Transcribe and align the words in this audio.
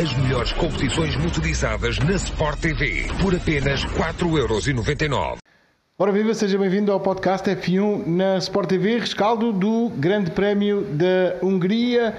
As 0.00 0.16
melhores 0.16 0.50
competições 0.52 1.14
motorizadas 1.16 1.98
na 1.98 2.12
Sport 2.12 2.58
TV 2.58 3.06
por 3.20 3.34
apenas 3.34 3.84
4,99€. 3.84 5.36
Ora 5.98 6.10
viva, 6.10 6.32
seja 6.32 6.56
bem-vindo 6.56 6.90
ao 6.90 6.98
podcast 6.98 7.46
F1 7.50 8.06
na 8.06 8.38
Sport 8.38 8.70
TV, 8.70 8.98
rescaldo 8.98 9.52
do 9.52 9.90
Grande 9.90 10.30
Prémio 10.30 10.86
da 10.92 11.36
Hungria. 11.42 12.16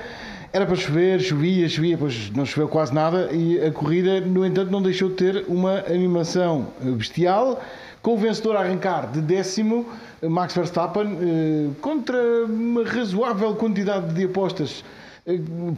Era 0.53 0.67
para 0.67 0.75
chover, 0.75 1.21
chovia, 1.21 1.67
chovia, 1.67 1.97
pois 1.97 2.29
não 2.29 2.45
choveu 2.45 2.67
quase 2.67 2.93
nada 2.93 3.29
e 3.31 3.59
a 3.59 3.71
corrida, 3.71 4.21
no 4.21 4.45
entanto, 4.45 4.71
não 4.71 4.83
deixou 4.83 5.09
de 5.09 5.15
ter 5.15 5.45
uma 5.47 5.79
animação 5.87 6.67
bestial, 6.79 7.63
com 7.99 8.13
o 8.13 8.17
vencedor 8.17 8.57
a 8.57 8.59
arrancar 8.59 9.11
de 9.11 9.21
décimo, 9.21 9.87
Max 10.21 10.53
Verstappen, 10.53 11.17
eh, 11.19 11.69
contra 11.81 12.45
uma 12.45 12.83
razoável 12.83 13.55
quantidade 13.55 14.13
de 14.13 14.25
apostas, 14.25 14.83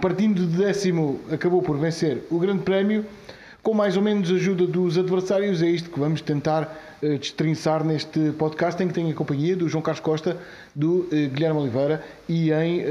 partindo 0.01 0.45
de 0.45 0.57
décimo, 0.57 1.19
acabou 1.31 1.61
por 1.61 1.77
vencer 1.77 2.23
o 2.29 2.39
Grande 2.39 2.63
Prémio, 2.63 3.05
com 3.61 3.73
mais 3.73 3.95
ou 3.95 4.03
menos 4.03 4.31
ajuda 4.31 4.65
dos 4.67 4.97
adversários. 4.97 5.61
É 5.61 5.67
isto 5.67 5.89
que 5.89 5.99
vamos 5.99 6.21
tentar 6.21 6.97
eh, 7.01 7.17
destrinçar 7.17 7.83
neste 7.83 8.31
podcast, 8.37 8.81
em 8.81 8.87
que 8.87 8.93
tenho 8.93 9.09
a 9.09 9.13
companhia 9.13 9.55
do 9.55 9.69
João 9.69 9.81
Carlos 9.81 10.01
Costa, 10.01 10.37
do 10.75 11.07
Guilherme 11.11 11.61
Oliveira 11.61 12.03
e, 12.27 12.51
em, 12.51 12.81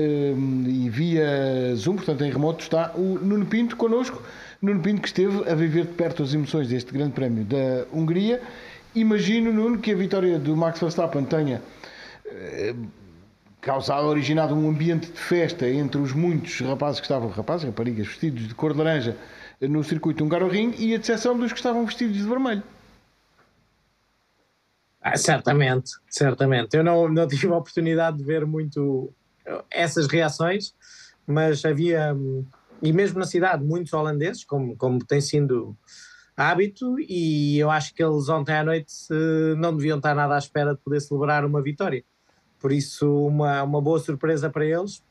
e 0.67 0.89
via 0.89 1.75
Zoom, 1.75 1.97
portanto 1.97 2.25
em 2.25 2.31
remoto, 2.31 2.63
está 2.63 2.93
o 2.95 3.19
Nuno 3.23 3.47
Pinto 3.47 3.77
connosco. 3.77 4.23
Nuno 4.61 4.81
Pinto 4.81 5.03
que 5.03 5.09
esteve 5.09 5.51
a 5.51 5.55
viver 5.55 5.87
de 5.87 5.93
perto 5.93 6.23
as 6.23 6.33
emoções 6.33 6.69
deste 6.69 6.93
Grande 6.93 7.13
Prémio 7.13 7.45
da 7.45 7.85
Hungria 7.93 8.41
Imagino, 8.95 9.53
Nuno, 9.53 9.79
que 9.79 9.91
a 9.91 9.95
vitória 9.95 10.39
do 10.39 10.55
Max 10.55 10.79
Verstappen 10.79 11.25
tenha 11.25 11.63
causado, 13.63 14.09
originado 14.09 14.55
um 14.55 14.69
ambiente 14.69 15.11
de 15.11 15.19
festa 15.19 15.71
entre 15.71 16.01
os 16.01 16.13
muitos 16.13 16.61
rapazes 16.61 17.01
que 17.01 17.07
estavam, 17.07 17.29
rapazes, 17.29 17.65
raparigas, 17.65 18.09
vestidos 18.09 18.49
de 18.49 18.55
cor 18.55 18.73
de 18.73 18.79
laranja 18.79 19.17
no 19.61 19.85
circuito 19.85 20.25
Hungaroring 20.25 20.75
e 20.77 20.93
a 20.93 20.99
exceção 20.99 21.39
dos 21.39 21.53
que 21.53 21.59
estavam 21.59 21.87
vestidos 21.87 22.17
de 22.17 22.25
vermelho. 22.25 22.65
Ah, 25.01 25.17
certamente, 25.17 25.93
certamente. 26.09 26.77
Eu 26.77 26.83
não, 26.83 27.09
não 27.09 27.27
tive 27.27 27.47
a 27.47 27.57
oportunidade 27.57 28.19
de 28.19 28.25
ver 28.25 28.45
muito 28.45 29.13
essas 29.71 30.09
reações, 30.09 30.75
mas 31.25 31.65
havia, 31.65 32.17
e 32.83 32.93
mesmo 32.93 33.21
na 33.21 33.27
cidade, 33.27 33.65
muitos 33.65 33.93
holandeses, 33.93 34.45
como, 34.45 34.77
como 34.77 35.05
tem 35.05 35.21
sido 35.21 35.77
hábito 36.37 36.97
e 36.99 37.59
eu 37.59 37.71
acho 37.71 37.95
que 37.95 38.03
eles 38.03 38.29
ontem 38.29 38.55
à 38.55 38.65
noite 38.65 38.93
não 39.57 39.77
deviam 39.77 39.99
estar 39.99 40.15
nada 40.15 40.35
à 40.35 40.39
espera 40.39 40.75
de 40.75 40.81
poder 40.81 41.01
celebrar 41.01 41.45
uma 41.45 41.63
vitória. 41.63 42.05
Por 42.63 42.71
isso, 42.71 43.27
uma, 43.27 43.65
uma 43.65 43.83
boa 43.83 43.99
surpresa 43.99 44.49
para 44.49 44.65
eles. 44.65 45.03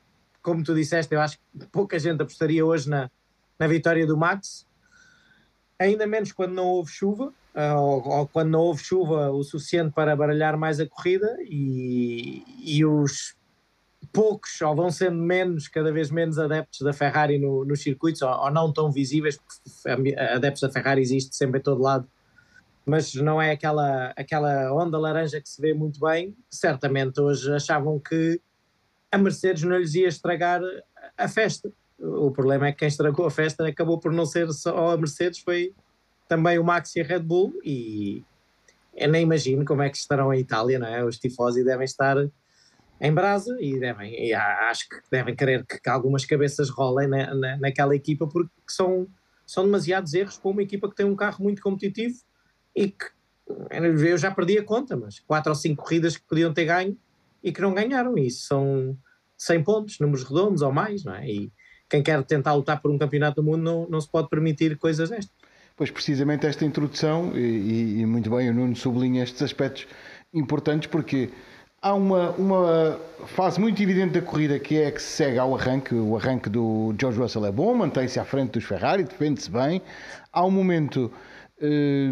Como 0.42 0.64
tu 0.64 0.74
disseste, 0.74 1.14
eu 1.14 1.20
acho 1.20 1.38
que 1.38 1.68
pouca 1.68 2.00
gente 2.00 2.22
apostaria 2.22 2.66
hoje 2.66 2.90
na, 2.90 3.12
na 3.60 3.68
vitória 3.68 4.08
do 4.08 4.18
Max, 4.18 4.66
ainda 5.78 6.08
menos 6.08 6.32
quando 6.32 6.54
não 6.54 6.66
houve 6.66 6.90
chuva, 6.90 7.34
ou, 7.54 8.08
ou, 8.08 8.28
quando 8.28 8.50
não 8.52 8.62
houve 8.62 8.82
chuva 8.82 9.30
o 9.32 9.44
suficiente 9.44 9.94
para 9.94 10.16
baralhar 10.16 10.58
mais 10.58 10.80
a 10.80 10.88
corrida 10.88 11.38
e, 11.42 12.44
e 12.64 12.86
os 12.86 13.36
poucos, 14.14 14.62
ou 14.62 14.74
vão 14.74 14.90
sendo 14.90 15.18
menos, 15.18 15.68
cada 15.68 15.92
vez 15.92 16.10
menos 16.10 16.40
adeptos 16.40 16.80
da 16.80 16.94
Ferrari 16.94 17.38
no, 17.38 17.66
nos 17.66 17.82
circuitos, 17.82 18.22
ou, 18.22 18.30
ou, 18.30 18.50
não 18.50 18.72
tão 18.72 18.90
visíveis, 18.90 19.38
porque 19.38 20.16
adeptos 20.16 20.62
da 20.62 20.70
Ferrari 20.70 21.02
existe 21.02 21.36
sempre 21.36 21.60
em 21.60 21.64
todo 21.64 21.82
lado, 21.82 22.08
mas 22.86 23.14
não 23.14 23.42
é 23.42 23.52
aquela, 23.52 24.14
aquela 24.16 24.74
onda 24.74 24.98
laranja 24.98 25.40
que 25.40 25.50
se 25.50 25.62
vê 25.62 25.74
muito 25.74 26.00
bem. 26.00 26.36
Certamente 26.50 27.20
hoje 27.20 27.54
achavam 27.54 28.00
que 28.00 28.42
a 29.12 29.18
Mercedes 29.18 29.64
não 29.64 29.78
lhes 29.78 29.94
ia 29.94 30.08
estragar 30.08 30.62
a 31.18 31.28
festa. 31.28 31.72
O 32.00 32.32
problema 32.32 32.68
é 32.68 32.72
que 32.72 32.80
quem 32.80 32.88
estragou 32.88 33.26
a 33.26 33.32
festa 33.32 33.68
acabou 33.68 34.00
por 34.00 34.12
não 34.12 34.26
ser 34.26 34.52
só 34.52 34.92
a 34.92 34.98
Mercedes, 34.98 35.40
foi 35.40 35.76
também 36.28 36.58
o 36.58 36.64
Max 36.64 36.96
e 36.96 37.02
a 37.02 37.04
Red 37.04 37.20
Bull. 37.20 37.54
E 37.64 38.24
eu 38.96 39.09
nem 39.09 39.24
imagino 39.24 39.64
como 39.64 39.84
é 39.84 39.90
que 39.90 39.98
estarão 39.98 40.34
em 40.34 40.40
Itália, 40.40 40.80
não 40.80 40.88
é? 40.88 41.04
Os 41.04 41.20
tifosi 41.20 41.64
devem 41.64 41.86
estar 41.86 42.18
em 43.00 43.13
brasa 43.13 43.56
e 43.59 43.80
devem, 43.80 44.13
e 44.13 44.34
acho 44.34 44.88
que 44.88 44.96
devem 45.12 45.36
querer 45.36 45.66
que, 45.66 45.90
algumas 45.90 46.24
cabeças 46.24 46.69
rolem 46.69 47.08
na, 47.08 47.34
na, 47.34 47.58
naquela 47.58 47.96
equipa 47.96 48.28
porque 48.28 48.52
são, 48.68 49.08
são 49.46 49.66
demasiados 49.66 50.13
erros 50.13 50.38
para 50.38 50.52
uma 50.52 50.62
equipa 50.62 50.88
que 50.88 50.96
tem 50.96 51.06
um 51.06 51.16
carro 51.16 51.44
muito 51.44 51.62
competitivo 51.62 52.16
e 52.76 52.90
que 52.90 53.06
eu 53.80 54.18
já 54.18 54.32
perdi 54.32 54.58
a 54.58 54.64
conta, 54.64 54.96
mas 54.96 55.20
quatro 55.20 55.52
ou 55.52 55.56
cinco 55.56 55.84
corridas 55.84 56.16
que 56.16 56.24
podiam 56.24 56.54
ter 56.54 56.66
ganho 56.66 56.98
e 57.44 57.52
que 57.52 57.62
não 57.62 57.74
ganharam, 57.74 58.18
e 58.18 58.28
isso 58.28 58.48
são 58.48 58.98
100 59.38 59.64
pontos, 59.64 60.00
números 60.00 60.24
redondos 60.24 60.62
ou 60.62 60.72
mais, 60.72 61.04
não 61.04 61.16
é? 61.16 61.28
E 61.28 61.52
quem 61.90 62.02
quer 62.02 62.24
tentar 62.24 62.54
lutar 62.54 62.81
por 62.81 62.92
um 62.92 62.98
campeonato 62.98 63.42
do 63.42 63.44
mundo 63.44 63.64
não, 63.64 63.90
não 63.90 64.00
se 64.00 64.10
pode 64.10 64.30
permitir 64.30 64.78
coisas 64.78 65.10
destas. 65.10 65.36
Pois 65.76 65.90
precisamente 65.90 66.46
esta 66.46 66.64
introdução, 66.64 67.36
e, 67.36 68.00
e 68.00 68.06
muito 68.06 68.30
bem 68.30 68.50
o 68.50 68.54
Nuno 68.54 68.76
sublinha 68.76 69.24
estes 69.24 69.42
aspectos 69.42 69.88
importantes, 70.34 70.88
porque 70.88 71.30
Há 71.84 71.96
uma, 71.96 72.30
uma 72.34 73.00
fase 73.26 73.60
muito 73.60 73.81
evidente 73.81 74.14
da 74.14 74.22
corrida 74.22 74.60
que 74.60 74.78
é 74.78 74.92
que 74.92 75.02
se 75.02 75.16
segue 75.16 75.40
ao 75.40 75.56
arranque. 75.56 75.96
O 75.96 76.16
arranque 76.16 76.48
do 76.48 76.94
George 77.00 77.18
Russell 77.18 77.44
é 77.44 77.52
bom, 77.52 77.74
mantém-se 77.74 78.20
à 78.20 78.24
frente 78.24 78.52
dos 78.52 78.66
Ferrari, 78.66 79.04
defende-se 79.04 79.50
bem. 79.50 79.81
Há 80.31 80.46
um 80.46 80.52
momento, 80.52 81.12
eh, 81.62 82.12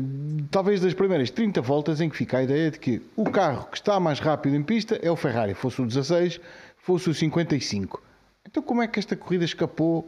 talvez 0.52 0.80
das 0.80 0.94
primeiras 0.94 1.32
30 1.32 1.62
voltas, 1.62 2.00
em 2.00 2.10
que 2.10 2.16
fica 2.16 2.38
a 2.38 2.44
ideia 2.44 2.70
de 2.70 2.78
que 2.78 3.02
o 3.16 3.24
carro 3.24 3.68
que 3.72 3.78
está 3.78 4.00
mais 4.00 4.20
rápido 4.20 4.56
em 4.56 4.62
pista 4.62 5.00
é 5.02 5.10
o 5.10 5.16
Ferrari, 5.16 5.56
fosse 5.56 5.82
o 5.82 5.88
16, 5.88 6.40
fosse 6.78 7.10
o 7.10 7.14
55. 7.14 8.02
Então, 8.48 8.62
como 8.62 8.84
é 8.84 8.88
que 8.88 9.00
esta 9.00 9.16
corrida 9.16 9.44
escapou 9.44 10.08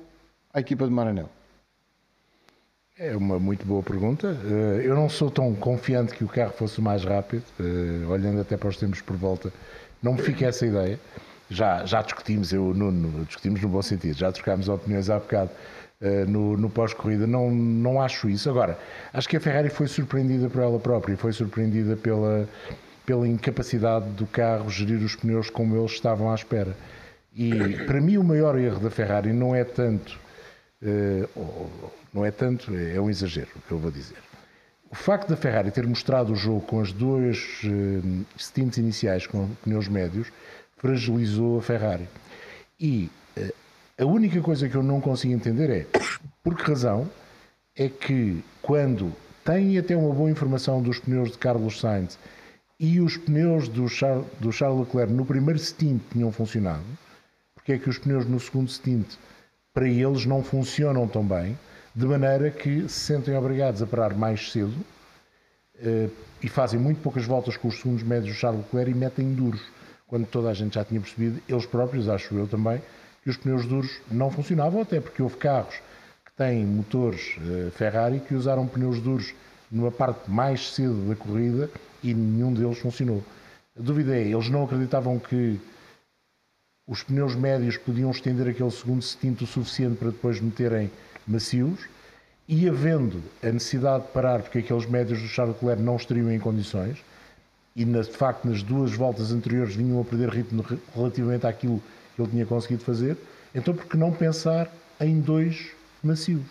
à 0.54 0.60
equipa 0.60 0.86
de 0.86 0.92
Maranello? 0.92 1.30
É 2.98 3.16
uma 3.16 3.40
muito 3.40 3.66
boa 3.66 3.82
pergunta. 3.82 4.38
Eh, 4.46 4.82
eu 4.86 4.94
não 4.94 5.10
sou 5.10 5.32
tão 5.32 5.56
confiante 5.56 6.14
que 6.14 6.24
o 6.24 6.28
carro 6.28 6.54
fosse 6.54 6.80
mais 6.80 7.04
rápido, 7.04 7.44
eh, 7.60 8.06
olhando 8.08 8.42
até 8.42 8.56
para 8.56 8.70
os 8.70 8.78
tempos 8.78 9.02
por 9.02 9.16
volta, 9.16 9.52
não 10.04 10.14
me 10.14 10.22
fica 10.22 10.46
essa 10.46 10.68
ideia. 10.68 11.00
Já, 11.50 11.84
já 11.84 12.02
discutimos, 12.02 12.54
eu 12.54 12.74
Nuno, 12.74 13.26
discutimos 13.26 13.60
no 13.60 13.70
bom 13.70 13.82
sentido, 13.82 14.16
já 14.16 14.32
trocámos 14.32 14.70
opiniões 14.70 15.10
há 15.10 15.18
bocado 15.20 15.50
no, 16.28 16.58
no 16.58 16.70
pós-corrida, 16.70 17.28
não, 17.28 17.52
não 17.52 18.02
acho 18.02 18.30
isso. 18.30 18.50
Agora, 18.50 18.78
acho 19.14 19.30
que 19.30 19.38
a 19.38 19.40
Ferrari 19.40 19.70
foi 19.70 19.88
surpreendida 19.88 20.50
por 20.50 20.62
ela 20.62 20.80
própria, 20.80 21.16
foi 21.16 21.32
surpreendida 21.32 21.96
pela, 21.96 22.50
pela 23.06 23.28
incapacidade 23.28 24.10
do 24.10 24.26
carro 24.26 24.70
gerir 24.70 25.04
os 25.04 25.16
pneus 25.16 25.50
como 25.50 25.78
eles 25.78 25.92
estavam 25.92 26.32
à 26.32 26.36
espera. 26.36 26.76
E 27.36 27.52
para 27.86 28.02
mim 28.02 28.18
o 28.18 28.24
maior 28.24 28.58
erro 28.58 28.80
da 28.80 28.90
Ferrari 28.90 29.32
não 29.32 29.54
é 29.56 29.64
tanto 29.64 30.20
Uh, 30.82 31.30
não 32.12 32.26
é 32.26 32.32
tanto, 32.32 32.76
é, 32.76 33.00
um 33.00 33.08
exagero 33.08 33.50
o 33.56 33.62
que 33.62 33.72
eu 33.72 33.78
vou 33.78 33.92
dizer. 33.92 34.18
O 34.90 34.96
facto 34.96 35.30
da 35.30 35.38
Ferrari 35.38 35.70
ter 35.70 35.86
mostrado 35.86 36.34
o 36.34 36.36
jogo 36.36 36.62
com 36.62 36.82
as 36.82 36.92
duas 36.92 37.62
uh, 37.64 38.26
stints 38.38 38.78
iniciais 38.78 39.28
com 39.28 39.48
pneus 39.64 39.88
médios 39.88 40.32
fragilizou 40.78 41.60
a 41.60 41.62
Ferrari. 41.62 42.10
E 42.80 43.12
a 44.02 44.06
única 44.06 44.42
coisa 44.42 44.68
que 44.68 44.74
eu 44.74 44.82
não 44.82 45.00
consigo 45.00 45.32
entender 45.32 45.70
é 45.70 45.86
por 46.44 46.58
que 46.58 46.64
razão 46.64 47.08
é 47.76 47.88
que 47.88 48.44
quando 48.60 49.14
têm 49.46 49.78
até 49.78 49.96
uma 49.96 50.12
boa 50.12 50.32
informação 50.32 50.82
dos 50.82 51.00
pneus 51.00 51.32
de 51.32 51.38
Carlos 51.38 51.80
Sainz 51.80 52.18
e 52.80 53.00
os 53.00 53.16
pneus 53.16 53.68
do, 53.68 53.88
Char 53.88 54.24
do 54.40 54.52
Charles 54.52 54.88
Leclerc 54.88 55.14
no 55.14 55.24
primeiro 55.24 55.60
stint 55.60 56.02
tinham 56.12 56.32
funcionado, 56.32 56.84
porque 57.54 57.74
é 57.74 57.78
que 57.78 57.90
os 57.90 58.00
pneus 58.00 58.26
no 58.26 58.40
segundo 58.40 58.72
stint 58.72 59.06
para 59.72 59.88
eles 59.88 60.26
não 60.26 60.44
funcionam 60.44 61.08
tão 61.08 61.24
bem, 61.24 61.56
de 61.94 62.06
maneira 62.08 62.50
que 62.50 62.90
se 62.90 63.02
sentem 63.02 63.38
obrigados 63.38 63.84
a 63.84 63.86
parar 63.86 64.16
mais 64.16 64.52
cedo 64.52 64.74
uh, 65.76 66.12
e 66.42 66.50
fazem 66.50 66.80
muito 66.80 67.02
poucas 67.02 67.26
voltas 67.26 67.56
com 67.56 67.68
os 67.68 67.78
segundos 67.80 68.02
médios 68.02 68.36
do 68.36 68.40
Charles 68.40 68.64
Leclerc 68.66 68.90
e 68.90 68.96
metem 68.96 69.32
duros, 69.36 69.62
quando 70.08 70.26
toda 70.26 70.50
a 70.50 70.54
gente 70.56 70.74
já 70.74 70.84
tinha 70.84 71.00
percebido, 71.00 71.40
eles 71.48 71.68
próprios, 71.68 72.10
acho 72.10 72.34
eu 72.34 72.48
também, 72.48 72.82
que 73.22 73.30
os 73.30 73.38
pneus 73.38 73.66
duros 73.66 74.00
não 74.10 74.32
funcionavam, 74.32 74.82
até 74.82 75.00
porque 75.00 75.22
houve 75.22 75.38
carros 75.38 75.76
que 76.26 76.32
têm 76.36 76.66
motores 76.66 77.38
uh, 77.38 77.72
Ferrari 77.72 78.20
que 78.20 78.34
usaram 78.34 78.68
pneus 78.68 79.00
duros 79.00 79.34
numa 79.72 79.92
parte 79.92 80.30
mais 80.30 80.74
cedo 80.74 81.08
da 81.08 81.16
corrida 81.16 81.70
e 82.04 82.14
nenhum 82.14 82.54
deles 82.54 82.80
funcionou. 82.80 83.24
A 83.80 83.82
dúvida 83.82 84.16
é, 84.16 84.28
eles 84.28 84.50
não 84.50 84.64
acreditavam 84.64 85.18
que 85.18 85.60
os 86.88 87.04
pneus 87.04 87.36
médios 87.36 87.78
podiam 87.78 88.12
estender 88.12 88.50
aquele 88.50 88.72
segundo 88.72 89.02
stint 89.02 89.42
o 89.42 89.48
suficiente 89.48 89.98
para 89.98 90.10
depois 90.10 90.42
meterem 90.42 90.92
macios 91.26 91.80
e 92.48 92.68
havendo 92.68 93.24
a 93.42 93.52
necessidade 93.52 94.06
de 94.06 94.12
parar 94.12 94.42
porque 94.42 94.60
aqueles 94.60 94.86
médios 94.86 95.22
do 95.22 95.28
Charles 95.28 95.56
Leclerc 95.56 95.82
não 95.82 95.96
estariam 95.96 96.32
em 96.32 96.40
condições 96.40 96.98
e 97.76 97.86
de 97.86 98.04
facto 98.04 98.46
nas 98.46 98.62
duas 98.62 98.92
voltas 98.94 99.32
anteriores 99.32 99.76
vinham 99.76 100.02
a 100.02 100.04
perder 100.04 100.30
ritmo 100.30 100.66
relativamente 100.94 101.48
àquilo 101.48 101.82
que 102.16 102.22
ele 102.22 102.32
tinha 102.32 102.46
conseguido 102.46 102.84
fazer, 102.84 103.18
então 103.54 103.74
por 103.74 103.86
que 103.86 103.98
não 103.98 104.12
pensar 104.12 104.70
em 105.00 105.20
dois 105.20 105.72
macios? 106.04 106.46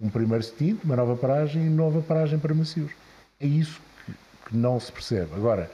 Um 0.00 0.10
primeiro 0.10 0.42
stint, 0.42 0.82
uma 0.84 0.96
nova 0.96 1.16
paragem 1.16 1.66
e 1.66 1.70
nova 1.70 2.00
paragem 2.02 2.38
para 2.38 2.54
macios. 2.54 2.90
É 3.40 3.46
isso 3.46 3.80
que, 4.04 4.12
que 4.46 4.56
não 4.56 4.78
se 4.78 4.92
percebe. 4.92 5.34
Agora, 5.34 5.70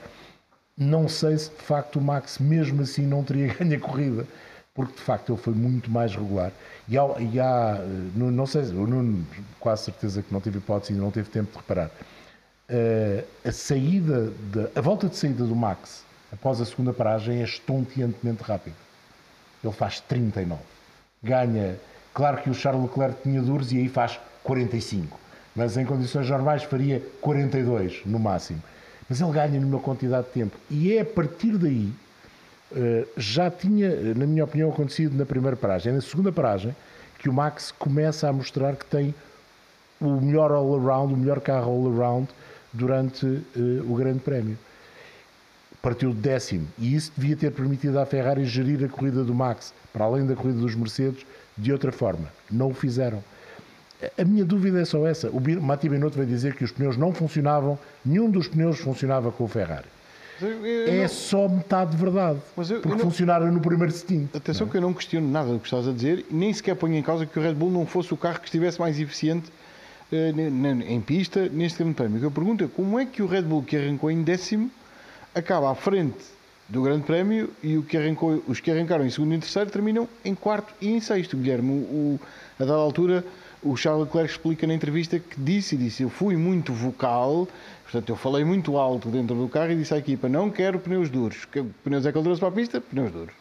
não 0.77 1.07
sei 1.07 1.37
se 1.37 1.49
de 1.49 1.61
facto 1.61 1.97
o 1.97 2.01
Max, 2.01 2.39
mesmo 2.39 2.81
assim, 2.81 3.05
não 3.05 3.23
teria 3.23 3.53
ganho 3.53 3.75
a 3.75 3.79
corrida. 3.79 4.27
porque 4.73 4.93
de 4.93 5.01
facto 5.01 5.33
ele 5.33 5.41
foi 5.41 5.53
muito 5.53 5.91
mais 5.91 6.15
regular. 6.15 6.51
E 6.87 6.97
há, 6.97 7.03
e 7.19 7.39
há 7.39 7.79
não, 8.15 8.31
não 8.31 8.45
sei, 8.45 8.63
o 8.63 8.87
Nuno, 8.87 9.25
quase 9.59 9.83
certeza 9.85 10.23
que 10.23 10.33
não 10.33 10.41
teve 10.41 10.57
hipótese 10.57 10.93
e 10.93 10.95
não 10.95 11.11
teve 11.11 11.29
tempo 11.29 11.51
de 11.51 11.57
reparar. 11.57 11.91
Uh, 12.69 13.23
a 13.45 13.51
saída, 13.51 14.31
de, 14.51 14.69
a 14.75 14.81
volta 14.81 15.07
de 15.07 15.17
saída 15.17 15.45
do 15.45 15.55
Max 15.55 16.03
após 16.33 16.59
a 16.59 16.65
segunda 16.65 16.91
paragem 16.91 17.41
é 17.41 17.43
estonteantemente 17.43 18.41
rápido. 18.43 18.75
Ele 19.63 19.73
faz 19.73 19.99
39. 20.01 20.59
Ganha, 21.21 21.77
claro 22.13 22.41
que 22.41 22.49
o 22.49 22.53
Charles 22.53 22.83
Leclerc 22.83 23.21
tinha 23.21 23.41
duros 23.41 23.71
e 23.71 23.77
aí 23.77 23.87
faz 23.87 24.19
45. 24.43 25.19
Mas 25.55 25.77
em 25.77 25.85
condições 25.85 26.29
normais 26.29 26.63
faria 26.63 27.01
42 27.21 28.01
no 28.05 28.19
máximo. 28.19 28.61
Mas 29.07 29.21
ele 29.21 29.31
ganha 29.31 29.59
numa 29.59 29.79
quantidade 29.79 30.27
de 30.27 30.33
tempo. 30.33 30.57
E 30.69 30.93
é 30.93 31.01
a 31.01 31.05
partir 31.05 31.57
daí 31.57 31.93
eh, 32.75 33.05
já 33.15 33.51
tinha, 33.51 34.13
na 34.15 34.25
minha 34.25 34.43
opinião, 34.43 34.69
acontecido 34.69 35.15
na 35.15 35.25
primeira 35.25 35.55
paragem. 35.55 35.91
É 35.91 35.95
na 35.95 36.01
segunda 36.01 36.31
paragem 36.31 36.75
que 37.19 37.29
o 37.29 37.33
Max 37.33 37.71
começa 37.71 38.27
a 38.27 38.33
mostrar 38.33 38.75
que 38.75 38.85
tem 38.85 39.13
o 40.01 40.19
melhor 40.19 40.51
all-around, 40.51 41.13
o 41.13 41.17
melhor 41.17 41.39
carro 41.39 41.71
all-around 41.71 42.27
durante 42.73 43.25
uh, 43.25 43.91
o 43.91 43.95
Grande 43.95 44.19
Prémio. 44.19 44.57
Partiu 45.83 46.13
décimo 46.13 46.65
e 46.79 46.95
isso 46.95 47.11
devia 47.17 47.35
ter 47.35 47.51
permitido 47.51 47.99
à 47.99 48.05
Ferrari 48.05 48.45
gerir 48.45 48.85
a 48.85 48.87
corrida 48.87 49.21
do 49.21 49.35
Max, 49.35 49.73
para 49.91 50.05
além 50.05 50.25
da 50.25 50.33
corrida 50.33 50.59
dos 50.59 50.73
Mercedes, 50.75 51.25
de 51.57 51.73
outra 51.73 51.91
forma. 51.91 52.31
Não 52.49 52.69
o 52.69 52.73
fizeram. 52.73 53.21
A 54.17 54.23
minha 54.23 54.45
dúvida 54.45 54.79
é 54.79 54.85
só 54.85 55.05
essa. 55.05 55.29
O 55.29 55.41
Mati 55.61 55.89
Binotto 55.89 56.15
vai 56.15 56.25
dizer 56.25 56.55
que 56.55 56.63
os 56.63 56.71
pneus 56.71 56.95
não 56.95 57.13
funcionavam, 57.13 57.77
nenhum 58.05 58.31
dos 58.31 58.47
pneus 58.47 58.79
funcionava 58.79 59.29
com 59.29 59.43
o 59.43 59.47
Ferrari. 59.49 59.87
Eu, 60.41 60.65
eu 60.65 60.93
é 60.93 61.01
não... 61.01 61.07
só 61.09 61.49
metade 61.49 61.91
de 61.91 61.97
verdade. 61.97 62.39
Mas 62.55 62.71
eu, 62.71 62.79
porque 62.79 62.97
não... 62.97 63.03
funcionaram 63.03 63.51
no 63.51 63.59
primeiro 63.59 63.91
stint. 63.91 64.33
Atenção 64.33 64.67
que 64.67 64.77
eu 64.77 64.81
não 64.81 64.93
questiono 64.93 65.29
nada 65.29 65.51
do 65.51 65.59
que 65.59 65.65
estás 65.65 65.85
a 65.85 65.91
dizer, 65.91 66.25
nem 66.31 66.53
sequer 66.53 66.77
ponho 66.77 66.95
em 66.95 67.03
causa 67.03 67.25
que 67.25 67.37
o 67.37 67.41
Red 67.41 67.55
Bull 67.55 67.69
não 67.69 67.85
fosse 67.85 68.13
o 68.13 68.17
carro 68.17 68.39
que 68.39 68.45
estivesse 68.45 68.79
mais 68.79 68.97
eficiente 68.97 69.51
uh, 70.13 70.87
em 70.87 71.01
pista 71.01 71.49
neste 71.49 71.79
grande 71.79 71.95
prémio. 71.95 72.23
Eu 72.23 72.31
pergunto 72.31 72.63
é 72.63 72.67
como 72.73 72.97
é 72.97 73.05
que 73.05 73.21
o 73.21 73.27
Red 73.27 73.41
Bull 73.41 73.63
que 73.63 73.75
arrancou 73.75 74.09
em 74.09 74.23
décimo 74.23 74.71
acaba 75.33 75.71
à 75.71 75.75
frente 75.75 76.33
do 76.67 76.81
grande 76.81 77.03
prémio 77.03 77.49
e 77.61 77.81
que 77.81 77.97
arrancou, 77.97 78.43
os 78.47 78.59
que 78.59 78.71
arrancaram 78.71 79.05
em 79.05 79.09
segundo 79.09 79.33
e 79.33 79.39
terceiro 79.39 79.69
terminam 79.69 80.07
em 80.23 80.33
quarto 80.33 80.73
e 80.81 80.89
em 80.89 80.99
sexto. 80.99 81.37
Guilherme, 81.37 81.71
o, 81.71 81.73
o, 81.73 82.19
a 82.59 82.65
dada 82.65 82.79
altura 82.79 83.25
o 83.61 83.77
Charles 83.77 84.05
Leclerc 84.05 84.31
explica 84.31 84.67
na 84.67 84.73
entrevista 84.73 85.17
que 85.19 85.39
disse 85.39 85.77
disse 85.77 86.03
eu 86.03 86.09
fui 86.09 86.35
muito 86.35 86.73
vocal 86.73 87.47
Portanto, 87.93 88.09
eu 88.09 88.15
falei 88.15 88.43
muito 88.43 88.75
alto 88.75 89.07
dentro 89.09 89.35
do 89.35 89.47
carro 89.47 89.71
e 89.71 89.75
disse 89.75 89.93
à 89.93 89.99
equipa: 89.99 90.27
não 90.27 90.49
quero 90.49 90.79
pneus 90.79 91.11
duros. 91.11 91.45
Que 91.45 91.61
pneus 91.83 92.03
é 92.07 92.11
que 92.11 92.17
ele 92.17 92.23
trouxe 92.23 92.39
para 92.39 92.49
a 92.49 92.51
pista? 92.51 92.81
Pneus 92.81 93.11
duros. 93.11 93.35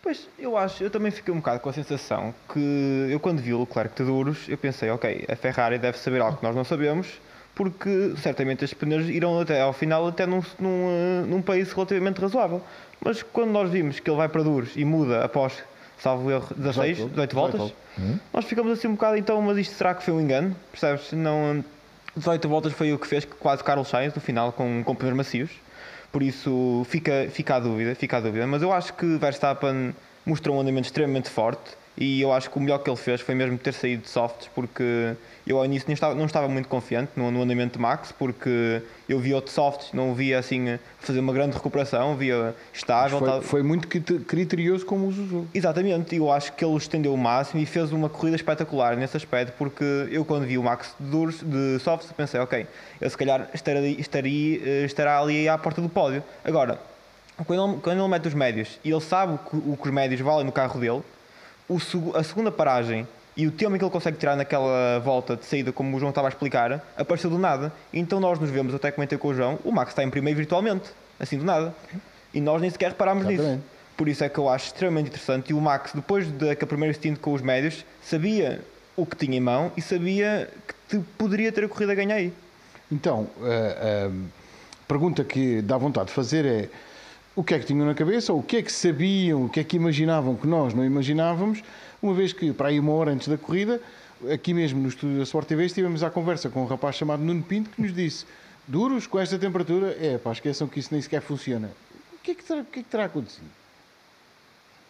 Pois, 0.00 0.28
eu 0.38 0.56
acho, 0.56 0.84
eu 0.84 0.90
também 0.90 1.10
fiquei 1.10 1.34
um 1.34 1.38
bocado 1.38 1.58
com 1.58 1.68
a 1.68 1.72
sensação 1.72 2.32
que 2.52 3.08
eu 3.10 3.18
quando 3.18 3.40
vi 3.40 3.52
o 3.52 3.58
Leclerc 3.60 3.96
de 3.96 4.04
duros, 4.04 4.48
eu 4.48 4.56
pensei, 4.56 4.90
ok, 4.90 5.24
a 5.28 5.34
Ferrari 5.34 5.78
deve 5.78 5.98
saber 5.98 6.20
algo 6.20 6.36
que 6.36 6.44
nós 6.44 6.54
não 6.54 6.62
sabemos, 6.62 7.08
porque 7.54 8.14
certamente 8.16 8.64
estes 8.64 8.78
pneus 8.78 9.08
irão 9.08 9.40
até 9.40 9.60
ao 9.60 9.72
final 9.72 10.08
até 10.08 10.26
num, 10.26 10.42
num, 10.58 10.88
eh, 10.90 11.26
num 11.26 11.40
país 11.40 11.72
relativamente 11.72 12.20
razoável. 12.20 12.60
Mas 13.00 13.22
quando 13.22 13.50
nós 13.50 13.70
vimos 13.70 14.00
que 14.00 14.10
ele 14.10 14.16
vai 14.16 14.28
para 14.28 14.42
duros 14.42 14.70
e 14.76 14.84
muda 14.84 15.24
após, 15.24 15.62
salvo 15.98 16.30
erro, 16.30 16.48
16, 16.56 17.10
18 17.10 17.34
voltas, 17.34 17.72
hum? 17.98 18.18
nós 18.32 18.44
ficamos 18.44 18.72
assim 18.72 18.88
um 18.88 18.92
bocado, 18.94 19.16
então, 19.16 19.40
mas 19.40 19.58
isto 19.58 19.74
será 19.74 19.94
que 19.94 20.02
foi 20.02 20.14
um 20.14 20.20
engano? 20.20 20.56
Percebes? 20.72 21.12
Não, 21.12 21.64
18 22.16 22.48
voltas 22.48 22.72
foi 22.72 22.92
o 22.92 22.98
que 22.98 23.06
fez 23.06 23.24
quase 23.24 23.62
Carlos 23.62 23.88
Sainz 23.88 24.14
no 24.14 24.20
final 24.20 24.52
com, 24.52 24.82
com 24.82 24.94
pneus 24.94 25.16
macios. 25.16 25.50
Por 26.10 26.22
isso 26.22 26.86
fica, 26.88 27.28
fica 27.30 27.56
a 27.56 27.60
dúvida, 27.60 27.94
fica 27.94 28.16
a 28.16 28.20
dúvida. 28.20 28.46
Mas 28.46 28.62
eu 28.62 28.72
acho 28.72 28.94
que 28.94 29.16
Verstappen 29.16 29.94
mostrou 30.24 30.56
um 30.56 30.60
andamento 30.60 30.86
extremamente 30.86 31.28
forte 31.28 31.76
e 31.96 32.20
eu 32.20 32.32
acho 32.32 32.50
que 32.50 32.56
o 32.56 32.60
melhor 32.60 32.78
que 32.78 32.90
ele 32.90 32.96
fez 32.96 33.20
foi 33.20 33.34
mesmo 33.34 33.56
ter 33.56 33.72
saído 33.72 34.02
de 34.02 34.10
softs, 34.10 34.48
porque 34.52 35.14
eu 35.46 35.58
ao 35.58 35.64
início 35.64 35.86
não 35.86 35.94
estava, 35.94 36.14
não 36.14 36.24
estava 36.24 36.48
muito 36.48 36.68
confiante 36.68 37.12
no, 37.14 37.30
no, 37.30 37.42
andamento 37.42 37.74
de 37.74 37.78
Max, 37.78 38.10
porque 38.10 38.82
eu 39.08 39.20
via 39.20 39.36
outros 39.36 39.54
softs, 39.54 39.92
não 39.92 40.12
via 40.12 40.38
assim 40.38 40.78
fazer 40.98 41.20
uma 41.20 41.32
grande 41.32 41.54
recuperação, 41.54 42.16
via 42.16 42.54
estável. 42.72 43.20
Foi, 43.20 43.42
foi, 43.42 43.62
muito 43.62 43.86
criterioso 43.86 44.84
como 44.84 45.06
os 45.06 45.18
usou. 45.18 45.46
Exatamente, 45.54 46.16
eu 46.16 46.32
acho 46.32 46.52
que 46.54 46.64
ele 46.64 46.76
estendeu 46.76 47.14
o 47.14 47.18
máximo 47.18 47.62
e 47.62 47.66
fez 47.66 47.92
uma 47.92 48.08
corrida 48.08 48.34
espetacular 48.34 48.96
nesse 48.96 49.16
aspecto, 49.16 49.52
porque 49.56 49.84
eu 50.10 50.24
quando 50.24 50.46
vi 50.46 50.58
o 50.58 50.62
Max 50.64 50.94
de, 50.98 51.06
duros, 51.06 51.42
de 51.42 51.78
softs 51.78 52.10
pensei, 52.10 52.40
ok, 52.40 52.66
ele 53.00 53.10
se 53.10 53.16
calhar 53.16 53.48
estaria, 53.54 54.00
estaria, 54.00 54.60
eh, 54.64 54.84
estará 54.84 55.20
ali 55.20 55.48
à 55.48 55.56
porta 55.56 55.80
do 55.80 55.88
pódio. 55.88 56.24
Agora, 56.44 56.80
quando 57.46 57.70
ele, 57.70 57.80
quando 57.80 57.98
ele 58.00 58.08
mete 58.08 58.26
os 58.26 58.34
médios 58.34 58.80
e 58.84 58.90
ele 58.90 59.00
sabe 59.00 59.34
o 59.34 59.38
que, 59.38 59.56
o 59.56 59.76
que 59.76 59.88
os 59.88 59.94
médios 59.94 60.20
valem 60.20 60.44
no 60.44 60.52
carro 60.52 60.80
dele, 60.80 61.02
o, 61.68 61.76
a 62.14 62.22
segunda 62.22 62.50
paragem 62.50 63.06
e 63.36 63.46
o 63.46 63.50
tempo 63.50 63.74
em 63.74 63.78
que 63.78 63.84
ele 63.84 63.90
consegue 63.90 64.16
tirar 64.16 64.36
naquela 64.36 65.00
volta 65.00 65.36
de 65.36 65.44
saída, 65.44 65.72
como 65.72 65.96
o 65.96 65.98
João 65.98 66.10
estava 66.10 66.28
a 66.28 66.30
explicar, 66.30 66.84
apareceu 66.96 67.28
do 67.28 67.38
nada. 67.38 67.72
Então 67.92 68.20
nós 68.20 68.38
nos 68.38 68.50
vemos, 68.50 68.74
até 68.74 68.90
comentei 68.90 69.18
com 69.18 69.28
o 69.28 69.34
João, 69.34 69.58
o 69.64 69.72
Max 69.72 69.90
está 69.90 70.04
em 70.04 70.10
primeiro 70.10 70.38
virtualmente, 70.38 70.90
assim 71.18 71.36
do 71.36 71.44
nada. 71.44 71.74
E 72.32 72.40
nós 72.40 72.60
nem 72.60 72.70
sequer 72.70 72.90
reparámos 72.90 73.26
nisso. 73.26 73.60
Por 73.96 74.08
isso 74.08 74.24
é 74.24 74.28
que 74.28 74.38
eu 74.38 74.48
acho 74.48 74.66
extremamente 74.66 75.08
interessante. 75.08 75.50
E 75.50 75.54
o 75.54 75.60
Max, 75.60 75.92
depois 75.94 76.26
daquele 76.28 76.66
primeiro 76.66 76.94
stint 76.94 77.18
com 77.18 77.32
os 77.32 77.42
médios, 77.42 77.84
sabia 78.02 78.60
o 78.96 79.06
que 79.06 79.16
tinha 79.16 79.36
em 79.36 79.40
mão 79.40 79.72
e 79.76 79.82
sabia 79.82 80.48
que 80.88 80.98
poderia 81.18 81.50
ter 81.50 81.64
a 81.64 81.68
corrida 81.68 81.92
a 81.92 81.94
ganhar 81.94 82.16
aí. 82.16 82.32
Então, 82.90 83.28
a, 83.40 84.06
a 84.06 84.10
pergunta 84.86 85.24
que 85.24 85.62
dá 85.62 85.76
vontade 85.76 86.08
de 86.08 86.12
fazer 86.12 86.44
é 86.44 86.68
o 87.36 87.42
que 87.42 87.54
é 87.54 87.58
que 87.58 87.66
tinham 87.66 87.86
na 87.86 87.94
cabeça, 87.94 88.32
ou 88.32 88.40
o 88.40 88.42
que 88.42 88.58
é 88.58 88.62
que 88.62 88.72
sabiam, 88.72 89.46
o 89.46 89.48
que 89.48 89.60
é 89.60 89.64
que 89.64 89.76
imaginavam 89.76 90.36
que 90.36 90.46
nós 90.46 90.72
não 90.72 90.84
imaginávamos, 90.84 91.62
uma 92.00 92.14
vez 92.14 92.32
que, 92.32 92.52
para 92.52 92.68
aí 92.68 92.78
uma 92.78 92.92
hora 92.92 93.10
antes 93.10 93.28
da 93.28 93.36
corrida, 93.36 93.80
aqui 94.32 94.54
mesmo 94.54 94.80
no 94.80 94.88
estúdio 94.88 95.16
da 95.16 95.24
Sport 95.24 95.48
TV, 95.48 95.66
estivemos 95.66 96.02
à 96.02 96.10
conversa 96.10 96.48
com 96.48 96.62
um 96.62 96.66
rapaz 96.66 96.96
chamado 96.96 97.22
Nuno 97.22 97.42
Pinto 97.42 97.70
que 97.70 97.82
nos 97.82 97.92
disse: 97.92 98.24
duros 98.68 99.06
com 99.06 99.18
esta 99.18 99.38
temperatura, 99.38 99.96
é 100.00 100.18
pá, 100.18 100.32
esqueçam 100.32 100.68
que 100.68 100.78
isso 100.78 100.90
nem 100.92 101.02
sequer 101.02 101.22
funciona. 101.22 101.70
O 102.12 102.18
que 102.22 102.30
é 102.30 102.34
que 102.34 102.44
terá, 102.44 102.60
o 102.60 102.64
que 102.64 102.80
é 102.80 102.82
que 102.82 102.88
terá 102.88 103.04
acontecido? 103.06 103.50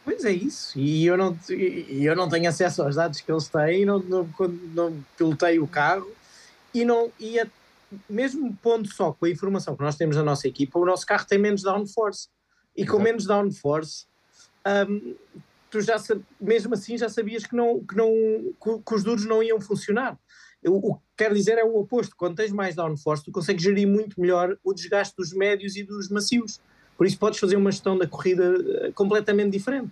Pois 0.04 0.22
é 0.26 0.32
isso, 0.32 0.78
e 0.78 1.06
eu 1.06 1.16
não, 1.16 1.34
eu 1.48 2.14
não 2.14 2.28
tenho 2.28 2.46
acesso 2.46 2.82
aos 2.82 2.96
dados 2.96 3.22
que 3.22 3.32
eles 3.32 3.48
têm, 3.48 3.86
não, 3.86 4.00
não, 4.00 4.28
não 4.74 5.04
pilotei 5.16 5.58
o 5.58 5.66
carro 5.66 6.06
e 6.74 6.84
não 6.84 7.10
e 7.18 7.40
mesmo 8.08 8.56
pondo 8.62 8.88
só 8.88 9.12
com 9.12 9.26
a 9.26 9.30
informação 9.30 9.76
que 9.76 9.82
nós 9.82 9.96
temos 9.96 10.16
na 10.16 10.22
nossa 10.22 10.46
equipa, 10.48 10.78
o 10.78 10.84
nosso 10.84 11.06
carro 11.06 11.26
tem 11.26 11.38
menos 11.38 11.62
downforce. 11.62 12.28
E 12.76 12.82
Exato. 12.82 12.96
com 12.96 13.02
menos 13.02 13.24
downforce, 13.24 14.06
um, 14.88 15.14
tu 15.70 15.80
já 15.80 15.96
mesmo 16.40 16.74
assim 16.74 16.96
já 16.96 17.08
sabias 17.08 17.46
que, 17.46 17.54
não, 17.54 17.84
que, 17.84 17.96
não, 17.96 18.10
que, 18.60 18.94
os 18.94 19.04
duros 19.04 19.24
não 19.24 19.42
iam 19.42 19.60
funcionar. 19.60 20.18
O 20.66 20.94
que 20.94 21.00
quero 21.16 21.34
dizer 21.34 21.58
é 21.58 21.64
o 21.64 21.76
oposto. 21.76 22.16
Quando 22.16 22.36
tens 22.36 22.50
mais 22.50 22.74
downforce, 22.74 23.24
tu 23.24 23.30
consegues 23.30 23.62
gerir 23.62 23.86
muito 23.86 24.20
melhor 24.20 24.56
o 24.64 24.72
desgaste 24.72 25.14
dos 25.16 25.32
médios 25.32 25.76
e 25.76 25.82
dos 25.82 26.08
macios. 26.08 26.60
Por 26.96 27.06
isso 27.06 27.18
podes 27.18 27.38
fazer 27.38 27.56
uma 27.56 27.70
gestão 27.70 27.98
da 27.98 28.06
corrida 28.06 28.54
eh, 28.86 28.92
completamente 28.92 29.50
diferente. 29.50 29.90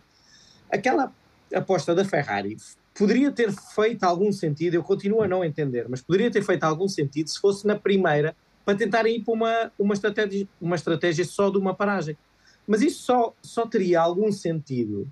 Aquela 0.70 1.12
aposta 1.54 1.94
da 1.94 2.04
Ferrari 2.04 2.56
poderia 2.94 3.30
ter 3.30 3.52
feito 3.52 4.04
algum 4.04 4.32
sentido, 4.32 4.74
eu 4.74 4.82
continuo 4.82 5.22
a 5.22 5.28
não 5.28 5.44
entender, 5.44 5.86
mas 5.88 6.00
poderia 6.00 6.30
ter 6.30 6.42
feito 6.42 6.64
algum 6.64 6.88
sentido 6.88 7.28
se 7.28 7.40
fosse 7.40 7.66
na 7.66 7.76
primeira 7.76 8.36
para 8.64 8.76
tentar 8.76 9.06
ir 9.06 9.24
para 9.24 9.34
uma, 9.34 9.72
uma, 9.78 9.94
estratégia, 9.94 10.48
uma 10.60 10.76
estratégia 10.76 11.24
só 11.24 11.50
de 11.50 11.58
uma 11.58 11.74
paragem. 11.74 12.16
Mas 12.66 12.80
isso 12.82 13.02
só, 13.02 13.34
só 13.42 13.66
teria 13.66 14.00
algum 14.00 14.30
sentido, 14.30 15.10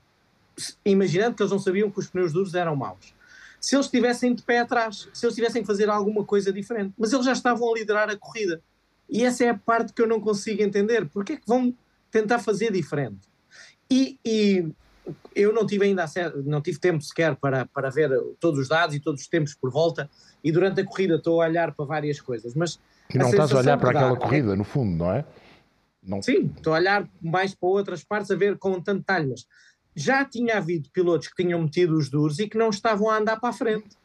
imaginando 0.84 1.34
que 1.34 1.42
eles 1.42 1.50
não 1.50 1.58
sabiam 1.58 1.90
que 1.90 1.98
os 1.98 2.08
pneus 2.08 2.32
duros 2.32 2.54
eram 2.54 2.76
maus. 2.76 3.12
Se 3.60 3.76
eles 3.76 3.86
estivessem 3.86 4.34
de 4.34 4.42
pé 4.42 4.60
atrás, 4.60 5.08
se 5.12 5.26
eles 5.26 5.34
tivessem 5.34 5.62
que 5.62 5.66
fazer 5.66 5.90
alguma 5.90 6.24
coisa 6.24 6.52
diferente. 6.52 6.94
Mas 6.96 7.12
eles 7.12 7.26
já 7.26 7.32
estavam 7.32 7.70
a 7.70 7.78
liderar 7.78 8.08
a 8.08 8.16
corrida. 8.16 8.62
E 9.08 9.24
essa 9.24 9.44
é 9.44 9.48
a 9.50 9.58
parte 9.58 9.92
que 9.92 10.00
eu 10.00 10.06
não 10.06 10.20
consigo 10.20 10.62
entender. 10.62 11.06
Porquê 11.06 11.34
é 11.34 11.36
que 11.36 11.46
vão 11.46 11.74
tentar 12.10 12.38
fazer 12.38 12.72
diferente? 12.72 13.28
E, 13.90 14.18
e 14.24 14.66
eu 15.34 15.52
não 15.52 15.66
tive 15.66 15.84
ainda 15.86 16.04
não 16.44 16.60
tive 16.60 16.78
tempo 16.78 17.02
sequer 17.02 17.34
para, 17.36 17.66
para 17.66 17.90
ver 17.90 18.10
todos 18.38 18.60
os 18.60 18.68
dados 18.68 18.94
e 18.94 19.00
todos 19.00 19.22
os 19.22 19.28
tempos 19.28 19.54
por 19.54 19.70
volta 19.70 20.08
e 20.42 20.52
durante 20.52 20.80
a 20.80 20.84
corrida 20.84 21.16
estou 21.16 21.40
a 21.40 21.46
olhar 21.46 21.72
para 21.72 21.84
várias 21.84 22.20
coisas, 22.20 22.54
mas 22.54 22.78
e 23.12 23.18
não 23.18 23.28
estás 23.28 23.52
a 23.52 23.58
olhar 23.58 23.78
para 23.78 23.90
aquela 23.90 24.16
corrida, 24.16 24.52
é... 24.52 24.56
no 24.56 24.64
fundo, 24.64 24.96
não 24.96 25.12
é? 25.12 25.24
Não. 26.02 26.22
Sim, 26.22 26.52
estou 26.56 26.72
a 26.72 26.76
olhar 26.76 27.08
mais 27.20 27.54
para 27.54 27.68
outras 27.68 28.02
partes 28.02 28.30
a 28.30 28.36
ver 28.36 28.56
com 28.56 28.80
tanto 28.80 29.00
detalhe, 29.00 29.28
mas 29.28 29.46
já 29.94 30.24
tinha 30.24 30.56
havido 30.56 30.88
pilotos 30.90 31.28
que 31.28 31.42
tinham 31.42 31.60
metido 31.60 31.96
os 31.96 32.08
duros 32.08 32.38
e 32.38 32.48
que 32.48 32.56
não 32.56 32.70
estavam 32.70 33.10
a 33.10 33.18
andar 33.18 33.38
para 33.38 33.50
a 33.50 33.52
frente. 33.52 33.96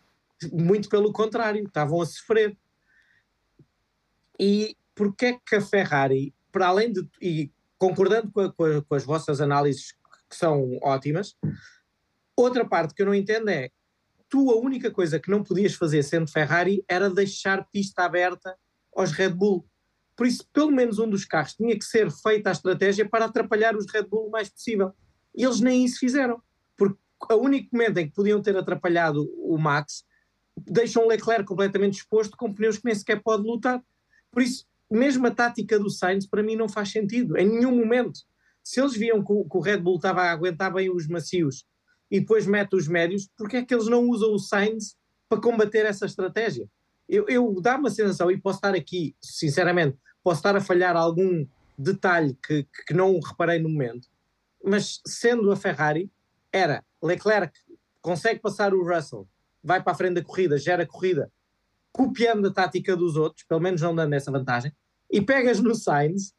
Muito 0.51 0.89
pelo 0.89 1.13
contrário, 1.13 1.63
estavam 1.63 2.01
a 2.01 2.05
sofrer. 2.05 2.57
E 4.37 4.75
porquê 4.93 5.39
que 5.45 5.55
a 5.55 5.61
Ferrari, 5.61 6.33
para 6.51 6.67
além 6.67 6.91
de. 6.91 7.07
E 7.21 7.51
concordando 7.77 8.31
com, 8.31 8.41
a, 8.41 8.51
com, 8.51 8.65
a, 8.65 8.81
com 8.81 8.95
as 8.95 9.05
vossas 9.05 9.39
análises 9.39 9.95
que 10.35 10.39
são 10.39 10.77
ótimas, 10.81 11.33
outra 12.35 12.67
parte 12.67 12.93
que 12.93 13.01
eu 13.01 13.05
não 13.05 13.15
entendo 13.15 13.49
é 13.49 13.69
tu 14.27 14.51
a 14.51 14.57
única 14.57 14.91
coisa 14.91 15.19
que 15.19 15.31
não 15.31 15.43
podias 15.43 15.73
fazer 15.73 16.03
sendo 16.03 16.29
Ferrari 16.29 16.83
era 16.89 17.09
deixar 17.09 17.65
pista 17.71 18.03
aberta 18.03 18.57
aos 18.93 19.11
Red 19.11 19.29
Bull. 19.29 19.65
Por 20.15 20.27
isso, 20.27 20.47
pelo 20.51 20.71
menos 20.71 20.99
um 20.99 21.09
dos 21.09 21.25
carros 21.25 21.55
tinha 21.55 21.77
que 21.77 21.85
ser 21.85 22.11
feita 22.11 22.49
a 22.49 22.51
estratégia 22.51 23.07
para 23.07 23.25
atrapalhar 23.25 23.75
os 23.75 23.85
Red 23.91 24.03
Bull 24.03 24.27
o 24.27 24.31
mais 24.31 24.49
possível. 24.49 24.93
E 25.33 25.43
eles 25.43 25.61
nem 25.61 25.85
isso 25.85 25.99
fizeram. 25.99 26.41
porque 26.77 26.97
o 27.31 27.35
único 27.35 27.69
momento 27.73 27.97
em 27.97 28.07
que 28.07 28.13
podiam 28.13 28.41
ter 28.41 28.55
atrapalhado 28.57 29.23
o 29.37 29.57
Max 29.57 30.03
deixam 30.57 31.03
o 31.03 31.07
Leclerc 31.07 31.45
completamente 31.45 31.95
exposto 31.95 32.35
com 32.37 32.53
pneus 32.53 32.77
que 32.77 32.85
nem 32.85 32.95
sequer 32.95 33.21
pode 33.21 33.43
lutar. 33.43 33.81
Por 34.31 34.41
isso, 34.41 34.65
mesmo 34.89 35.27
a 35.27 35.31
tática 35.31 35.79
do 35.79 35.89
Sainz 35.89 36.25
para 36.25 36.43
mim 36.43 36.55
não 36.55 36.69
faz 36.69 36.91
sentido, 36.91 37.37
em 37.37 37.47
nenhum 37.47 37.75
momento. 37.75 38.19
Se 38.65 38.81
eles 38.81 38.97
viam 38.97 39.23
que 39.23 39.31
o, 39.31 39.59
Red 39.59 39.77
Bull 39.77 39.97
estava 39.97 40.23
a 40.23 40.31
aguentar 40.31 40.73
bem 40.73 40.89
os 40.89 41.07
macios 41.07 41.67
e 42.09 42.19
depois 42.19 42.47
mete 42.47 42.75
os 42.75 42.87
médios, 42.87 43.29
porque 43.37 43.57
é 43.57 43.63
que 43.63 43.71
eles 43.71 43.85
não 43.85 44.09
usam 44.09 44.33
o 44.33 44.39
Sainz 44.39 44.97
para 45.29 45.39
combater 45.39 45.85
essa 45.85 46.07
estratégia? 46.07 46.67
Eu, 47.07 47.27
eu 47.29 47.61
dá 47.61 47.77
uma 47.77 47.91
sensação, 47.91 48.31
e 48.31 48.41
posso 48.41 48.57
estar 48.57 48.73
aqui, 48.73 49.15
sinceramente, 49.21 49.95
posso 50.23 50.39
estar 50.39 50.55
a 50.55 50.61
falhar 50.61 50.97
algum 50.97 51.45
detalhe 51.77 52.35
que, 52.43 52.67
que 52.87 52.93
não 52.95 53.19
reparei 53.19 53.59
no 53.59 53.69
momento, 53.69 54.07
mas 54.63 54.99
sendo 55.05 55.51
a 55.51 55.55
Ferrari, 55.55 56.11
era 56.51 56.83
Leclerc 57.03 57.53
consegue 58.01 58.39
passar 58.39 58.73
o 58.73 58.83
Russell, 58.83 59.27
vai 59.63 59.81
para 59.81 59.93
a 59.93 59.95
frente 59.95 60.15
da 60.15 60.23
corrida, 60.23 60.57
gera 60.57 60.87
corrida, 60.87 61.31
copiando 61.91 62.47
a 62.47 62.51
tática 62.51 62.95
dos 62.95 63.15
outros, 63.15 63.45
pelo 63.45 63.61
menos 63.61 63.81
não 63.81 63.93
dando 63.93 64.13
essa 64.13 64.31
vantagem, 64.31 64.71
e 65.11 65.21
pegas 65.21 65.59
no 65.59 65.75
Sainz 65.75 66.33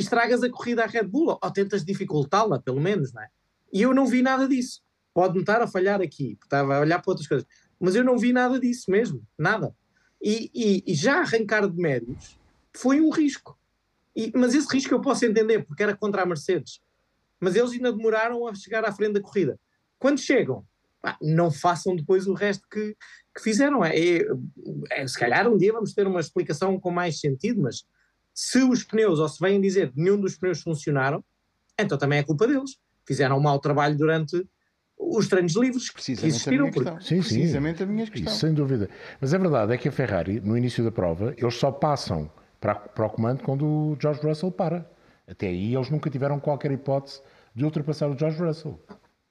estragas 0.00 0.42
a 0.42 0.50
corrida 0.50 0.84
à 0.84 0.86
Red 0.86 1.04
Bull, 1.04 1.38
ou 1.40 1.50
tentas 1.50 1.84
dificultá-la, 1.84 2.60
pelo 2.60 2.80
menos, 2.80 3.12
não 3.12 3.22
é? 3.22 3.28
E 3.72 3.82
eu 3.82 3.94
não 3.94 4.06
vi 4.06 4.22
nada 4.22 4.48
disso. 4.48 4.82
Pode-me 5.12 5.40
estar 5.40 5.60
a 5.60 5.66
falhar 5.66 6.00
aqui, 6.00 6.38
estava 6.42 6.76
a 6.76 6.80
olhar 6.80 7.00
para 7.00 7.10
outras 7.10 7.26
coisas, 7.26 7.46
mas 7.78 7.94
eu 7.94 8.04
não 8.04 8.16
vi 8.16 8.32
nada 8.32 8.58
disso 8.58 8.90
mesmo, 8.90 9.22
nada. 9.36 9.74
E, 10.22 10.50
e, 10.54 10.84
e 10.86 10.94
já 10.94 11.20
arrancar 11.20 11.68
de 11.68 11.76
médios 11.80 12.38
foi 12.74 13.00
um 13.00 13.10
risco. 13.10 13.58
E, 14.14 14.32
mas 14.34 14.54
esse 14.54 14.72
risco 14.72 14.94
eu 14.94 15.00
posso 15.00 15.24
entender, 15.24 15.64
porque 15.64 15.82
era 15.82 15.96
contra 15.96 16.22
a 16.22 16.26
Mercedes. 16.26 16.80
Mas 17.40 17.54
eles 17.54 17.72
ainda 17.72 17.92
demoraram 17.92 18.46
a 18.46 18.54
chegar 18.54 18.84
à 18.84 18.92
frente 18.92 19.14
da 19.14 19.20
corrida. 19.20 19.58
Quando 19.98 20.18
chegam, 20.18 20.64
pá, 21.00 21.16
não 21.22 21.50
façam 21.50 21.94
depois 21.94 22.26
o 22.26 22.34
resto 22.34 22.66
que, 22.68 22.96
que 23.34 23.42
fizeram. 23.42 23.84
É, 23.84 23.96
é, 23.96 24.26
é, 24.90 25.06
se 25.06 25.18
calhar 25.18 25.48
um 25.48 25.56
dia 25.56 25.72
vamos 25.72 25.94
ter 25.94 26.06
uma 26.06 26.20
explicação 26.20 26.78
com 26.80 26.90
mais 26.90 27.20
sentido, 27.20 27.62
mas 27.62 27.84
se 28.38 28.62
os 28.62 28.84
pneus, 28.84 29.18
ou 29.18 29.28
se 29.28 29.40
vêm 29.40 29.60
dizer 29.60 29.90
que 29.90 30.00
nenhum 30.00 30.16
dos 30.16 30.36
pneus 30.36 30.62
funcionaram, 30.62 31.24
então 31.76 31.98
também 31.98 32.20
é 32.20 32.22
culpa 32.22 32.46
deles. 32.46 32.78
Fizeram 33.04 33.36
um 33.36 33.40
mau 33.40 33.58
trabalho 33.58 33.96
durante 33.96 34.46
os 34.96 35.26
treinos 35.26 35.56
livres 35.56 35.90
que 35.90 36.12
existiram. 36.12 36.70
Por... 36.70 36.84
Sim, 37.02 37.20
sim. 37.20 37.40
Precisamente 37.40 37.82
a 37.82 37.86
minha 37.86 38.06
questão. 38.06 38.32
Isso, 38.32 38.40
sem 38.40 38.54
dúvida. 38.54 38.88
Mas 39.20 39.34
a 39.34 39.38
verdade 39.38 39.72
é 39.72 39.76
que 39.76 39.88
a 39.88 39.92
Ferrari, 39.92 40.38
no 40.38 40.56
início 40.56 40.84
da 40.84 40.92
prova, 40.92 41.34
eles 41.36 41.54
só 41.54 41.72
passam 41.72 42.30
para, 42.60 42.76
para 42.76 43.06
o 43.06 43.10
comando 43.10 43.42
quando 43.42 43.66
o 43.66 43.96
George 44.00 44.20
Russell 44.22 44.52
para. 44.52 44.88
Até 45.26 45.48
aí 45.48 45.74
eles 45.74 45.90
nunca 45.90 46.08
tiveram 46.08 46.38
qualquer 46.38 46.70
hipótese 46.70 47.20
de 47.56 47.64
ultrapassar 47.64 48.08
o 48.08 48.16
George 48.16 48.40
Russell. 48.40 48.80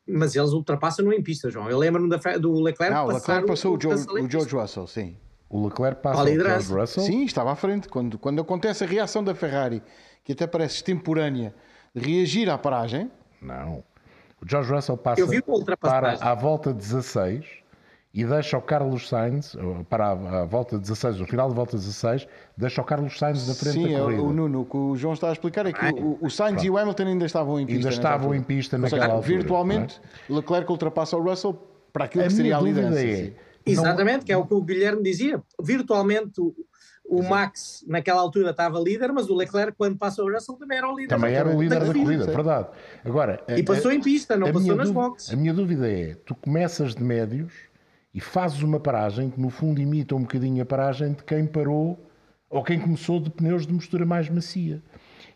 Mas 0.06 0.36
eles 0.36 0.52
ultrapassam 0.52 1.06
no 1.06 1.14
em 1.14 1.24
pista, 1.24 1.50
João. 1.50 1.70
Eu 1.70 1.78
lembro-me 1.78 2.10
do 2.40 2.62
Leclerc 2.62 2.94
Não, 2.94 3.06
o 3.06 3.14
Leclerc 3.14 3.48
passou 3.48 3.78
o, 3.78 3.82
George, 3.82 4.06
o 4.06 4.30
George 4.30 4.54
Russell, 4.54 4.86
sim. 4.86 5.18
O 5.50 5.66
Leclerc 5.66 6.02
passa 6.02 6.24
o 6.24 6.28
George 6.28 6.74
Russell? 6.74 7.04
Sim, 7.04 7.24
estava 7.24 7.52
à 7.52 7.56
frente. 7.56 7.88
Quando, 7.88 8.18
quando 8.18 8.42
acontece 8.42 8.84
a 8.84 8.88
reação 8.88 9.24
da 9.24 9.34
Ferrari, 9.34 9.82
que 10.24 10.34
até 10.34 10.46
parece 10.46 10.76
extemporânea, 10.76 11.54
de 11.96 12.02
reagir 12.02 12.50
à 12.50 12.58
paragem... 12.58 13.10
Não. 13.42 13.84
O 14.42 14.48
George 14.48 14.72
Russell 14.72 14.98
passa 14.98 15.24
para 15.80 16.18
a 16.22 16.36
volta 16.36 16.74
16 16.74 17.46
e 18.14 18.26
deixa 18.26 18.58
o 18.58 18.62
Carlos 18.62 19.08
Sainz, 19.08 19.56
para 19.90 20.12
a, 20.12 20.46
volta 20.46 20.78
16, 20.78 21.20
no 21.20 21.28
final 21.28 21.50
da 21.50 21.56
volta 21.56 21.78
16, 21.78 22.28
deixa 22.56 22.82
o 22.82 22.84
Carlos 22.84 23.18
Sainz 23.18 23.48
na 23.48 23.54
frente 23.54 23.74
Sim, 23.74 23.84
da 23.84 23.90
é 23.94 24.00
corrida. 24.00 24.22
Sim, 24.22 24.28
o 24.28 24.34
Nuno, 24.34 24.62
o 24.62 24.66
que 24.66 24.78
o 24.78 24.96
João 24.96 25.14
está 25.14 25.30
a 25.30 25.34
explicar 25.34 25.66
é 25.66 25.72
que 25.72 25.86
o, 25.86 26.18
o 26.22 26.30
Sainz 26.30 26.54
Pronto. 26.54 26.66
e 26.66 26.70
o 26.70 26.78
Hamilton 26.78 27.04
ainda 27.04 27.26
estavam 27.26 27.60
em 27.60 27.66
pista. 27.66 27.78
Ainda 27.78 27.90
estavam 27.90 28.36
em 28.36 28.42
pista 28.42 28.78
naquela 28.78 29.02
seja, 29.04 29.14
altura. 29.14 29.38
Virtualmente, 29.38 30.02
é? 30.30 30.34
Leclerc 30.34 30.72
ultrapassa 30.72 31.18
o 31.18 31.22
Russell 31.22 31.62
para 31.94 32.06
aquilo 32.06 32.24
a 32.24 32.28
que 32.28 32.34
seria 32.34 32.58
a 32.58 32.62
liderança. 32.62 33.00
É, 33.00 33.34
Exatamente, 33.72 34.18
não... 34.20 34.24
que 34.24 34.32
é 34.32 34.38
o 34.38 34.46
que 34.46 34.54
o 34.54 34.62
Guilherme 34.62 35.04
dizia. 35.04 35.42
Virtualmente 35.62 36.42
o 37.08 37.24
Max 37.24 37.86
naquela 37.88 38.20
altura 38.20 38.52
estava 38.52 38.78
líder, 38.80 39.14
mas 39.14 39.30
o 39.30 39.36
Leclerc 39.36 39.78
quando 39.78 39.98
passa 39.98 40.22
o 40.22 40.32
Russell 40.32 40.56
também 40.56 40.78
era 40.78 40.92
o 40.92 40.96
líder. 40.96 41.16
Também 41.16 41.34
era 41.34 41.50
o 41.50 41.62
líder 41.62 41.80
da, 41.80 41.86
da 41.86 41.94
corrida, 41.94 42.26
verdade. 42.26 42.68
Agora, 43.04 43.42
e 43.48 43.64
passou 43.64 43.92
a, 43.92 43.96
em 43.96 44.02
pista, 44.02 44.36
não 44.36 44.52
passou 44.52 44.76
nas 44.76 44.92
boxes. 44.92 45.34
A 45.34 45.38
minha 45.38 45.54
dúvida 45.54 45.90
é, 45.90 46.16
tu 46.26 46.36
começas 46.36 46.94
de 46.94 47.04
médios 47.04 47.54
e 48.14 48.20
fazes 48.20 48.62
uma 48.62 48.80
paragem 48.80 49.30
que 49.30 49.40
no 49.40 49.50
fundo 49.50 49.80
imita 49.80 50.16
um 50.16 50.22
bocadinho 50.22 50.62
a 50.62 50.66
paragem 50.66 51.14
de 51.14 51.24
quem 51.24 51.46
parou 51.46 51.98
ou 52.50 52.64
quem 52.64 52.80
começou 52.80 53.20
de 53.20 53.30
pneus 53.30 53.66
de 53.66 53.74
mistura 53.74 54.06
mais 54.06 54.30
macia. 54.30 54.82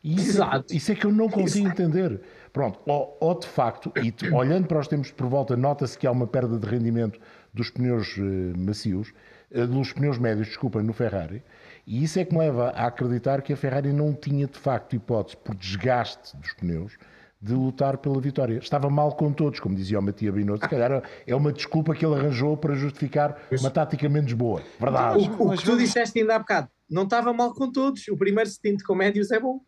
E 0.04 0.16
isso, 0.16 0.24
é 0.24 0.30
Exato. 0.30 0.74
É, 0.74 0.76
isso 0.76 0.92
é 0.92 0.96
que 0.96 1.06
eu 1.06 1.12
não 1.12 1.30
consigo 1.30 1.68
Exato. 1.68 1.82
entender. 1.82 2.22
Pronto, 2.52 2.80
ou, 2.86 3.18
ou, 3.22 3.40
de 3.40 3.48
facto, 3.48 3.94
e 3.96 4.14
olhando 4.34 4.68
para 4.68 4.80
os 4.80 4.88
tempos 4.88 5.10
por 5.12 5.28
volta, 5.28 5.56
nota-se 5.56 5.98
que 5.98 6.06
há 6.06 6.12
uma 6.12 6.28
perda 6.28 6.58
de 6.58 6.68
rendimento 6.68 7.18
dos 7.54 7.70
pneus 7.70 8.18
uh, 8.18 8.58
macios, 8.58 9.14
uh, 9.52 9.68
dos 9.68 9.94
pneus 9.94 10.18
médios, 10.18 10.48
desculpa, 10.48 10.82
no 10.82 10.94
Ferrari, 10.94 11.44
e 11.86 12.04
isso 12.04 12.20
é 12.20 12.26
que 12.26 12.34
me 12.34 12.40
leva 12.40 12.70
a 12.70 12.88
acreditar 12.88 13.42
que 13.42 13.54
a 13.54 13.58
Ferrari 13.58 13.92
não 13.92 14.14
tinha 14.14 14.48
de 14.48 14.58
facto 14.58 14.96
hipótese, 14.96 15.38
por 15.38 15.56
desgaste 15.56 16.38
dos 16.38 16.54
pneus, 16.54 16.98
de 17.42 17.54
lutar 17.54 17.98
pela 17.98 18.22
vitória. 18.22 18.60
Estava 18.60 18.90
mal 18.90 19.16
com 19.16 19.34
todos, 19.34 19.60
como 19.60 19.76
dizia 19.76 19.98
o 19.98 20.02
Matia 20.02 20.32
Binotto. 20.32 20.64
Se 20.64 20.70
calhar 20.70 21.02
é 21.26 21.36
uma 21.36 21.52
desculpa 21.52 21.96
que 21.96 22.06
ele 22.06 22.14
arranjou 22.14 22.56
para 22.56 22.76
justificar 22.76 23.42
uma 23.60 23.72
tática 23.72 24.08
menos 24.08 24.32
boa. 24.34 24.62
Verdade. 24.80 25.28
O, 25.40 25.48
o 25.48 25.58
que 25.58 25.66
tu 25.66 25.76
disseste 25.76 26.20
ainda 26.20 26.36
há 26.36 26.40
bocado, 26.40 26.70
não 26.88 27.04
estava 27.04 27.34
mal 27.34 27.54
com 27.54 27.72
todos. 27.72 28.08
O 28.10 28.18
primeiro 28.18 28.48
stint 28.50 28.84
com 28.84 28.94
médios 28.94 29.32
é 29.32 29.40
bom. 29.40 29.60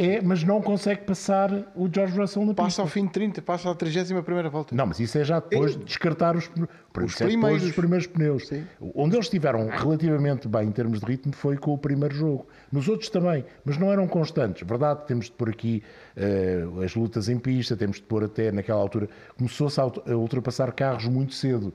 É, 0.00 0.18
mas 0.22 0.42
não 0.42 0.62
consegue 0.62 1.02
passar 1.02 1.52
o 1.76 1.86
George 1.92 2.18
Russell 2.18 2.40
no 2.40 2.54
pista. 2.54 2.62
Passa 2.62 2.80
ao 2.80 2.88
fim 2.88 3.04
de 3.04 3.12
30, 3.12 3.42
passa 3.42 3.70
à 3.70 3.74
31 3.74 4.22
primeira 4.22 4.48
volta. 4.48 4.74
Não, 4.74 4.86
mas 4.86 4.98
isso 4.98 5.18
é 5.18 5.24
já 5.24 5.40
depois 5.40 5.76
de 5.76 5.84
descartar 5.84 6.34
os, 6.34 6.44
os, 6.46 7.20
é 7.20 7.26
primeiros. 7.26 7.62
os 7.62 7.72
primeiros 7.72 8.06
pneus. 8.06 8.48
Sim. 8.48 8.64
Onde 8.94 9.16
eles 9.16 9.26
estiveram 9.26 9.68
relativamente 9.68 10.48
bem 10.48 10.68
em 10.68 10.72
termos 10.72 11.00
de 11.00 11.06
ritmo 11.06 11.34
foi 11.34 11.58
com 11.58 11.74
o 11.74 11.76
primeiro 11.76 12.14
jogo. 12.14 12.46
Nos 12.72 12.88
outros 12.88 13.10
também, 13.10 13.44
mas 13.62 13.76
não 13.76 13.92
eram 13.92 14.08
constantes. 14.08 14.66
Verdade, 14.66 15.06
temos 15.06 15.26
de 15.26 15.32
pôr 15.32 15.50
aqui 15.50 15.82
uh, 16.16 16.80
as 16.82 16.94
lutas 16.94 17.28
em 17.28 17.38
pista, 17.38 17.76
temos 17.76 17.98
de 17.98 18.04
pôr 18.04 18.24
até 18.24 18.50
naquela 18.50 18.80
altura. 18.80 19.06
Começou-se 19.36 19.78
a 19.78 20.16
ultrapassar 20.16 20.72
carros 20.72 21.04
muito 21.04 21.34
cedo. 21.34 21.74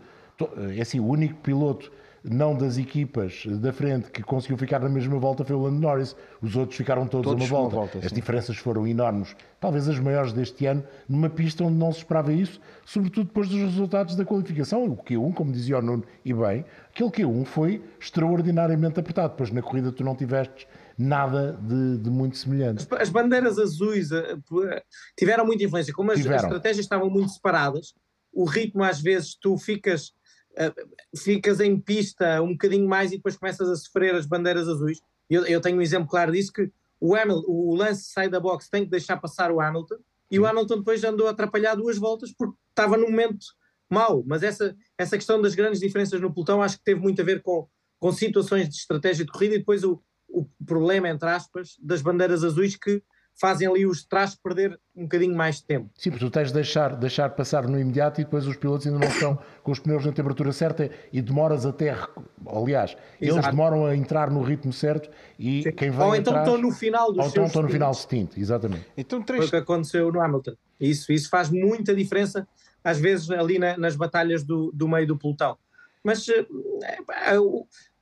É 0.75 0.81
assim, 0.81 0.99
o 0.99 1.05
único 1.05 1.35
piloto 1.35 1.91
não 2.29 2.55
das 2.55 2.77
equipas 2.77 3.43
da 3.45 3.71
frente 3.71 4.09
que 4.09 4.23
conseguiu 4.23 4.57
ficar 4.57 4.79
na 4.79 4.89
mesma 4.89 5.17
volta 5.19 5.45
foi 5.45 5.55
o 5.55 5.61
Lando 5.61 5.79
Norris. 5.79 6.15
Os 6.41 6.55
outros 6.55 6.77
ficaram 6.77 7.07
todos, 7.07 7.31
todos 7.31 7.51
a 7.51 7.53
uma 7.53 7.69
volta. 7.69 7.75
volta 7.75 7.99
As 7.99 8.11
diferenças 8.11 8.57
foram 8.57 8.87
enormes, 8.87 9.35
talvez 9.59 9.87
as 9.87 9.99
maiores 9.99 10.33
deste 10.33 10.65
ano, 10.65 10.83
numa 11.07 11.29
pista 11.29 11.63
onde 11.63 11.75
não 11.75 11.91
se 11.91 11.99
esperava 11.99 12.33
isso, 12.33 12.59
sobretudo 12.83 13.27
depois 13.27 13.47
dos 13.47 13.59
resultados 13.59 14.15
da 14.15 14.25
qualificação. 14.25 14.85
O 14.85 14.97
Q1, 14.97 15.33
como 15.33 15.51
dizia 15.51 15.77
o 15.77 15.81
Nuno, 15.81 16.03
e 16.23 16.33
bem, 16.33 16.65
aquele 16.89 17.09
Q1 17.09 17.45
foi 17.45 17.83
extraordinariamente 17.99 18.99
apertado. 18.99 19.29
Depois 19.29 19.51
na 19.51 19.61
corrida 19.61 19.91
tu 19.91 20.03
não 20.03 20.15
tiveste 20.15 20.67
nada 20.97 21.57
de, 21.61 21.97
de, 21.97 22.09
muito 22.09 22.37
semelhante. 22.37 22.87
As 22.97 23.09
bandeiras 23.09 23.59
azuis 23.59 24.11
eh, 24.11 24.37
tiveram 25.17 25.45
muita 25.45 25.63
influência. 25.63 25.93
Como 25.93 26.11
as, 26.11 26.25
as, 26.25 26.43
estratégias 26.43 26.85
estavam 26.85 27.09
muito 27.09 27.31
separadas, 27.31 27.93
o 28.33 28.45
ritmo 28.45 28.83
às 28.83 28.99
vezes 29.01 29.35
tu 29.35 29.57
ficas 29.57 30.13
ficas 31.15 31.59
em 31.59 31.79
pista 31.79 32.41
um 32.41 32.51
bocadinho 32.51 32.87
mais 32.87 33.11
e 33.11 33.17
depois 33.17 33.37
começas 33.37 33.69
a 33.69 33.75
sofrer 33.75 34.15
as 34.15 34.25
bandeiras 34.25 34.67
azuis. 34.67 34.99
Eu, 35.29 35.45
eu 35.45 35.61
tenho 35.61 35.77
um 35.77 35.81
exemplo 35.81 36.07
claro 36.07 36.31
disso 36.31 36.53
que 36.53 36.71
o, 36.99 37.15
Hamilton, 37.15 37.45
o 37.47 37.75
lance 37.75 38.11
sai 38.11 38.29
da 38.29 38.39
box 38.39 38.69
tem 38.69 38.83
que 38.83 38.89
deixar 38.89 39.17
passar 39.17 39.51
o 39.51 39.59
Hamilton 39.59 39.97
e 40.31 40.39
o 40.39 40.45
Hamilton 40.45 40.77
depois 40.79 41.03
andou 41.03 41.27
a 41.27 41.31
atrapalhar 41.31 41.75
duas 41.75 41.97
voltas 41.97 42.31
porque 42.31 42.55
estava 42.69 42.97
num 42.97 43.09
momento 43.09 43.45
mau. 43.89 44.23
Mas 44.25 44.43
essa, 44.43 44.75
essa 44.97 45.17
questão 45.17 45.41
das 45.41 45.55
grandes 45.55 45.79
diferenças 45.79 46.19
no 46.19 46.33
pelotão 46.33 46.61
acho 46.61 46.77
que 46.77 46.83
teve 46.83 46.99
muito 46.99 47.21
a 47.21 47.25
ver 47.25 47.41
com, 47.41 47.67
com 47.99 48.11
situações 48.11 48.69
de 48.69 48.75
estratégia 48.75 49.25
de 49.25 49.31
corrida 49.31 49.55
e 49.55 49.59
depois 49.59 49.83
o, 49.83 50.01
o 50.27 50.45
problema, 50.65 51.09
entre 51.09 51.29
aspas, 51.29 51.75
das 51.79 52.01
bandeiras 52.01 52.43
azuis 52.43 52.75
que 52.75 53.01
fazem 53.39 53.67
ali 53.67 53.85
os 53.85 54.03
trás 54.03 54.33
perder 54.33 54.79
um 54.95 55.03
bocadinho 55.03 55.35
mais 55.35 55.57
de 55.57 55.65
tempo. 55.65 55.89
Sim, 55.95 56.09
porque 56.09 56.25
tu 56.25 56.31
tens 56.31 56.47
de 56.47 56.53
deixar, 56.53 56.95
deixar 56.95 57.29
passar 57.31 57.67
no 57.67 57.77
imediato 57.79 58.21
e 58.21 58.23
depois 58.23 58.47
os 58.47 58.55
pilotos 58.55 58.87
ainda 58.87 58.99
não 58.99 59.07
estão 59.07 59.37
com 59.61 59.71
os 59.71 59.79
pneus 59.79 60.05
na 60.05 60.11
temperatura 60.13 60.51
certa 60.53 60.89
e 61.11 61.21
demoras 61.21 61.65
até. 61.65 61.95
Aliás, 62.47 62.95
Exato. 63.19 63.39
eles 63.39 63.45
demoram 63.47 63.85
a 63.85 63.95
entrar 63.95 64.31
no 64.31 64.41
ritmo 64.41 64.71
certo 64.71 65.09
e 65.37 65.63
Sim. 65.63 65.71
quem 65.73 65.91
vai. 65.91 66.07
Ou 66.07 66.15
então 66.15 66.33
atrás, 66.33 66.47
estão 66.47 66.61
no 66.61 66.73
final 66.73 67.11
dos 67.11 67.23
Ou 67.23 67.29
então 67.29 67.45
estão 67.45 67.61
no 67.63 67.69
final 67.69 67.91
de 67.91 67.97
stint, 67.97 68.37
exatamente. 68.37 68.85
Então, 68.95 69.21
três... 69.21 69.41
Foi 69.41 69.47
o 69.47 69.51
que 69.51 69.71
aconteceu 69.71 70.11
no 70.11 70.21
Hamilton. 70.21 70.53
Isso, 70.79 71.11
isso 71.11 71.29
faz 71.29 71.49
muita 71.49 71.93
diferença, 71.93 72.47
às 72.83 72.99
vezes, 72.99 73.29
ali 73.31 73.59
na, 73.59 73.77
nas 73.77 73.95
batalhas 73.95 74.43
do, 74.43 74.71
do 74.73 74.87
meio 74.87 75.07
do 75.07 75.17
pelotão. 75.17 75.57
Mas 76.03 76.27
é, 76.29 76.39
é, 76.39 77.37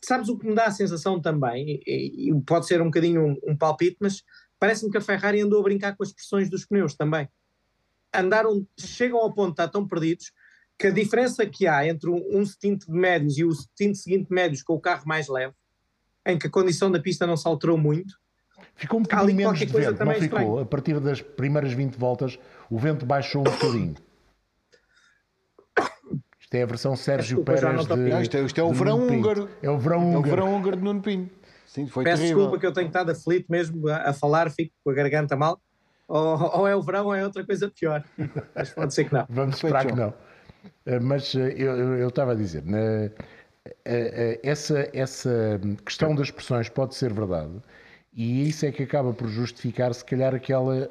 sabes 0.04 0.28
o 0.30 0.38
que 0.38 0.46
me 0.46 0.54
dá 0.54 0.66
a 0.66 0.72
sensação 0.72 1.20
também, 1.20 1.82
e, 1.88 2.30
e 2.30 2.42
pode 2.42 2.68
ser 2.68 2.82
um 2.82 2.86
bocadinho 2.86 3.26
um, 3.26 3.52
um 3.52 3.58
palpite, 3.58 3.98
mas 4.00 4.24
parece-me 4.64 4.90
que 4.90 4.98
a 4.98 5.02
Ferrari 5.02 5.42
andou 5.42 5.60
a 5.60 5.64
brincar 5.64 5.94
com 5.94 6.04
as 6.04 6.14
pressões 6.14 6.50
dos 6.50 6.66
pneus 6.66 6.96
também. 6.96 7.28
Andaram, 8.16 8.66
chegam 8.80 9.20
ao 9.20 9.34
ponto 9.34 9.48
de 9.48 9.52
estar 9.56 9.68
tão 9.68 9.86
perdidos 9.86 10.32
que 10.80 10.88
a 10.88 10.90
diferença 10.90 11.46
que 11.46 11.68
há 11.68 11.86
entre 11.86 12.10
um, 12.10 12.46
stint 12.46 12.86
de 12.86 12.92
médios 12.94 13.38
e 13.38 13.44
o 13.44 13.52
stint 13.52 13.96
seguinte 13.96 14.30
de 14.30 14.34
médios 14.34 14.64
com 14.64 14.74
o 14.74 14.80
carro 14.80 15.04
mais 15.06 15.28
leve, 15.28 15.54
em 16.26 16.40
que 16.40 16.48
a 16.48 16.50
condição 16.50 16.90
da 16.90 16.98
pista 16.98 17.28
não 17.28 17.36
se 17.36 17.46
alterou 17.46 17.78
muito, 17.78 18.18
Ficou 18.76 19.02
um 19.02 19.04
bocadinho 19.04 19.36
menos 19.36 19.60
de 19.60 19.66
vento, 19.66 20.06
não 20.06 20.14
ficou? 20.14 20.40
Estranho. 20.40 20.60
A 20.60 20.66
partir 20.66 21.00
das 21.02 21.22
primeiras 21.22 21.74
20 21.74 21.96
voltas, 21.98 22.40
o 22.70 22.80
vento 22.80 23.06
baixou 23.06 23.42
um 23.42 23.44
bocadinho. 23.44 23.96
Isto 26.40 26.56
é 26.56 26.64
a 26.64 26.66
versão 26.66 26.96
Sérgio 26.96 27.44
Desculpa, 27.44 27.62
Pérez 27.62 27.86
de. 27.86 27.96
Não, 27.96 28.22
isto 28.22 28.38
é, 28.38 28.42
isto 28.44 28.62
é 28.62 28.64
o 28.64 28.72
verão 28.72 29.06
húngaro. 29.06 29.50
É 29.62 29.70
o 29.70 29.78
verão 29.78 30.02
É 30.02 30.06
o 30.06 30.08
húngaro. 30.08 30.30
verão 30.30 30.56
húngaro 30.56 30.78
de 30.78 30.84
Nuno 30.84 31.02
Pinto. 31.02 31.43
Sim, 31.74 31.88
foi 31.88 32.04
Peço 32.04 32.18
terrível. 32.22 32.38
desculpa 32.44 32.60
que 32.60 32.68
eu 32.68 32.72
tenho 32.74 32.88
estado 32.88 33.10
aflito 33.12 33.48
mesmo 33.50 33.88
a, 33.88 34.10
a 34.10 34.14
falar, 34.14 34.52
fico 34.52 34.72
com 34.84 34.92
a 34.92 34.94
garganta 34.94 35.36
mal. 35.36 35.60
Ou, 36.08 36.60
ou 36.60 36.68
é 36.68 36.76
o 36.76 36.82
verão 36.84 37.08
ou 37.08 37.16
é 37.16 37.24
outra 37.24 37.44
coisa 37.44 37.68
pior. 37.72 38.04
Mas 38.56 38.70
pode 38.70 38.94
ser 38.94 39.06
que 39.06 39.14
não. 39.14 39.26
Vamos 39.28 39.56
esperar 39.56 39.88
que 39.88 39.96
não. 39.96 40.14
Eh, 40.86 41.00
Mas 41.00 41.34
eh, 41.34 41.56
eu, 41.58 41.76
eu, 41.76 41.94
eu 41.98 42.10
estava 42.10 42.34
a 42.34 42.36
dizer, 42.36 42.64
na- 42.64 42.78
eh, 42.78 43.12
eh, 43.86 44.40
essa, 44.44 44.88
essa 44.94 45.60
questão 45.84 46.14
das 46.14 46.28
expressões 46.28 46.70
pode 46.70 46.94
ser 46.94 47.12
verdade 47.12 47.54
e 48.14 48.48
isso 48.48 48.66
é 48.68 48.72
que 48.72 48.84
acaba 48.84 49.12
por 49.12 49.28
justificar, 49.28 49.92
se 49.96 50.06
calhar, 50.06 50.36
aquela 50.36 50.78
eh, 50.78 50.90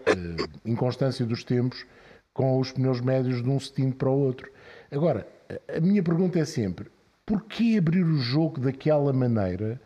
inconstância 0.65 1.25
dos 1.25 1.45
tempos 1.45 1.87
com 2.35 2.59
os 2.59 2.73
pneus 2.73 3.01
médios 3.01 3.41
de 3.41 3.49
um 3.49 3.61
stint 3.61 3.95
para 3.95 4.11
o 4.11 4.19
outro. 4.19 4.51
Agora, 4.91 5.29
a- 5.49 5.77
a 5.77 5.81
minha 5.81 6.03
pergunta 6.03 6.41
é 6.41 6.45
sempre, 6.45 6.91
porquê 7.25 7.77
abrir 7.79 8.03
o 8.03 8.17
jogo 8.17 8.59
daquela 8.59 9.13
maneira, 9.13 9.81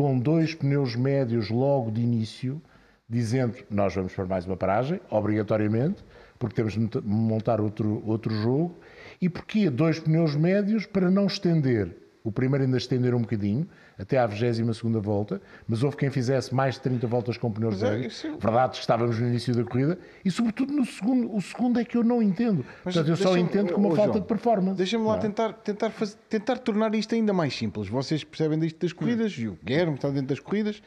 com 0.00 0.18
dois 0.18 0.54
pneus 0.54 0.96
médios 0.96 1.50
logo 1.50 1.90
de 1.90 2.00
início, 2.00 2.58
dizendo 3.06 3.54
nós 3.68 3.94
vamos 3.94 4.14
para 4.14 4.24
mais 4.24 4.46
uma 4.46 4.56
paragem, 4.56 4.98
obrigatoriamente, 5.10 6.02
porque 6.38 6.54
temos 6.56 6.72
de 6.72 6.78
mont- 6.80 7.02
montar 7.04 7.60
outro, 7.60 8.02
outro 8.06 8.34
jogo, 8.34 8.78
e 9.20 9.28
porquê 9.28 9.68
dois 9.68 10.00
pneus 10.00 10.34
médios 10.34 10.86
para 10.86 11.10
não 11.10 11.26
estender? 11.26 11.94
O 12.24 12.32
primeiro 12.32 12.64
ainda 12.64 12.78
estender 12.78 13.14
um 13.14 13.20
bocadinho, 13.20 13.68
até 14.00 14.18
à 14.18 14.26
22ª 14.28 15.00
volta, 15.00 15.40
mas 15.68 15.82
houve 15.82 15.96
quem 15.96 16.10
fizesse 16.10 16.54
mais 16.54 16.74
de 16.76 16.80
30 16.80 17.06
voltas 17.06 17.36
com 17.36 17.50
pneus 17.50 17.80
Mas 17.82 17.92
é, 17.92 17.98
isso- 18.06 18.28
Verdade 18.38 18.72
que 18.72 18.78
estávamos 18.78 19.18
no 19.18 19.26
início 19.28 19.54
da 19.54 19.62
corrida, 19.64 19.98
e 20.24 20.30
sobretudo 20.30 20.72
no 20.72 20.84
segundo, 20.86 21.34
o 21.34 21.40
segundo 21.40 21.78
é 21.78 21.84
que 21.84 21.96
eu 21.96 22.02
não 22.04 22.22
entendo. 22.22 22.64
Mas 22.84 22.94
Portanto, 22.94 23.08
eu 23.08 23.16
só 23.16 23.36
entendo 23.36 23.72
como 23.72 23.88
Ô, 23.88 23.90
uma 23.90 23.96
falta 23.96 24.12
João, 24.12 24.22
de 24.22 24.26
performance. 24.28 24.76
Deixa-me 24.76 25.04
lá 25.04 25.16
é? 25.16 25.18
tentar, 25.18 25.52
tentar, 25.52 25.90
faz- 25.90 26.16
tentar 26.28 26.58
tornar 26.58 26.94
isto 26.94 27.14
ainda 27.14 27.32
mais 27.32 27.54
simples. 27.56 27.88
Vocês 27.88 28.24
percebem 28.24 28.58
disto 28.58 28.78
das 28.80 28.92
corridas, 28.92 29.32
e 29.38 29.48
o 29.48 29.58
Guilherme 29.62 29.94
está 29.96 30.08
dentro 30.08 30.28
das 30.28 30.40
corridas. 30.40 30.82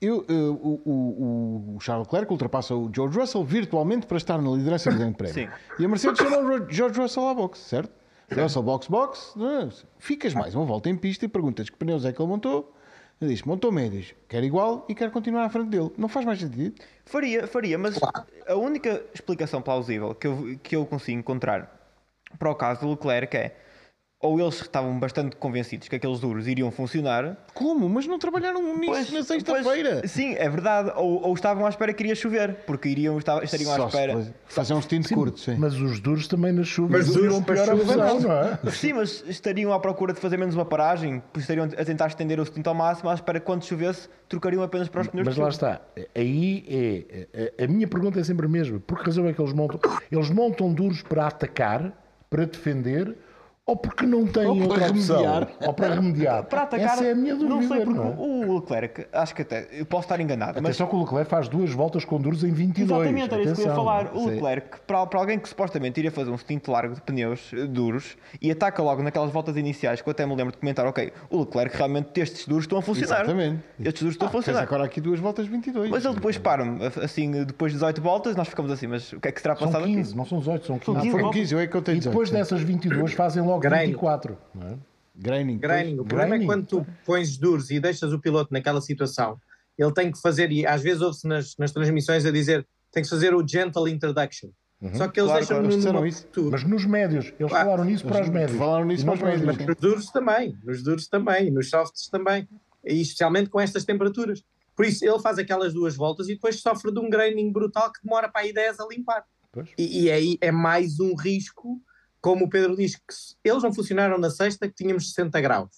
Eu, 0.00 0.24
eh, 0.28 0.32
o, 0.32 0.80
o- 0.84 1.74
o 1.76 1.80
Charles 1.80 2.06
Leclerc 2.06 2.32
ultrapassa 2.32 2.74
o 2.74 2.90
George 2.94 3.18
Russell 3.18 3.44
virtualmente 3.44 4.06
para 4.06 4.16
estar 4.16 4.40
na 4.40 4.50
liderança 4.50 4.90
do 4.90 4.96
Grande 4.96 5.14
Prémio. 5.14 5.34
Sim. 5.34 5.48
E 5.78 5.84
a 5.84 5.88
Mercedes 5.88 6.18
chama 6.18 6.38
o 6.38 6.70
George 6.70 6.98
Russell 6.98 7.28
à 7.28 7.34
boxe, 7.34 7.62
certo? 7.62 7.99
Russell 8.32 8.62
box 8.62 8.86
box, 8.88 9.32
não 9.36 9.62
é? 9.62 9.68
ficas 9.98 10.34
mais 10.34 10.54
uma 10.54 10.64
volta 10.64 10.88
em 10.88 10.96
pista 10.96 11.24
e 11.24 11.28
perguntas 11.28 11.68
que 11.68 11.76
pneus 11.76 12.04
é 12.04 12.12
que 12.12 12.20
ele 12.20 12.28
montou. 12.28 12.74
Ele 13.20 13.32
diz: 13.32 13.42
montou 13.42 13.70
médios, 13.70 14.14
quer 14.28 14.42
igual 14.44 14.86
e 14.88 14.94
quer 14.94 15.10
continuar 15.10 15.44
à 15.44 15.50
frente 15.50 15.68
dele. 15.68 15.90
Não 15.98 16.08
faz 16.08 16.24
mais 16.24 16.38
sentido. 16.40 16.74
Faria, 17.04 17.46
faria, 17.46 17.76
mas 17.76 17.98
a 18.46 18.54
única 18.54 19.04
explicação 19.12 19.60
plausível 19.60 20.14
que 20.14 20.26
eu, 20.26 20.58
que 20.62 20.76
eu 20.76 20.86
consigo 20.86 21.18
encontrar 21.18 21.76
para 22.38 22.50
o 22.50 22.54
caso 22.54 22.80
do 22.82 22.90
Leclerc 22.90 23.36
é 23.36 23.56
ou 24.22 24.38
eles 24.38 24.60
estavam 24.60 24.98
bastante 24.98 25.34
convencidos 25.36 25.88
que 25.88 25.96
aqueles 25.96 26.20
duros 26.20 26.46
iriam 26.46 26.70
funcionar. 26.70 27.38
Como? 27.54 27.88
Mas 27.88 28.06
não 28.06 28.18
trabalharam 28.18 28.76
nisso 28.76 29.14
na 29.14 29.22
sexta-feira. 29.22 29.96
pois, 30.00 30.10
sim, 30.10 30.34
é 30.34 30.46
verdade. 30.46 30.92
Ou, 30.94 31.22
ou 31.26 31.32
estavam 31.32 31.64
à 31.64 31.70
espera 31.70 31.90
que 31.94 32.02
iria 32.02 32.14
chover, 32.14 32.56
porque 32.66 32.90
iriam, 32.90 33.16
estavam, 33.16 33.42
estariam 33.42 33.72
à 33.72 33.76
Só 33.76 33.88
se 33.88 33.96
espera. 33.96 34.12
faz- 34.12 34.32
Fazer 34.46 34.74
um 34.74 34.82
stint 34.82 35.10
curto, 35.10 35.40
sim. 35.40 35.56
Mas 35.58 35.74
os 35.74 36.00
duros 36.00 36.28
também 36.28 36.52
na 36.52 36.64
chuva 36.64 36.98
Mas 36.98 37.06
duros 37.06 37.40
para 37.40 37.54
pior 37.54 37.62
a 37.70 37.76
chuva, 37.78 37.94
versão, 37.96 38.20
não. 38.20 38.28
não 38.28 38.32
é? 38.42 38.58
Sim, 38.70 38.92
mas 38.92 39.24
estariam 39.26 39.72
à 39.72 39.80
procura 39.80 40.12
de 40.12 40.20
fazer 40.20 40.36
menos 40.36 40.54
uma 40.54 40.66
paragem, 40.66 41.22
pois 41.32 41.44
estariam 41.44 41.64
a 41.64 41.84
tentar 41.84 42.08
estender 42.08 42.38
o 42.38 42.44
stint 42.44 42.66
ao 42.66 42.74
máximo, 42.74 43.08
à 43.08 43.14
espera 43.14 43.40
que 43.40 43.46
quando 43.46 43.64
chovesse 43.64 44.06
trocariam 44.28 44.62
apenas 44.62 44.88
para 44.90 45.00
os 45.00 45.08
pneus 45.08 45.26
Mas 45.28 45.36
lá 45.38 45.48
está. 45.48 45.80
Aí 46.14 46.64
é. 46.68 47.52
A, 47.58 47.64
a 47.64 47.66
minha 47.68 47.88
pergunta 47.88 48.20
é 48.20 48.24
sempre 48.24 48.44
a 48.44 48.48
mesma. 48.50 48.78
Por 48.80 48.98
que 48.98 49.06
razão 49.06 49.26
é 49.26 49.32
que 49.32 49.40
eles 49.40 49.54
montam? 49.54 49.80
Eles 50.12 50.28
montam 50.30 50.72
duros 50.74 51.00
para 51.02 51.26
atacar, 51.26 51.90
para 52.28 52.44
defender, 52.44 53.16
ou 53.66 53.76
porque 53.76 54.04
não 54.04 54.26
têm 54.26 54.46
Ou 54.46 54.56
para 54.56 54.64
outra 54.64 54.88
opção? 54.90 55.16
remediar. 55.18 55.48
Ou 55.64 55.72
para 55.74 55.94
remediar. 55.94 56.44
Para 56.44 56.62
atacar, 56.62 56.94
Essa 56.94 57.04
é 57.04 57.12
a 57.12 57.14
minha 57.14 57.36
dúvida. 57.36 57.54
não 57.54 57.68
sei, 57.68 57.84
porque 57.84 57.98
não 57.98 58.06
é? 58.12 58.14
o 58.16 58.54
Leclerc, 58.56 59.06
acho 59.12 59.34
que 59.34 59.42
até, 59.42 59.68
eu 59.72 59.86
posso 59.86 60.06
estar 60.06 60.18
enganado, 60.20 60.54
mas 60.60 60.70
Atenção 60.76 60.86
que 60.88 60.96
o 60.96 61.00
Leclerc 61.00 61.30
faz 61.30 61.48
duas 61.48 61.70
voltas 61.70 62.04
com 62.04 62.20
duros 62.20 62.42
em 62.42 62.50
22. 62.50 62.90
Exatamente, 62.90 63.32
era 63.34 63.42
isso 63.44 63.54
que 63.54 63.60
eu 63.60 63.66
ia 63.66 63.74
falar. 63.74 64.10
O. 64.12 64.26
Leclerc, 64.26 64.80
para, 64.86 65.06
para 65.06 65.20
alguém 65.20 65.38
que 65.38 65.48
supostamente 65.48 66.00
iria 66.00 66.10
fazer 66.10 66.30
um 66.30 66.38
stint 66.38 66.66
largo 66.66 66.94
de 66.96 67.02
pneus 67.02 67.52
eh, 67.54 67.66
duros 67.66 68.16
e 68.42 68.50
ataca 68.50 68.82
logo 68.82 69.02
naquelas 69.04 69.30
voltas 69.30 69.56
iniciais, 69.56 70.00
que 70.02 70.08
eu 70.08 70.10
até 70.10 70.26
me 70.26 70.34
lembro 70.34 70.52
de 70.52 70.58
comentar, 70.58 70.84
ok, 70.86 71.12
o 71.30 71.40
Leclerc 71.40 71.76
realmente 71.76 72.20
estes 72.20 72.46
duros 72.48 72.64
estão 72.64 72.78
a 72.78 72.82
funcionar. 72.82 73.20
Exatamente. 73.20 73.62
Estes 73.78 74.02
duros 74.02 74.14
estão 74.16 74.26
a 74.26 74.30
Fez 74.32 74.44
funcionar. 74.46 74.62
agora 74.66 74.84
aqui 74.84 75.00
duas 75.00 75.20
voltas 75.20 75.46
22. 75.46 75.90
Mas 75.90 76.04
ele 76.04 76.14
depois 76.14 76.36
para-me, 76.38 76.84
assim, 77.02 77.30
depois 77.44 77.70
de 77.70 77.76
18 77.78 78.00
voltas, 78.02 78.34
nós 78.34 78.48
ficamos 78.48 78.72
assim, 78.72 78.88
mas 78.88 79.12
o 79.12 79.20
que 79.20 79.28
é 79.28 79.32
que 79.32 79.40
São 79.40 79.54
passado 79.54 79.84
15, 79.84 80.08
aqui? 80.10 80.16
não 80.18 80.24
são 80.24 80.38
18, 80.40 80.66
são 80.66 80.78
15. 80.78 80.90
Ah, 80.90 81.00
15 81.02 81.10
foram 81.12 81.24
voltas. 81.24 81.40
15, 81.40 81.54
eu 81.54 81.60
é 81.60 81.66
que 81.68 81.76
eu 81.76 81.82
tenho 81.82 81.98
E 81.98 82.00
depois 82.00 82.28
18, 82.30 82.48
sim. 82.48 82.54
dessas 82.54 82.60
22 82.66 83.12
fazem 83.12 83.42
logo 83.50 83.60
Graining. 83.60 83.92
24. 83.92 84.38
Não 84.54 84.66
é? 84.68 84.78
Graining. 85.16 85.58
Graining. 85.58 85.98
O 85.98 86.04
problema 86.04 86.28
Graining. 86.30 86.44
é 86.44 86.46
quando 86.46 86.66
tu 86.66 86.86
pões 87.04 87.36
duros 87.36 87.70
e 87.70 87.78
deixas 87.80 88.12
o 88.12 88.18
piloto 88.18 88.52
naquela 88.52 88.80
situação, 88.80 89.38
ele 89.76 89.92
tem 89.92 90.10
que 90.10 90.20
fazer, 90.20 90.50
e 90.52 90.66
às 90.66 90.82
vezes 90.82 91.02
ouve-se 91.02 91.26
nas, 91.26 91.56
nas 91.58 91.72
transmissões 91.72 92.24
a 92.24 92.30
dizer, 92.30 92.66
tem 92.92 93.02
que 93.02 93.08
fazer 93.08 93.34
o 93.34 93.46
gentle 93.46 93.88
introduction. 93.88 94.50
Só 94.94 95.08
que 95.08 95.20
eles 95.20 95.30
Claro, 95.30 95.40
deixam 95.46 95.56
claro, 95.58 95.72
eles 95.74 95.84
numa 95.84 96.08
isso. 96.08 96.26
Mas 96.50 96.64
nos 96.64 96.86
médios, 96.86 97.34
eles 97.38 97.52
Ah, 97.52 97.64
falaram 97.64 97.84
nisso 97.84 98.06
para 98.06 98.22
os 98.22 98.28
médios. 98.30 98.58
falaram 98.58 98.86
nisso 98.86 99.04
para 99.04 99.14
os 99.14 99.20
médios. 99.20 99.44
Mas 99.44 99.66
nos 99.66 99.76
duros 99.76 100.06
também, 100.10 100.58
nos 100.64 100.82
duros 100.82 101.06
também, 101.08 101.50
nos 101.50 101.68
softs 101.68 102.08
também, 102.08 102.48
e 102.82 102.98
especialmente 103.02 103.50
com 103.50 103.60
estas 103.60 103.84
temperaturas. 103.84 104.42
Por 104.74 104.86
isso, 104.86 105.04
ele 105.04 105.18
faz 105.18 105.38
aquelas 105.38 105.74
duas 105.74 105.94
voltas 105.94 106.30
e 106.30 106.34
depois 106.34 106.60
sofre 106.62 106.90
de 106.90 106.98
um 106.98 107.10
graining 107.10 107.52
brutal 107.52 107.92
que 107.92 108.02
demora 108.02 108.26
para 108.30 108.40
aí 108.40 108.54
10 108.54 108.80
a 108.80 108.86
limpar. 108.90 109.22
Pois. 109.52 109.68
E, 109.76 110.04
e 110.04 110.10
aí 110.10 110.38
é 110.40 110.50
mais 110.50 110.98
um 110.98 111.14
risco, 111.14 111.78
como 112.20 112.44
o 112.44 112.48
Pedro 112.50 112.76
diz, 112.76 112.96
que 112.96 113.02
eles 113.44 113.62
não 113.62 113.72
funcionaram 113.72 114.18
na 114.18 114.30
sexta, 114.30 114.68
que 114.68 114.74
tínhamos 114.74 115.08
60 115.10 115.40
graus. 115.40 115.70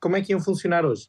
Como 0.00 0.16
é 0.16 0.20
que 0.22 0.32
iam 0.32 0.40
funcionar 0.40 0.84
hoje? 0.84 1.08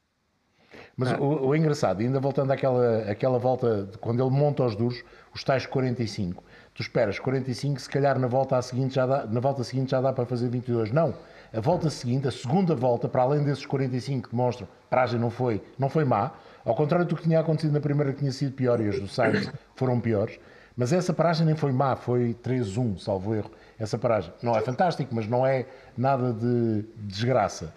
Mas 0.96 1.12
Ah. 1.12 1.20
o, 1.20 1.48
o 1.48 1.56
engraçado, 1.56 2.02
ainda 2.02 2.20
voltando 2.20 2.52
àquela, 2.52 3.00
àquela 3.10 3.40
volta, 3.40 3.84
de 3.84 3.98
quando 3.98 4.22
ele 4.22 4.30
monta 4.30 4.64
os 4.64 4.76
duros, 4.76 5.04
os 5.34 5.44
tais 5.44 5.66
45, 5.66 6.44
tu 6.74 6.82
esperas 6.82 7.18
45, 7.20 7.80
se 7.80 7.90
calhar 7.90 8.20
na 8.20 8.28
volta, 8.28 8.60
seguinte 8.62 8.96
já 8.96 9.06
dá, 9.06 9.26
na 9.26 9.40
volta 9.40 9.64
seguinte 9.64 9.92
já 9.92 10.02
dá 10.02 10.12
para 10.14 10.26
fazer 10.26 10.50
22. 10.50 10.92
Não, 10.92 11.16
a 11.52 11.60
volta 11.60 11.90
seguinte, 11.90 12.28
a 12.28 12.32
segunda 12.32 12.76
volta, 12.76 13.08
para 13.08 13.22
além 13.24 13.44
desses 13.44 13.66
45 13.66 14.30
que 14.30 14.36
mostram, 14.36 14.68
a 14.88 14.90
paragem 14.90 15.20
não 15.20 15.30
foi, 15.30 15.62
não 15.78 15.90
foi 15.90 16.04
má, 16.04 16.32
ao 16.66 16.76
contrário 16.76 17.06
do 17.06 17.16
que 17.16 17.24
tinha 17.24 17.40
acontecido 17.40 17.74
na 17.74 17.80
primeira 17.80 18.12
que 18.14 18.20
tinha 18.20 18.32
sido 18.32 18.54
pior 18.54 18.80
e 18.80 18.90
as 18.90 19.00
do 19.00 19.08
Sainz 19.08 19.52
foram 19.76 20.00
piores, 20.00 20.40
mas 20.76 20.92
essa 20.92 21.14
paragem 21.14 21.46
nem 21.46 21.56
foi 21.56 21.72
má, 21.72 21.96
foi 21.96 22.36
3-1, 22.44 23.00
salvo 23.00 23.34
erro, 23.36 23.52
essa 23.78 23.98
paragem. 23.98 24.34
Não 24.42 24.56
é 24.56 24.62
fantástico, 24.62 25.14
mas 25.14 25.28
não 25.28 25.46
é 25.46 25.66
nada 25.98 26.34
de 26.34 26.86
desgraça. 26.98 27.74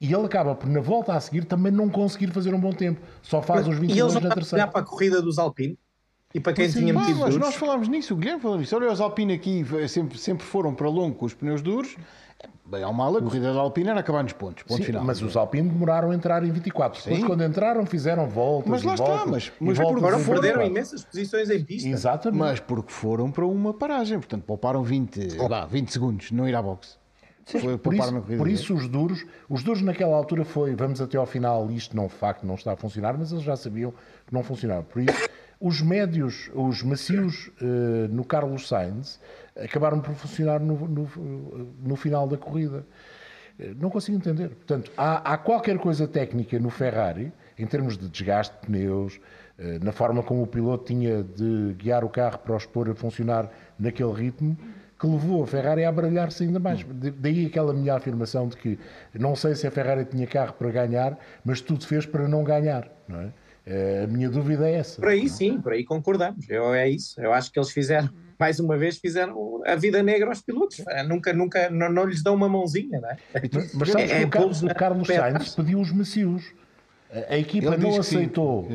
E 0.00 0.12
ele 0.12 0.26
acaba 0.26 0.54
por, 0.54 0.68
na 0.68 0.80
volta 0.80 1.14
a 1.14 1.20
seguir, 1.20 1.44
também 1.44 1.72
não 1.72 1.88
conseguir 1.88 2.30
fazer 2.30 2.52
um 2.52 2.60
bom 2.60 2.72
tempo. 2.72 3.00
Só 3.22 3.40
faz 3.40 3.66
os 3.66 3.76
e 3.76 3.80
22 3.80 3.98
eles 3.98 4.14
não 4.14 4.28
na 4.28 4.34
terceira. 4.34 4.64
olhar 4.64 4.72
para 4.72 4.80
a 4.82 4.84
corrida 4.84 5.22
dos 5.22 5.38
Alpine 5.38 5.78
e 6.34 6.40
para 6.40 6.52
quem 6.52 6.68
tinha 6.68 6.92
metido 6.92 7.20
mas 7.20 7.30
duros. 7.30 7.46
nós 7.46 7.54
falámos 7.54 7.86
nisso, 7.88 8.12
o 8.12 8.16
Guilherme 8.16 8.42
falou 8.42 8.58
nisso. 8.58 8.74
Olha, 8.74 8.92
os 8.92 9.00
Alpine 9.00 9.34
aqui 9.34 9.64
eh, 9.78 9.88
sempre, 9.88 10.18
sempre 10.18 10.44
foram 10.44 10.74
para 10.74 10.88
longo 10.88 11.14
com 11.14 11.24
os 11.24 11.32
pneus 11.32 11.62
duros. 11.62 11.96
Bem 12.66 12.82
ao 12.82 12.92
mal, 12.92 13.16
a 13.16 13.20
corrida 13.22 13.52
da 13.52 13.60
Alpine 13.60 13.90
era 13.90 14.00
acabar 14.00 14.22
nos 14.22 14.32
pontos. 14.32 14.62
Ponto 14.62 14.78
Sim, 14.78 14.84
final. 14.84 15.04
mas 15.04 15.20
os 15.22 15.36
Alpine 15.36 15.68
demoraram 15.68 16.10
a 16.10 16.14
entrar 16.14 16.42
em 16.44 16.50
24. 16.50 16.98
Depois, 17.02 17.20
Sim. 17.20 17.26
quando 17.26 17.44
entraram, 17.44 17.84
fizeram 17.86 18.26
voltas. 18.28 18.70
Mas 18.70 18.82
lá 18.82 18.92
e 18.92 18.94
está, 18.94 19.04
voltas, 19.04 19.30
mas- 19.30 19.52
mas 19.60 19.78
voltas 19.78 19.94
porque 20.02 20.10
Foram, 20.10 20.24
perderam 20.24 20.60
24. 20.62 20.66
imensas 20.70 21.04
posições 21.04 21.50
em 21.50 21.62
pista. 21.64 21.88
Exatamente. 21.88 22.38
Mas 22.40 22.60
porque 22.60 22.92
foram 22.92 23.30
para 23.30 23.46
uma 23.46 23.72
paragem, 23.74 24.18
portanto 24.18 24.42
pouparam 24.44 24.82
20, 24.82 25.36
vá, 25.48 25.66
20 25.66 25.92
segundos, 25.92 26.30
não 26.32 26.48
ir 26.48 26.54
à 26.54 26.62
boxe. 26.62 26.96
Foi 27.46 27.76
Por 27.76 27.92
isso, 27.94 28.10
na 28.10 28.20
corrida 28.22 28.38
por 28.38 28.48
isso 28.48 28.74
os 28.74 28.88
duros, 28.88 29.26
os 29.50 29.62
duros 29.62 29.82
naquela 29.82 30.16
altura 30.16 30.46
foi, 30.46 30.74
vamos 30.74 30.98
até 31.02 31.18
ao 31.18 31.26
final, 31.26 31.70
isto 31.70 31.94
não, 31.94 32.06
de 32.06 32.14
facto 32.14 32.46
não 32.46 32.54
está 32.54 32.72
a 32.72 32.76
funcionar, 32.76 33.18
mas 33.18 33.30
eles 33.32 33.44
já 33.44 33.54
sabiam 33.54 33.92
que 34.26 34.32
não 34.32 34.42
funcionava. 34.42 34.82
Por 34.82 35.02
isso, 35.02 35.28
os 35.60 35.82
médios, 35.82 36.50
os 36.54 36.82
macios 36.82 37.50
eh, 37.60 38.08
no 38.08 38.24
Carlos 38.24 38.66
Sainz 38.66 39.20
acabaram 39.56 40.00
por 40.00 40.14
funcionar 40.14 40.60
no, 40.60 40.74
no, 40.88 41.08
no 41.82 41.96
final 41.96 42.26
da 42.28 42.36
corrida. 42.36 42.84
Eh, 43.58 43.72
Não 43.78 43.88
consigo 43.90 44.16
entender. 44.16 44.48
Portanto, 44.50 44.90
há, 44.96 45.32
há 45.34 45.38
qualquer 45.38 45.78
coisa 45.78 46.06
técnica 46.08 46.58
no 46.58 46.70
Ferrari, 46.70 47.32
em 47.58 47.66
termos 47.66 47.96
de 47.96 48.08
desgaste 48.08 48.54
de 48.60 48.66
pneus, 48.66 49.20
eh, 49.58 49.78
na 49.82 49.92
forma 49.92 50.22
como 50.22 50.42
o 50.42 50.46
piloto 50.46 50.84
tinha 50.86 51.22
de 51.22 51.74
guiar 51.78 52.04
o 52.04 52.08
carro 52.08 52.38
para 52.38 52.56
os 52.56 52.66
pôr 52.66 52.90
a 52.90 52.94
funcionar 52.94 53.48
naquele 53.78 54.12
ritmo, 54.12 54.56
que 54.98 55.06
levou 55.06 55.42
a 55.42 55.46
Ferrari 55.46 55.84
a 55.84 55.92
baralhar-se 55.92 56.42
ainda 56.44 56.58
mais. 56.58 56.82
De- 56.84 57.10
Daí 57.10 57.46
aquela 57.46 57.72
minha 57.74 57.94
afirmação 57.94 58.48
de 58.48 58.56
que 58.56 58.78
não 59.12 59.36
sei 59.36 59.54
se 59.54 59.66
a 59.66 59.70
Ferrari 59.70 60.04
tinha 60.04 60.26
carro 60.26 60.54
para 60.54 60.70
ganhar, 60.70 61.18
mas 61.44 61.60
tudo 61.60 61.86
fez 61.86 62.06
para 62.06 62.26
não 62.26 62.42
ganhar. 62.42 62.90
Não 63.06 63.20
é? 63.20 63.28
Eh, 63.66 64.02
A 64.04 64.06
minha 64.06 64.28
dúvida 64.28 64.68
é 64.68 64.74
essa. 64.74 65.00
Por 65.00 65.08
aí 65.08 65.28
sim, 65.28 65.60
por 65.60 65.72
aí 65.72 65.84
concordamos. 65.84 66.48
Eu, 66.48 66.74
é 66.74 66.88
isso. 66.88 67.20
Eu 67.20 67.32
acho 67.32 67.50
que 67.50 67.58
eles 67.58 67.70
fizeram, 67.70 68.10
mais 68.38 68.60
uma 68.60 68.76
vez, 68.76 68.98
fizeram 68.98 69.62
a 69.66 69.74
vida 69.74 70.02
negra 70.02 70.28
aos 70.28 70.42
pilotos. 70.42 70.82
Eh, 70.86 71.02
Nunca, 71.02 71.32
nunca, 71.32 71.70
não, 71.70 71.90
não 71.90 72.04
lhes 72.04 72.22
dão 72.22 72.34
uma 72.34 72.48
mãozinha, 72.48 73.00
não 73.00 73.08
é? 73.10 73.16
Mas, 73.74 73.90
sabes 73.90 74.10
É- 74.10 74.16
que 74.18 74.22
é 74.22 74.26
o, 74.26 74.28
Car- 74.30 74.42
pulos 74.42 74.62
o 74.62 74.74
Carlos. 74.74 75.08
Sainz 75.08 75.54
pediu 75.54 75.80
os 75.80 75.90
macios. 75.92 76.44
A, 77.10 77.34
a 77.34 77.38
equipa 77.38 77.68
Ele 77.74 77.76
não 77.78 77.98
aceitou 77.98 78.68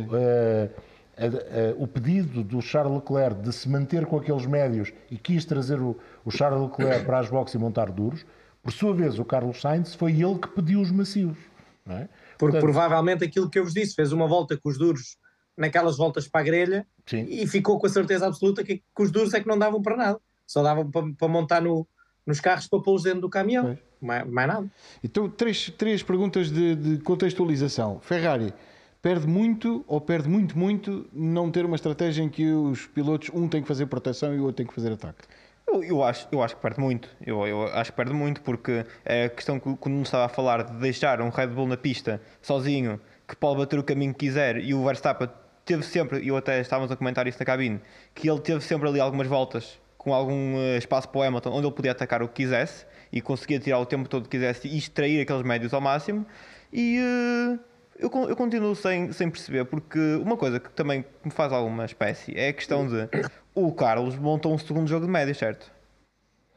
a- 1.18 1.26
a- 1.26 1.76
o 1.78 1.86
pedido 1.88 2.44
do 2.44 2.62
Charles 2.62 2.96
Leclerc 2.96 3.42
de 3.42 3.52
se 3.54 3.68
manter 3.70 4.06
com 4.06 4.18
aqueles 4.18 4.46
médios 4.46 4.92
e 5.12 5.18
quis 5.18 5.46
trazer 5.46 5.80
o, 5.80 5.98
o 6.26 6.32
Charles 6.32 6.62
Leclerc 6.62 7.06
para 7.06 7.20
as 7.20 7.30
boxes 7.30 7.56
e 7.56 7.58
montar 7.58 7.92
duros, 7.92 8.26
Por 8.64 8.72
sua 8.74 8.94
vez, 8.94 9.18
o 9.20 9.24
Carlos 9.26 9.62
Sainz 9.62 9.94
foi 9.96 10.12
ele 10.22 10.38
que 10.38 10.48
pediu 10.50 10.82
os 10.82 10.92
macios. 10.92 11.38
Não 11.86 11.96
é? 11.98 12.10
Porque 12.40 12.58
provavelmente 12.60 13.24
aquilo 13.24 13.50
que 13.50 13.60
eu 13.60 13.66
vos 13.66 13.74
disse, 13.74 13.94
fez 13.94 14.12
uma 14.12 14.28
volta 14.28 14.58
com 14.58 14.70
os 14.70 14.78
duros 14.78 15.18
naquelas 15.58 15.98
voltas 15.98 16.26
para 16.28 16.40
a 16.42 16.44
grelha 16.44 16.88
Sim. 17.06 17.26
e 17.30 17.46
ficou 17.46 17.78
com 17.78 17.86
a 17.86 17.90
certeza 17.90 18.26
absoluta 18.26 18.64
que, 18.64 18.78
que 18.78 19.04
os 19.04 19.12
duros 19.12 19.34
é 19.34 19.42
que 19.42 19.48
não 19.48 19.60
davam 19.60 19.82
para 19.82 19.98
nada. 19.98 20.20
Só 20.48 20.64
davam 20.64 20.90
para, 20.90 21.06
para 21.18 21.28
montar 21.28 21.62
no- 21.62 21.86
nos 22.26 22.40
carros 22.40 22.66
para 22.66 22.80
pô-los 22.80 23.04
dentro 23.04 23.22
do 23.22 23.30
caminhão. 23.30 23.78
Mais, 24.02 24.26
mais 24.26 24.48
nada. 24.48 24.72
Então, 25.04 25.30
três, 25.30 25.70
três 25.78 26.02
perguntas 26.02 26.50
de, 26.50 26.76
de 26.76 26.98
contextualização. 27.04 28.00
Ferrari 28.00 28.54
perde 29.02 29.28
muito 29.28 29.84
ou 29.86 30.00
perde 30.00 30.30
muito, 30.30 30.58
muito 30.58 31.08
não 31.12 31.52
ter 31.52 31.66
uma 31.66 31.76
estratégia 31.76 32.24
em 32.24 32.30
que 32.30 32.50
os 32.52 32.86
pilotos, 32.88 33.30
um 33.34 33.48
tem 33.50 33.62
que 33.62 33.68
fazer 33.68 33.86
proteção 33.88 34.34
e 34.34 34.40
o 34.40 34.44
outro 34.44 34.56
tem 34.58 34.66
que 34.66 34.74
fazer 34.74 34.94
ataque? 34.94 35.24
Eu, 35.72 35.84
eu 35.84 36.04
acho, 36.04 36.28
eu 36.32 36.42
acho 36.42 36.56
que 36.56 36.62
perde 36.62 36.80
muito. 36.80 37.08
Eu, 37.26 37.46
eu 37.46 37.64
acho 37.68 37.92
que 37.92 37.96
perde 37.96 38.14
muito 38.14 38.42
porque 38.42 38.86
é 39.06 39.26
a 39.26 39.30
questão 39.30 39.60
que 39.60 39.76
quando 39.78 39.96
nos 39.96 40.08
estava 40.08 40.26
a 40.26 40.30
falar 40.30 40.64
de 40.64 40.74
deixar 40.80 41.22
um 41.22 41.30
Red 41.30 41.48
Bull 41.48 41.68
na 41.68 41.78
pista 41.78 42.20
sozinho, 42.42 43.00
que 43.28 43.36
pode 43.36 43.60
bater 43.60 43.78
o 43.78 43.84
caminho 43.84 44.14
que 44.14 44.26
quiser, 44.26 44.58
e 44.58 44.74
o 44.74 44.84
Verstappen 44.84 45.30
teve 45.64 45.84
sempre, 45.84 46.28
eu 46.28 46.36
até 46.36 46.60
estávamos 46.60 46.92
a 46.92 46.96
comentar 46.96 47.28
isso 47.28 47.38
na 47.40 47.46
cabine, 47.46 47.80
que 48.16 48.28
ele 48.30 48.40
teve 48.40 48.62
sempre 48.62 48.90
ali 48.90 49.00
algumas 49.00 49.28
voltas 49.28 49.80
com 50.00 50.14
algum 50.14 50.58
eh, 50.58 50.78
espaço 50.78 51.10
para 51.10 51.20
o 51.20 51.22
Hamilton 51.22 51.52
onde 51.52 51.68
ele 51.68 51.76
podia 51.76 51.92
atacar 51.92 52.24
o 52.24 52.28
que 52.28 52.44
quisesse 52.44 52.86
e 53.12 53.22
conseguia 53.22 53.60
tirar 53.60 53.80
o 53.80 53.86
tempo 53.86 54.10
todo 54.10 54.24
que 54.24 54.30
quisesse 54.30 54.68
e 54.68 54.78
extrair 54.78 55.22
aqueles 55.22 55.44
médios 55.44 55.74
ao 55.74 55.82
máximo. 55.82 56.26
E 56.74 56.98
eh, 56.98 57.60
eu, 58.00 58.10
eu 58.30 58.36
continuo 58.36 58.76
sem, 58.76 59.12
sem 59.12 59.30
perceber, 59.30 59.66
porque 59.66 60.00
uma 60.24 60.38
coisa 60.38 60.60
que 60.60 60.70
também 60.72 61.06
me 61.24 61.32
faz 61.32 61.52
alguma 61.52 61.86
espécie 61.86 62.34
é 62.38 62.48
a 62.50 62.54
questão 62.54 62.88
de 62.88 63.08
o 63.54 63.72
Carlos 63.74 64.16
montou 64.18 64.54
um 64.54 64.58
segundo 64.58 64.88
jogo 64.88 65.06
de 65.06 65.12
médios, 65.12 65.38
certo? 65.38 65.72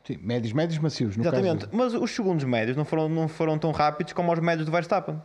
Sim, 0.05 0.19
médios, 0.23 0.53
médios 0.53 0.79
macios. 0.79 1.17
No 1.17 1.23
Exatamente, 1.23 1.67
Caso, 1.67 1.77
mas 1.77 1.95
os 1.95 2.11
segundos 2.11 2.45
médios 2.45 2.77
não 2.77 2.85
foram, 2.85 3.09
não 3.09 3.29
foram 3.29 3.59
tão 3.59 3.71
rápidos 3.73 4.13
como 4.13 4.33
os 4.33 4.39
médios 4.41 4.67
do 4.67 4.73
Verstappen. 4.73 5.21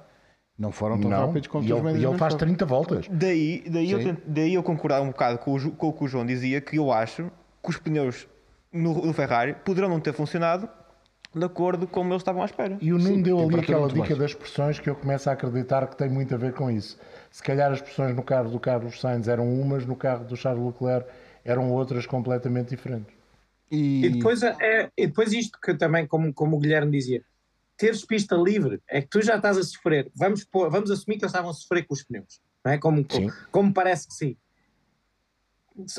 não 0.58 0.72
foram 0.72 1.00
tão 1.00 1.10
Não, 1.10 1.28
rápidos 1.28 1.48
quanto 1.48 1.68
e 1.68 1.74
os 1.74 1.82
médios. 1.82 2.02
e 2.02 2.06
ele 2.06 2.12
do 2.14 2.18
faz 2.18 2.34
Verstappen. 2.34 2.56
30 2.56 2.66
voltas. 2.66 3.08
Daí, 3.10 3.64
daí, 3.70 3.92
eu, 3.92 4.02
Sim. 4.02 4.18
daí 4.26 4.54
eu 4.54 4.62
concordar 4.64 5.02
um 5.02 5.08
bocado 5.08 5.38
com 5.40 5.56
o, 5.56 5.72
com 5.72 5.88
o 5.88 5.94
que 5.94 6.04
o 6.04 6.08
João 6.08 6.26
dizia, 6.26 6.62
que 6.62 6.78
eu 6.78 6.92
acho 6.92 7.32
que 7.64 7.70
os 7.70 7.78
pneus 7.78 8.28
no, 8.72 9.06
no 9.06 9.14
Ferrari 9.14 9.56
poderão 9.66 9.90
não 9.90 10.00
ter 10.00 10.14
funcionado 10.14 10.70
de 11.38 11.45
acordo 11.45 11.88
com 11.88 11.93
como 12.02 12.12
eles 12.13 12.21
estavam 12.21 12.41
à 12.41 12.45
espera. 12.45 12.78
E 12.82 12.91
o 12.93 12.97
Nuno 12.97 13.23
deu 13.23 13.39
ali 13.39 13.60
aquela 13.60 13.88
dica 13.88 14.15
das 14.15 14.34
pressões 14.34 14.80
que 14.80 14.89
eu 14.89 14.95
começo 14.95 15.30
a 15.30 15.34
acreditar 15.34 15.88
que 15.88 15.95
tem 15.97 16.10
muito 16.10 16.34
a 16.34 16.38
ver 16.38 16.54
com 16.54 16.69
isso. 16.69 16.97
Se 17.32 17.41
calhar 17.43 17.71
as 17.71 17.82
pressões 17.82 18.15
no 18.15 18.23
carro 18.23 18.50
do 18.50 18.60
Carlos 18.60 19.00
Sainz 19.00 19.28
eram 19.28 19.52
umas, 19.52 19.86
no 19.86 19.95
carro 19.95 20.26
do 20.26 20.36
Charles 20.36 20.63
Leclerc 20.65 21.10
eram 21.43 21.71
outras 21.71 22.06
completamente 22.06 22.69
diferentes. 22.69 23.13
E, 23.71 24.06
E 24.06 24.10
depois, 24.10 24.43
é, 24.43 24.91
e 24.97 25.08
depois 25.08 25.32
isto 25.34 25.58
que 25.62 25.73
também, 25.73 26.06
como, 26.08 26.34
como 26.34 26.56
o 26.56 26.60
Guilherme 26.60 26.91
dizia, 26.91 27.21
teres 27.78 28.04
pista 28.06 28.36
livre 28.36 28.82
é 28.89 29.02
que 29.02 29.08
tu 29.08 29.21
já 29.21 29.36
estás 29.36 29.58
a 29.58 29.63
sofrer. 29.63 30.10
Vamos, 30.15 30.43
pôr- 30.43 30.69
vamos 30.69 30.89
assumir 30.91 31.17
que 31.17 31.23
eles 31.26 31.32
estavam 31.32 31.52
a 31.52 31.54
sofrer 31.54 31.86
com 31.86 31.93
os 31.93 32.04
pneus, 32.04 32.39
não 32.65 32.71
é? 32.71 32.78
Como, 32.78 33.06
Sim. 33.10 33.30
como 33.52 33.73
parece 33.73 34.08
que 34.08 34.13
sim. 34.13 34.38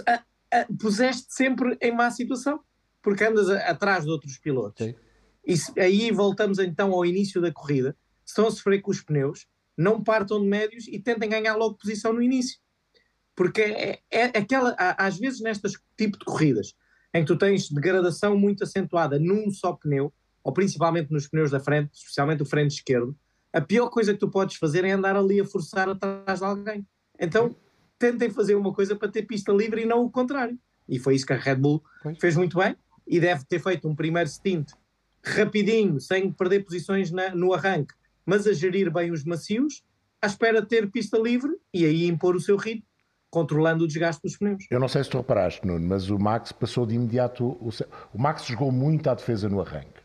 A- 0.07 0.23
a- 0.53 0.67
puseste 0.81 1.27
sempre 1.33 1.77
em 1.81 1.93
má 1.95 2.11
situação, 2.11 2.61
porque 3.03 3.23
andas 3.25 3.49
a- 3.49 3.71
atrás 3.71 4.05
de 4.05 4.11
outros 4.11 4.39
pilotos. 4.39 4.85
Sim. 4.87 4.95
E 5.49 5.57
se- 5.57 5.73
aí 5.81 6.13
voltamos 6.13 6.59
então 6.59 6.93
ao 6.93 7.05
início 7.07 7.41
da 7.41 7.51
corrida. 7.51 7.97
Se 8.25 8.33
estão 8.33 8.47
a 8.47 8.51
sofrer 8.51 8.81
com 8.83 8.91
os 8.91 9.01
pneus, 9.01 9.47
não 9.77 10.05
partam 10.05 10.41
de 10.41 10.47
médios 10.47 10.87
e 10.87 10.99
tentem 11.01 11.29
ganhar 11.31 11.57
logo 11.57 11.77
posição 11.79 12.13
no 12.13 12.23
início. 12.23 12.59
Porque 13.35 13.63
é, 13.63 14.01
é 14.11 14.25
aquela, 14.39 14.75
há- 14.79 15.07
às 15.07 15.19
vezes 15.19 15.41
nestas 15.41 15.73
tipo 15.97 16.19
de 16.19 16.25
corridas, 16.25 16.75
em 17.15 17.23
que 17.23 17.27
tu 17.27 17.39
tens 17.39 17.69
degradação 17.71 18.37
muito 18.37 18.63
acentuada 18.65 19.19
num 19.19 19.51
só 19.51 19.73
pneu, 19.73 20.13
ou 20.45 20.53
principalmente 20.53 21.11
nos 21.11 21.27
pneus 21.27 21.51
da 21.51 21.59
frente, 21.61 21.91
especialmente 21.95 22.43
o 22.43 22.47
frente 22.47 22.73
esquerdo, 22.73 23.17
a 23.53 23.61
pior 23.61 23.89
coisa 23.89 24.13
que 24.13 24.19
tu 24.21 24.29
podes 24.31 24.57
fazer 24.57 24.85
é 24.85 24.93
andar 24.93 25.17
ali 25.17 25.41
a 25.41 25.45
forçar 25.45 25.89
atrás 25.89 26.41
de 26.41 26.45
alguém. 26.45 26.87
Então, 27.19 27.57
tentem 27.99 28.29
fazer 28.31 28.55
uma 28.55 28.73
coisa 28.75 28.95
para 28.95 29.09
ter 29.11 29.23
pista 29.23 29.51
livre 29.53 29.83
e 29.83 29.87
não 29.87 30.05
o 30.05 30.11
contrário. 30.11 30.59
E 30.89 30.99
foi 30.99 31.15
isso 31.15 31.27
que 31.27 31.33
a 31.33 31.37
Red 31.37 31.57
Bull 31.57 31.83
Pois. 32.03 32.19
fez 32.19 32.37
muito 32.37 32.59
bem 32.59 32.77
e 33.07 33.19
deve 33.19 33.45
ter 33.47 33.59
feito 33.59 33.89
um 33.89 33.95
primeiro 33.97 34.29
stint 34.29 34.71
rapidinho, 35.25 36.01
sem 36.01 36.31
perder 36.33 36.65
posições 36.65 37.11
na- 37.11 37.35
no 37.35 37.53
arranque, 37.53 37.95
mas 38.25 38.47
a 38.47 38.53
gerir 38.53 38.91
bem 38.93 39.11
os 39.11 39.25
macios, 39.25 39.83
à 40.21 40.27
espera 40.27 40.61
de 40.61 40.69
ter 40.69 40.91
pista 40.91 41.19
livre 41.19 41.51
e 41.73 41.85
aí 41.85 42.07
impor 42.07 42.35
o 42.37 42.41
seu 42.41 42.57
ritmo, 42.57 42.83
controlando 43.31 43.85
o 43.85 43.87
desgaste 43.87 44.23
dos 44.23 44.37
pneus. 44.37 44.65
Eu 44.71 44.81
não 44.81 44.89
sei 44.89 45.05
se 45.05 45.11
tu 45.11 45.19
reparaste, 45.19 45.67
Nuno, 45.67 45.87
mas 45.87 46.09
o 46.11 46.19
Max 46.19 46.51
passou 46.51 46.87
de 46.87 46.95
imediato. 46.95 47.45
O, 47.45 47.71
o 48.15 48.19
Max 48.21 48.45
jogou 48.47 48.73
muito 48.73 49.09
à 49.11 49.15
defesa 49.15 49.49
no 49.49 49.61
arranque. 49.61 49.99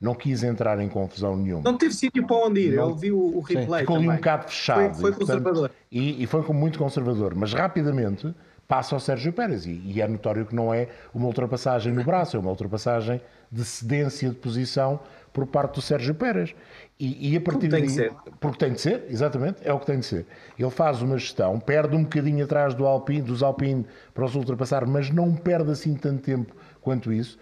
Não 0.00 0.14
quis 0.14 0.42
entrar 0.42 0.78
em 0.80 0.88
confusão 0.88 1.36
nenhuma. 1.36 1.62
Não 1.62 1.78
teve 1.78 1.94
sítio 1.94 2.26
para 2.26 2.36
onde 2.36 2.60
ir, 2.60 2.74
Não. 2.76 2.90
eu 2.90 2.96
vi 2.96 3.12
o, 3.12 3.36
o 3.36 3.40
replay 3.40 3.82
Ficou 3.82 3.96
ali 3.96 4.04
um 4.04 4.08
também. 4.08 4.16
bocado 4.16 4.44
fechado. 4.48 4.94
Foi- 4.94 5.00
foi 5.00 5.10
e, 5.10 5.14
portanto, 5.14 5.18
conservador. 5.42 5.70
E, 5.90 6.22
e 6.22 6.26
foi 6.26 6.42
muito 6.52 6.78
conservador. 6.78 7.34
Mas 7.34 7.54
rapidamente 7.54 8.34
passa 8.66 8.94
ao 8.94 9.00
Sérgio 9.00 9.32
Pérez. 9.32 9.66
E, 9.66 9.80
e 9.84 10.00
é 10.00 10.08
notório 10.08 10.46
que 10.46 10.54
não 10.54 10.72
é 10.72 10.88
uma 11.14 11.26
ultrapassagem 11.26 11.92
no 11.92 12.02
braço, 12.04 12.36
é 12.36 12.40
uma 12.40 12.50
ultrapassagem 12.50 13.20
de 13.50 13.64
cedência 13.64 14.28
de 14.30 14.36
posição 14.36 15.00
por 15.32 15.46
parte 15.46 15.74
do 15.74 15.82
Sérgio 15.82 16.14
Pérez. 16.14 16.54
E, 16.98 17.32
e 17.32 17.36
a 17.36 17.40
partir 17.40 17.68
Como 17.68 17.70
tem 17.70 17.80
daí. 17.80 17.82
que 17.82 17.88
ser. 17.90 18.12
Porque 18.40 18.58
tem 18.58 18.72
de 18.72 18.80
ser, 18.80 19.04
exatamente, 19.08 19.58
é 19.62 19.72
o 19.72 19.80
que 19.80 19.86
tem 19.86 19.98
de 19.98 20.06
ser. 20.06 20.26
Ele 20.58 20.70
faz 20.70 21.02
uma 21.02 21.18
gestão, 21.18 21.58
perde 21.58 21.96
um 21.96 22.04
bocadinho 22.04 22.44
atrás 22.44 22.72
do 22.74 22.86
Alpine, 22.86 23.22
dos 23.22 23.42
Alpine 23.42 23.84
para 24.14 24.24
os 24.24 24.34
ultrapassar, 24.34 24.86
mas 24.86 25.10
não 25.10 25.34
perde 25.34 25.72
assim 25.72 25.94
tanto 25.94 26.22
tempo 26.22 26.54
quanto 26.80 27.12
isso, 27.12 27.38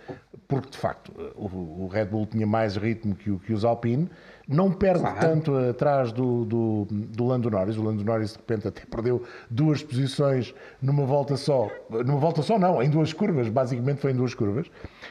porque 0.46 0.70
de 0.70 0.78
facto 0.78 1.12
o, 1.34 1.84
o 1.84 1.88
Red 1.88 2.06
Bull 2.06 2.26
tinha 2.26 2.46
mais 2.46 2.76
ritmo 2.76 3.14
que, 3.14 3.36
que 3.40 3.52
os 3.52 3.64
Alpine, 3.64 4.08
não 4.48 4.70
perde 4.72 5.00
Claro. 5.00 5.20
tanto 5.20 5.56
atrás 5.56 6.12
do, 6.12 6.44
do, 6.44 6.86
do 6.90 7.24
Lando 7.26 7.50
Norris. 7.50 7.76
O 7.76 7.82
Lando 7.82 8.04
Norris 8.04 8.32
de 8.32 8.38
repente 8.38 8.68
até 8.68 8.82
perdeu 8.84 9.22
duas 9.50 9.82
posições 9.82 10.54
numa 10.80 11.04
volta 11.04 11.36
só, 11.36 11.68
numa 11.90 12.18
volta 12.18 12.42
só 12.42 12.58
não, 12.58 12.82
em 12.82 12.90
duas 12.90 13.12
curvas, 13.12 13.48
basicamente 13.48 14.00
foi 14.00 14.12
em 14.12 14.16
duas 14.16 14.34
curvas. 14.34 14.66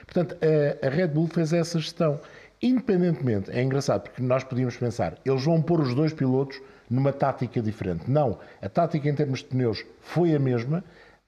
Portanto, 0.06 0.36
a, 0.42 0.86
a 0.86 0.90
Red 0.90 1.08
Bull 1.08 1.28
fez 1.28 1.54
essa 1.54 1.80
gestão. 1.80 2.20
Independentemente, 2.62 3.50
é 3.52 3.62
engraçado 3.64 4.04
porque 4.04 4.22
nós 4.22 4.44
podíamos 4.44 4.78
pensar, 4.78 5.18
eles 5.26 5.44
vão 5.44 5.62
pôr 5.62 5.80
os 5.80 5.96
dois 5.96 6.14
pilotos 6.14 6.62
numa 6.90 7.12
tática 7.12 7.62
diferente. 7.62 8.10
Não, 8.10 8.38
a 8.62 8.70
tática 8.70 9.10
em 9.10 9.16
termos 9.16 9.40
de 9.40 9.46
pneus 9.46 9.84
foi 10.02 10.36
a 10.36 10.40
mesma, 10.40 10.84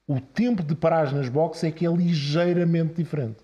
o 0.08 0.20
tempo 0.20 0.62
de 0.62 0.76
paragem 0.76 1.16
nas 1.18 1.30
boxes 1.30 1.64
é 1.64 1.72
que 1.72 1.88
é 1.88 1.90
ligeiramente 1.90 2.96
diferente. 2.96 3.38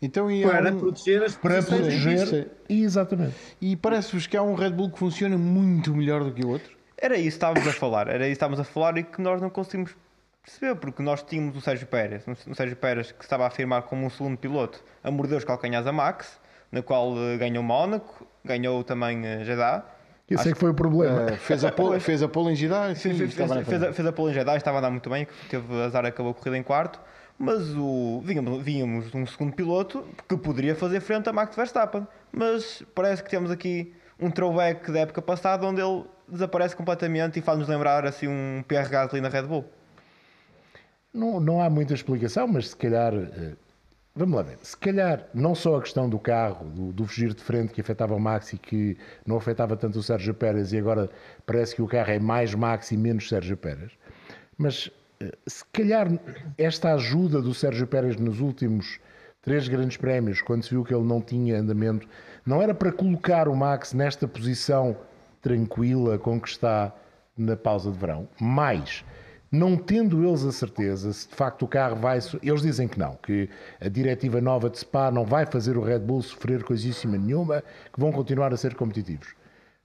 Então, 0.00 0.30
e, 0.30 0.42
Para 0.42 0.72
um- 0.72 0.78
proteger 0.78 1.22
as 1.22 1.34
Para 1.36 1.62
proteger. 1.62 2.50
Exatamente. 2.68 3.34
e 3.60 3.76
parece-vos 3.76 4.26
que 4.26 4.36
há 4.36 4.42
um 4.42 4.54
Red 4.54 4.70
Bull 4.70 4.90
que 4.90 4.98
funciona 4.98 5.36
muito 5.36 5.94
melhor 5.94 6.22
do 6.24 6.32
que 6.32 6.44
o 6.44 6.48
outro? 6.48 6.70
Era 6.96 7.14
isso 7.16 7.22
que 7.22 7.28
estávamos 7.34 7.66
a 7.68 7.72
falar, 7.72 8.08
era 8.08 8.18
isso 8.24 8.28
que 8.28 8.32
estávamos 8.32 8.60
a 8.60 8.64
falar 8.64 8.96
e 8.98 9.02
que 9.02 9.20
nós 9.20 9.40
não 9.40 9.50
conseguimos 9.50 9.94
perceber, 10.42 10.74
porque 10.76 11.02
nós 11.02 11.22
tínhamos 11.22 11.56
o 11.56 11.60
Sérgio 11.60 11.86
Pérez, 11.86 12.22
o 12.46 12.54
Sérgio 12.54 12.76
Pérez 12.76 13.12
que 13.12 13.24
estava 13.24 13.44
a 13.44 13.46
afirmar 13.48 13.82
como 13.82 14.06
um 14.06 14.10
segundo 14.10 14.36
piloto, 14.36 14.82
a 15.02 15.10
morder 15.10 15.38
os 15.38 15.44
calcanhares 15.44 15.86
a 15.86 15.92
Max, 15.92 16.38
na 16.70 16.82
qual 16.82 17.14
eh, 17.16 17.36
ganhou 17.38 17.62
Mónaco, 17.62 18.26
ganhou 18.44 18.82
também 18.84 19.24
eh, 19.26 19.44
Jeddah. 19.44 19.84
Esse 20.28 20.48
é 20.48 20.52
que 20.52 20.58
foi 20.58 20.70
o 20.70 20.74
problema. 20.74 21.30
Eh, 21.30 21.36
fez, 21.36 21.64
a 21.64 21.70
pole, 21.70 22.00
fez 22.00 22.22
a 22.22 22.28
pole 22.28 22.52
em 22.52 22.56
Jeddah, 22.56 22.94
sim, 22.94 23.14
Fez, 23.14 23.34
fez, 23.34 23.50
fez, 23.66 23.82
a, 23.82 23.92
fez 23.92 24.08
a 24.08 24.12
pole 24.12 24.30
em 24.32 24.34
Jeddah, 24.34 24.56
estava 24.56 24.78
a 24.78 24.80
andar 24.80 24.90
muito 24.90 25.08
bem, 25.10 25.26
teve 25.50 25.82
azar, 25.82 26.04
acabou 26.06 26.32
a 26.32 26.34
corrida 26.34 26.56
em 26.56 26.62
quarto, 26.62 26.98
mas 27.38 27.74
o, 27.76 28.20
vínhamos, 28.24 28.62
vínhamos 28.62 29.14
um 29.14 29.26
segundo 29.26 29.52
piloto 29.54 30.04
que 30.28 30.36
poderia 30.36 30.74
fazer 30.74 31.00
frente 31.00 31.28
a 31.28 31.32
Max 31.32 31.56
Verstappen, 31.56 32.06
mas 32.32 32.82
parece 32.94 33.22
que 33.22 33.30
temos 33.30 33.50
aqui 33.50 33.92
um 34.20 34.30
throwback 34.30 34.90
da 34.92 35.00
época 35.00 35.20
passada 35.20 35.66
onde 35.66 35.80
ele 35.80 36.04
desaparece 36.28 36.74
completamente 36.74 37.38
e 37.38 37.42
faz-nos 37.42 37.68
lembrar 37.68 38.06
assim 38.06 38.28
um 38.28 38.62
Pierre 38.66 38.88
Gasly 38.88 39.20
na 39.20 39.28
Red 39.28 39.42
Bull. 39.42 39.64
Não, 41.12 41.38
não 41.38 41.62
há 41.62 41.70
muita 41.70 41.94
explicação, 41.94 42.46
mas 42.48 42.70
se 42.70 42.76
calhar. 42.76 43.14
eh, 43.14 43.54
Vamos 44.16 44.36
lá 44.36 44.42
ver. 44.42 44.58
Se 44.62 44.76
calhar, 44.76 45.26
não 45.34 45.56
só 45.56 45.76
a 45.76 45.82
questão 45.82 46.08
do 46.08 46.20
carro, 46.20 46.66
do, 46.70 46.92
do 46.92 47.04
fugir 47.04 47.34
de 47.34 47.42
frente 47.42 47.72
que 47.72 47.80
afetava 47.80 48.14
o 48.14 48.20
Max 48.20 48.52
e 48.52 48.58
que 48.58 48.96
não 49.26 49.36
afetava 49.36 49.76
tanto 49.76 49.98
o 49.98 50.02
Sérgio 50.04 50.32
Pérez, 50.32 50.72
e 50.72 50.78
agora 50.78 51.10
parece 51.44 51.74
que 51.74 51.82
o 51.82 51.88
carro 51.88 52.12
é 52.12 52.18
mais 52.20 52.54
Max 52.54 52.92
e 52.92 52.96
menos 52.96 53.28
Sérgio 53.28 53.56
Pérez, 53.56 53.90
mas 54.56 54.88
se 55.46 55.64
calhar 55.72 56.08
esta 56.56 56.94
ajuda 56.94 57.40
do 57.40 57.54
Sérgio 57.54 57.86
Pérez 57.86 58.16
nos 58.16 58.40
últimos 58.40 58.98
três 59.42 59.68
grandes 59.68 59.96
prémios, 59.96 60.40
quando 60.40 60.62
se 60.62 60.70
viu 60.70 60.84
que 60.84 60.94
ele 60.94 61.04
não 61.04 61.20
tinha 61.20 61.58
andamento, 61.58 62.08
não 62.46 62.62
era 62.62 62.74
para 62.74 62.90
colocar 62.90 63.48
o 63.48 63.54
Max 63.54 63.92
nesta 63.92 64.26
posição 64.26 64.96
tranquila 65.42 66.18
com 66.18 66.40
que 66.40 66.48
está 66.48 66.92
na 67.36 67.56
pausa 67.56 67.90
de 67.90 67.98
verão, 67.98 68.28
mas 68.40 69.04
não 69.50 69.76
tendo 69.76 70.26
eles 70.26 70.44
a 70.44 70.52
certeza 70.52 71.12
se 71.12 71.28
de 71.28 71.34
facto 71.34 71.62
o 71.64 71.68
carro 71.68 71.96
vai. 71.96 72.18
Eles 72.42 72.62
dizem 72.62 72.88
que 72.88 72.98
não, 72.98 73.16
que 73.16 73.48
a 73.80 73.88
diretiva 73.88 74.40
nova 74.40 74.68
de 74.68 74.78
Spa 74.78 75.10
não 75.10 75.24
vai 75.24 75.46
fazer 75.46 75.76
o 75.76 75.82
Red 75.82 76.00
Bull 76.00 76.22
sofrer 76.22 76.64
coisíssima 76.64 77.16
nenhuma, 77.16 77.62
que 77.92 78.00
vão 78.00 78.10
continuar 78.10 78.52
a 78.52 78.56
ser 78.56 78.74
competitivos. 78.74 79.34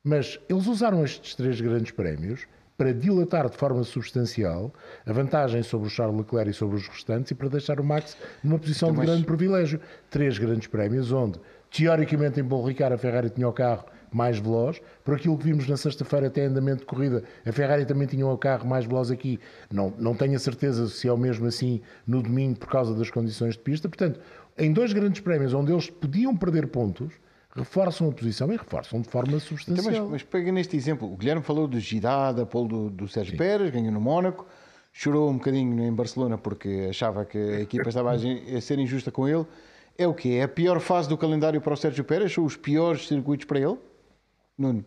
Mas 0.04 0.40
eles 0.50 0.66
usaram 0.66 1.04
estes 1.04 1.36
três 1.36 1.60
grandes 1.60 1.92
prémios 1.92 2.48
para 2.80 2.94
dilatar 2.94 3.50
de 3.50 3.58
forma 3.58 3.84
substancial 3.84 4.74
a 5.06 5.12
vantagem 5.12 5.62
sobre 5.62 5.88
o 5.88 5.90
Charles 5.90 6.16
Leclerc 6.18 6.50
e 6.50 6.54
sobre 6.54 6.78
os 6.78 6.88
restantes 6.88 7.30
e 7.30 7.36
para 7.36 7.50
deixar 7.50 7.78
o 7.78 7.84
Max 7.84 8.16
numa 8.42 8.58
posição 8.58 8.88
de 8.88 8.94
Então, 8.94 9.04
mas- 9.04 9.10
grande 9.12 9.26
privilégio. 9.26 9.82
Três 10.10 10.38
grandes 10.38 10.66
prémios 10.68 11.12
onde 11.12 11.42
teoricamente 11.70 12.40
em 12.40 12.44
Paul 12.48 12.64
Ricard 12.66 12.96
a 12.96 12.98
Ferrari 12.98 13.30
tinha 13.30 13.50
o 13.50 13.52
carro 13.52 13.84
mais 14.14 14.40
veloz, 14.40 14.82
por 15.04 15.14
aquilo 15.14 15.38
que 15.38 15.44
vimos 15.44 15.68
na 15.68 15.76
sexta-feira 15.76 16.28
até 16.28 16.46
andamento 16.46 16.80
de 16.80 16.86
corrida, 16.86 17.22
a 17.46 17.52
Ferrari 17.52 17.86
também 17.86 18.08
tinha 18.08 18.26
o 18.26 18.38
carro 18.38 18.66
mais 18.66 18.86
veloz 18.86 19.12
aqui, 19.12 19.40
não, 19.70 19.94
não 20.00 20.16
tenho 20.16 20.36
a 20.36 20.40
certeza 20.40 20.88
se 20.88 21.08
é 21.08 21.12
o 21.14 21.18
mesmo 21.18 21.46
assim 21.48 21.82
no 22.08 22.24
domingo 22.24 22.58
por 22.58 22.70
causa 22.70 22.96
das 22.96 23.12
condições 23.12 23.54
de 23.56 23.60
pista, 23.60 23.88
portanto, 23.90 24.20
em 24.58 24.72
dois 24.72 24.94
grandes 24.94 25.20
prémios 25.22 25.54
onde 25.54 25.72
eles 25.72 25.90
podiam 25.92 26.36
perder 26.36 26.68
pontos, 26.68 27.14
reforçam 27.60 28.10
a 28.10 28.12
posição 28.12 28.52
e 28.52 28.58
reforçam 28.58 29.02
de 29.02 29.10
forma 29.10 29.40
substancial. 29.40 29.92
Então, 29.92 30.04
mas, 30.06 30.12
mas 30.12 30.24
pega 30.24 30.52
neste 30.52 30.76
exemplo, 30.76 31.12
o 31.12 31.16
Guilherme 31.16 31.44
falou 31.44 31.68
do 31.68 31.80
Gidada, 31.80 32.46
Paulo 32.46 32.68
do, 32.68 32.90
do 32.90 33.08
Sérgio 33.08 33.32
Sim. 33.32 33.38
Pérez, 33.38 33.72
ganhou 33.72 33.92
no 33.92 34.02
Mónaco, 34.02 34.46
chorou 34.92 35.30
um 35.30 35.38
bocadinho 35.38 35.84
em 35.84 35.94
Barcelona 35.94 36.38
porque 36.38 36.88
achava 36.90 37.26
que 37.26 37.38
a 37.38 37.62
equipa 37.62 37.90
estava 37.90 38.14
a 38.14 38.62
ser 38.62 38.80
injusta 38.80 39.12
com 39.12 39.28
ele. 39.28 39.46
É 39.98 40.08
o 40.08 40.14
quê? 40.14 40.30
É 40.40 40.44
a 40.44 40.48
pior 40.48 40.80
fase 40.80 41.10
do 41.10 41.18
calendário 41.18 41.60
para 41.60 41.74
o 41.74 41.78
Sérgio 41.78 42.04
Pérez? 42.04 42.34
São 42.34 42.46
os 42.46 42.56
piores 42.56 43.08
circuitos 43.08 43.46
para 43.46 43.60
ele? 43.60 43.78
Nuno? 44.58 44.86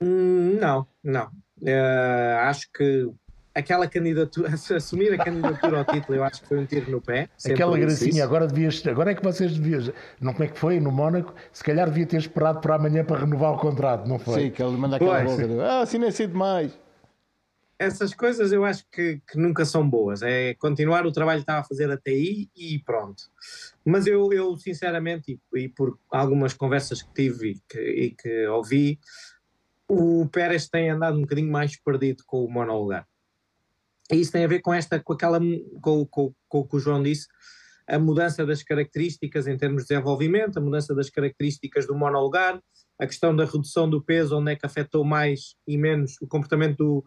Hum, 0.00 0.58
não, 0.60 0.86
não. 1.04 1.26
Uh, 1.62 2.38
acho 2.40 2.66
que 2.72 3.08
aquela 3.60 3.86
candidatura, 3.86 4.50
assumir 4.76 5.12
a 5.12 5.24
candidatura 5.24 5.78
ao 5.78 5.84
título, 5.84 6.18
eu 6.18 6.24
acho 6.24 6.42
que 6.42 6.48
foi 6.48 6.58
um 6.58 6.66
tiro 6.66 6.90
no 6.90 7.00
pé. 7.00 7.28
Aquela 7.46 7.78
gracinha, 7.78 8.24
agora 8.24 8.46
devias, 8.46 8.84
agora 8.86 9.12
é 9.12 9.14
que 9.14 9.22
vocês 9.22 9.56
deviam, 9.56 9.92
não 10.20 10.32
como 10.32 10.44
é 10.44 10.48
que 10.48 10.58
foi 10.58 10.80
no 10.80 10.90
Mónaco, 10.90 11.34
se 11.52 11.62
calhar 11.62 11.88
devia 11.88 12.06
ter 12.06 12.18
esperado 12.18 12.60
para 12.60 12.74
amanhã 12.74 13.04
para 13.04 13.20
renovar 13.20 13.52
o 13.52 13.58
contrato, 13.58 14.08
não 14.08 14.18
foi? 14.18 14.42
Sim, 14.42 14.50
que 14.50 14.62
ele 14.62 14.76
manda 14.76 14.96
aquela 14.96 15.22
boca, 15.22 15.46
ah, 15.62 15.80
assim 15.82 15.98
nem 15.98 16.08
é 16.08 16.12
cedo 16.12 16.32
demais 16.32 16.78
essas 17.80 18.12
coisas 18.12 18.52
eu 18.52 18.62
acho 18.62 18.84
que, 18.92 19.22
que, 19.26 19.38
nunca 19.38 19.64
são 19.64 19.88
boas. 19.88 20.20
É 20.20 20.52
continuar 20.56 21.06
o 21.06 21.12
trabalho 21.12 21.38
que 21.38 21.44
estava 21.44 21.60
a 21.60 21.64
fazer 21.64 21.90
até 21.90 22.10
aí 22.10 22.50
e 22.54 22.78
pronto. 22.80 23.22
Mas 23.82 24.06
eu, 24.06 24.30
eu 24.34 24.54
sinceramente, 24.58 25.40
e, 25.54 25.58
e 25.58 25.66
por 25.66 25.98
algumas 26.10 26.52
conversas 26.52 27.00
que 27.00 27.14
tive 27.14 27.52
e 27.52 27.60
que, 27.66 27.80
e 27.80 28.10
que, 28.10 28.46
ouvi, 28.48 29.00
o 29.88 30.28
Pérez 30.28 30.68
tem 30.68 30.90
andado 30.90 31.16
um 31.16 31.22
bocadinho 31.22 31.50
mais 31.50 31.74
perdido 31.74 32.22
com 32.26 32.44
o 32.44 32.50
monolugar. 32.50 33.08
E 34.10 34.16
isso 34.16 34.32
tem 34.32 34.44
a 34.44 34.48
ver 34.48 34.60
com 34.60 34.74
esta, 34.74 34.98
com 34.98 35.12
aquela, 35.12 35.38
com, 35.80 36.04
com, 36.06 36.34
com 36.48 36.58
o 36.58 36.68
que 36.68 36.76
o 36.76 36.80
João 36.80 37.02
disse, 37.02 37.26
a 37.86 37.98
mudança 37.98 38.44
das 38.46 38.62
características 38.62 39.46
em 39.46 39.56
termos 39.56 39.82
de 39.82 39.88
desenvolvimento, 39.88 40.58
a 40.58 40.60
mudança 40.60 40.94
das 40.94 41.10
características 41.10 41.86
do 41.86 41.94
monolugar, 41.94 42.60
a 42.98 43.06
questão 43.06 43.34
da 43.34 43.44
redução 43.44 43.88
do 43.88 44.02
peso, 44.02 44.38
onde 44.38 44.52
é 44.52 44.56
que 44.56 44.66
afetou 44.66 45.04
mais 45.04 45.54
e 45.66 45.76
menos 45.76 46.16
o 46.20 46.26
comportamento 46.26 46.76
do, 46.76 47.04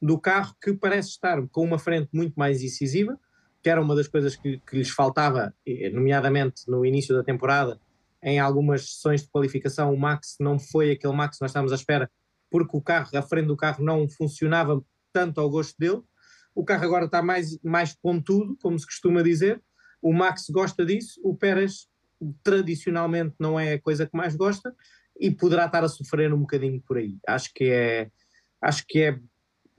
do 0.00 0.18
carro 0.18 0.54
que 0.60 0.72
parece 0.72 1.10
estar 1.10 1.40
com 1.48 1.64
uma 1.64 1.78
frente 1.78 2.08
muito 2.12 2.34
mais 2.34 2.62
incisiva, 2.62 3.18
que 3.62 3.70
era 3.70 3.80
uma 3.80 3.94
das 3.94 4.08
coisas 4.08 4.36
que, 4.36 4.58
que 4.58 4.76
lhes 4.76 4.90
faltava, 4.90 5.54
nomeadamente 5.92 6.62
no 6.68 6.84
início 6.84 7.14
da 7.14 7.22
temporada, 7.22 7.80
em 8.22 8.38
algumas 8.38 8.94
sessões 8.94 9.22
de 9.22 9.28
qualificação, 9.28 9.92
o 9.92 9.98
Max 9.98 10.36
não 10.40 10.58
foi 10.58 10.92
aquele 10.92 11.14
Max 11.14 11.36
que 11.36 11.42
nós 11.42 11.50
estávamos 11.50 11.72
à 11.72 11.76
espera, 11.76 12.10
porque 12.50 12.76
o 12.76 12.80
carro, 12.80 13.10
a 13.14 13.22
frente 13.22 13.46
do 13.46 13.56
carro 13.56 13.84
não 13.84 14.08
funcionava 14.08 14.82
tanto 15.12 15.40
ao 15.40 15.50
gosto 15.50 15.74
dele. 15.78 16.02
O 16.54 16.64
carro 16.64 16.84
agora 16.84 17.06
está 17.06 17.22
mais, 17.22 17.58
mais 17.62 17.94
pontudo, 17.94 18.56
como 18.62 18.78
se 18.78 18.86
costuma 18.86 19.22
dizer. 19.22 19.60
O 20.00 20.12
Max 20.12 20.48
gosta 20.50 20.84
disso, 20.84 21.20
o 21.24 21.34
Pérez 21.34 21.88
tradicionalmente 22.42 23.34
não 23.38 23.58
é 23.58 23.74
a 23.74 23.80
coisa 23.80 24.06
que 24.06 24.16
mais 24.16 24.36
gosta 24.36 24.74
e 25.18 25.30
poderá 25.30 25.66
estar 25.66 25.84
a 25.84 25.88
sofrer 25.88 26.32
um 26.32 26.40
bocadinho 26.40 26.80
por 26.86 26.98
aí. 26.98 27.18
Acho 27.26 27.52
que 27.52 27.64
é, 27.64 28.10
acho 28.60 28.84
que 28.86 29.00
é 29.00 29.18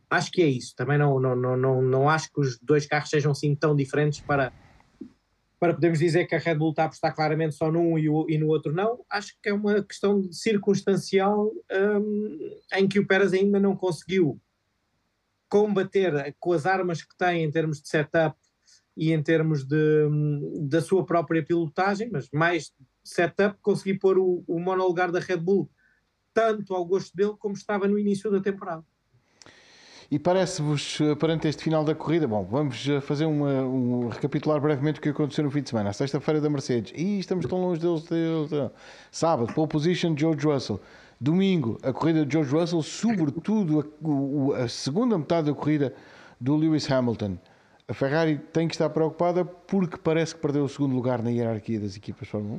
acho 0.09 0.31
que 0.31 0.41
é 0.41 0.47
isso. 0.47 0.75
Também 0.75 0.97
não, 0.97 1.19
não, 1.19 1.35
não, 1.35 1.57
não, 1.57 1.81
não 1.81 2.09
acho 2.09 2.31
que 2.31 2.39
os 2.39 2.57
dois 2.59 2.85
carros 2.85 3.09
sejam 3.09 3.31
assim 3.31 3.55
tão 3.55 3.75
diferentes 3.75 4.19
para, 4.21 4.51
para 5.59 5.73
podermos 5.73 5.99
dizer 5.99 6.25
que 6.25 6.35
a 6.35 6.39
Red 6.39 6.55
Bull 6.55 6.71
está 6.71 6.83
a 6.83 6.85
apostar 6.85 7.15
claramente 7.15 7.55
só 7.55 7.71
num 7.71 7.97
e, 7.97 8.09
o, 8.09 8.25
e 8.29 8.37
no 8.37 8.47
outro 8.47 8.71
não. 8.73 9.03
Acho 9.09 9.33
que 9.41 9.49
é 9.49 9.53
uma 9.53 9.83
questão 9.83 10.31
circunstancial 10.31 11.51
um, 11.71 12.59
em 12.73 12.87
que 12.87 12.99
o 12.99 13.07
Pérez 13.07 13.33
ainda 13.33 13.59
não 13.59 13.75
conseguiu 13.75 14.39
combater 15.49 16.35
com 16.39 16.53
as 16.53 16.65
armas 16.65 17.01
que 17.01 17.15
tem 17.17 17.43
em 17.43 17.51
termos 17.51 17.81
de 17.81 17.87
setup 17.87 18.37
e 18.95 19.11
em 19.11 19.21
termos 19.21 19.65
de, 19.65 20.07
da 20.61 20.81
sua 20.81 21.05
própria 21.05 21.43
pilotagem, 21.43 22.09
mas 22.11 22.29
mais 22.31 22.73
setup, 23.03 23.57
conseguir 23.61 23.99
pôr 23.99 24.17
o, 24.17 24.43
o 24.47 24.59
monolugar 24.59 25.11
da 25.11 25.19
Red 25.19 25.37
Bull 25.37 25.69
tanto 26.33 26.73
ao 26.73 26.85
gosto 26.85 27.15
dele 27.15 27.33
como 27.39 27.55
estava 27.55 27.87
no 27.87 27.97
início 27.97 28.29
da 28.29 28.41
temporada. 28.41 28.83
E 30.11 30.19
parece-vos, 30.19 30.99
eh, 31.01 31.15
perante 31.15 31.47
este 31.47 31.63
final 31.63 31.83
da 31.83 31.95
corrida, 31.95 32.27
bom, 32.27 32.43
vamos 32.43 32.87
eh, 32.87 33.01
fazer 33.01 33.25
uma, 33.25 33.63
um, 33.63 34.09
recapitular 34.09 34.61
brevemente 34.61 34.99
o 34.99 35.01
que 35.01 35.09
aconteceu 35.09 35.43
no 35.43 35.49
fim 35.49 35.63
de 35.63 35.69
semana. 35.69 35.91
Sexta-feira 35.93 36.39
da 36.39 36.49
Mercedes, 36.49 36.93
e 36.95 37.17
estamos 37.17 37.45
tão 37.47 37.59
longe 37.59 37.81
deles, 37.81 38.03
deles, 38.03 38.49
deles. 38.51 38.71
Sábado, 39.11 39.51
pole 39.53 39.67
position 39.67 40.15
George 40.15 40.45
Russell. 40.45 40.79
Domingo, 41.19 41.79
a 41.83 41.93
corrida 41.93 42.25
de 42.25 42.33
George 42.33 42.51
Russell, 42.53 42.81
sobretudo 42.83 43.93
a, 44.53 44.63
a 44.63 44.67
segunda 44.67 45.17
metade 45.17 45.47
da 45.49 45.53
corrida 45.53 45.93
do 46.39 46.55
Lewis 46.55 46.89
Hamilton. 46.91 47.37
A 47.87 47.93
Ferrari 47.93 48.37
tem 48.51 48.67
que 48.67 48.73
estar 48.73 48.89
preocupada 48.89 49.45
porque 49.45 49.97
parece 49.97 50.35
que 50.35 50.41
perdeu 50.41 50.63
o 50.63 50.69
segundo 50.69 50.95
lugar 50.95 51.21
na 51.21 51.29
hierarquia 51.29 51.79
das 51.79 51.95
equipas 51.95 52.27
Fórmula 52.27 52.55
1. 52.55 52.57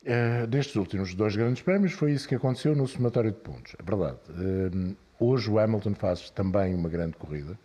Uh, 0.00 0.46
destes 0.46 0.76
últimos 0.76 1.14
dois 1.14 1.34
grandes 1.34 1.60
prémios 1.60 1.92
foi 1.92 2.12
isso 2.12 2.28
que 2.28 2.34
aconteceu 2.34 2.74
no 2.74 2.86
somatório 2.86 3.32
de 3.32 3.38
pontos, 3.38 3.74
é 3.78 3.82
verdade. 3.82 4.18
Uh, 4.30 4.96
Hoje 5.20 5.50
o 5.50 5.58
Hamilton 5.58 5.94
faz 5.94 6.30
também 6.30 6.74
uma 6.74 6.88
grande 6.88 7.16
corrida. 7.16 7.58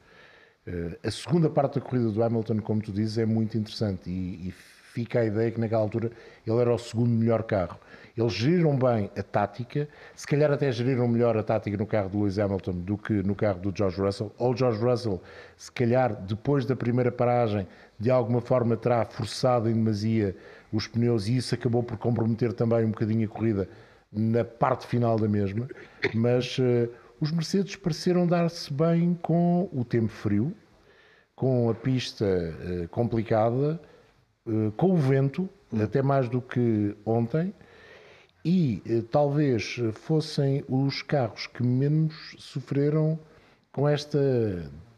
Uh, 0.66 0.98
a 1.04 1.12
segunda 1.12 1.50
parte 1.50 1.80
da 1.80 1.86
corrida 1.86 2.10
do 2.10 2.24
Hamilton, 2.24 2.60
como 2.62 2.82
tu 2.82 2.92
dizes, 2.92 3.20
é 3.20 3.26
muito 3.26 3.56
interessante 3.58 4.10
e, 4.10 4.48
e, 4.48 4.54
fica 4.94 5.22
a 5.22 5.26
ideia 5.26 5.50
que 5.50 5.60
naquela 5.60 5.82
altura 5.82 6.12
ele 6.46 6.58
era 6.58 6.74
o 6.74 6.78
segundo 6.78 7.10
melhor 7.10 7.44
carro. 7.44 7.80
Eles 8.16 8.34
geriram 8.34 8.78
bem 8.78 9.10
a 9.18 9.24
tática, 9.24 9.90
se 10.16 10.28
calhar 10.28 10.52
até 10.52 10.72
geriram 10.72 11.08
melhor 11.08 11.36
a 11.36 11.42
tática 11.42 11.76
no 11.76 11.88
carro 11.88 12.10
do 12.10 12.20
Lewis 12.20 12.38
Hamilton 12.38 12.74
do 12.74 12.96
que 12.96 13.14
no 13.24 13.34
carro 13.34 13.60
do 13.60 13.76
George 13.76 14.00
Russell. 14.00 14.32
Ou 14.38 14.54
o 14.54 14.56
George 14.56 14.80
Russell, 14.80 15.20
se 15.58 15.72
calhar 15.72 16.16
depois 16.22 16.64
da 16.64 16.76
primeira 16.76 17.12
paragem, 17.12 17.68
de 18.00 18.12
alguma 18.12 18.40
forma 18.40 18.78
terá 18.78 19.04
forçado 19.04 19.68
em 19.68 19.74
demasia 19.74 20.36
os 20.72 20.88
pneus 20.88 21.28
e 21.28 21.38
isso 21.38 21.56
acabou 21.56 21.82
por 21.82 21.98
comprometer 21.98 22.54
também 22.54 22.86
um 22.86 22.92
bocadinho 22.92 23.26
a 23.26 23.32
corrida 23.32 23.68
na 24.12 24.46
parte 24.46 24.86
final 24.86 25.18
da 25.18 25.28
mesma. 25.28 25.68
Mas 26.14 26.60
uh, 26.60 26.88
os 27.20 27.32
Mercedes 27.32 27.76
pareceram 27.76 28.28
dar-se 28.28 28.72
bem 28.72 29.18
com 29.24 29.68
o 29.74 29.84
tempo 29.84 30.10
frio, 30.10 30.54
com 31.36 31.68
a 31.68 31.74
pista 31.74 32.26
uh, 32.26 32.88
complicada, 32.90 33.80
com 34.76 34.92
o 34.92 34.98
vento, 34.98 35.50
até 35.82 36.02
mais 36.02 36.28
do 36.30 36.42
que 36.42 36.96
ontem, 37.06 37.54
e 38.46 38.82
uh, 38.86 39.02
talvez 39.04 39.80
fossem 39.94 40.64
os 40.68 41.02
carros 41.02 41.48
que 41.48 41.64
menos 41.64 42.36
sofreram 42.38 43.18
com 43.72 43.88
esta 43.88 44.20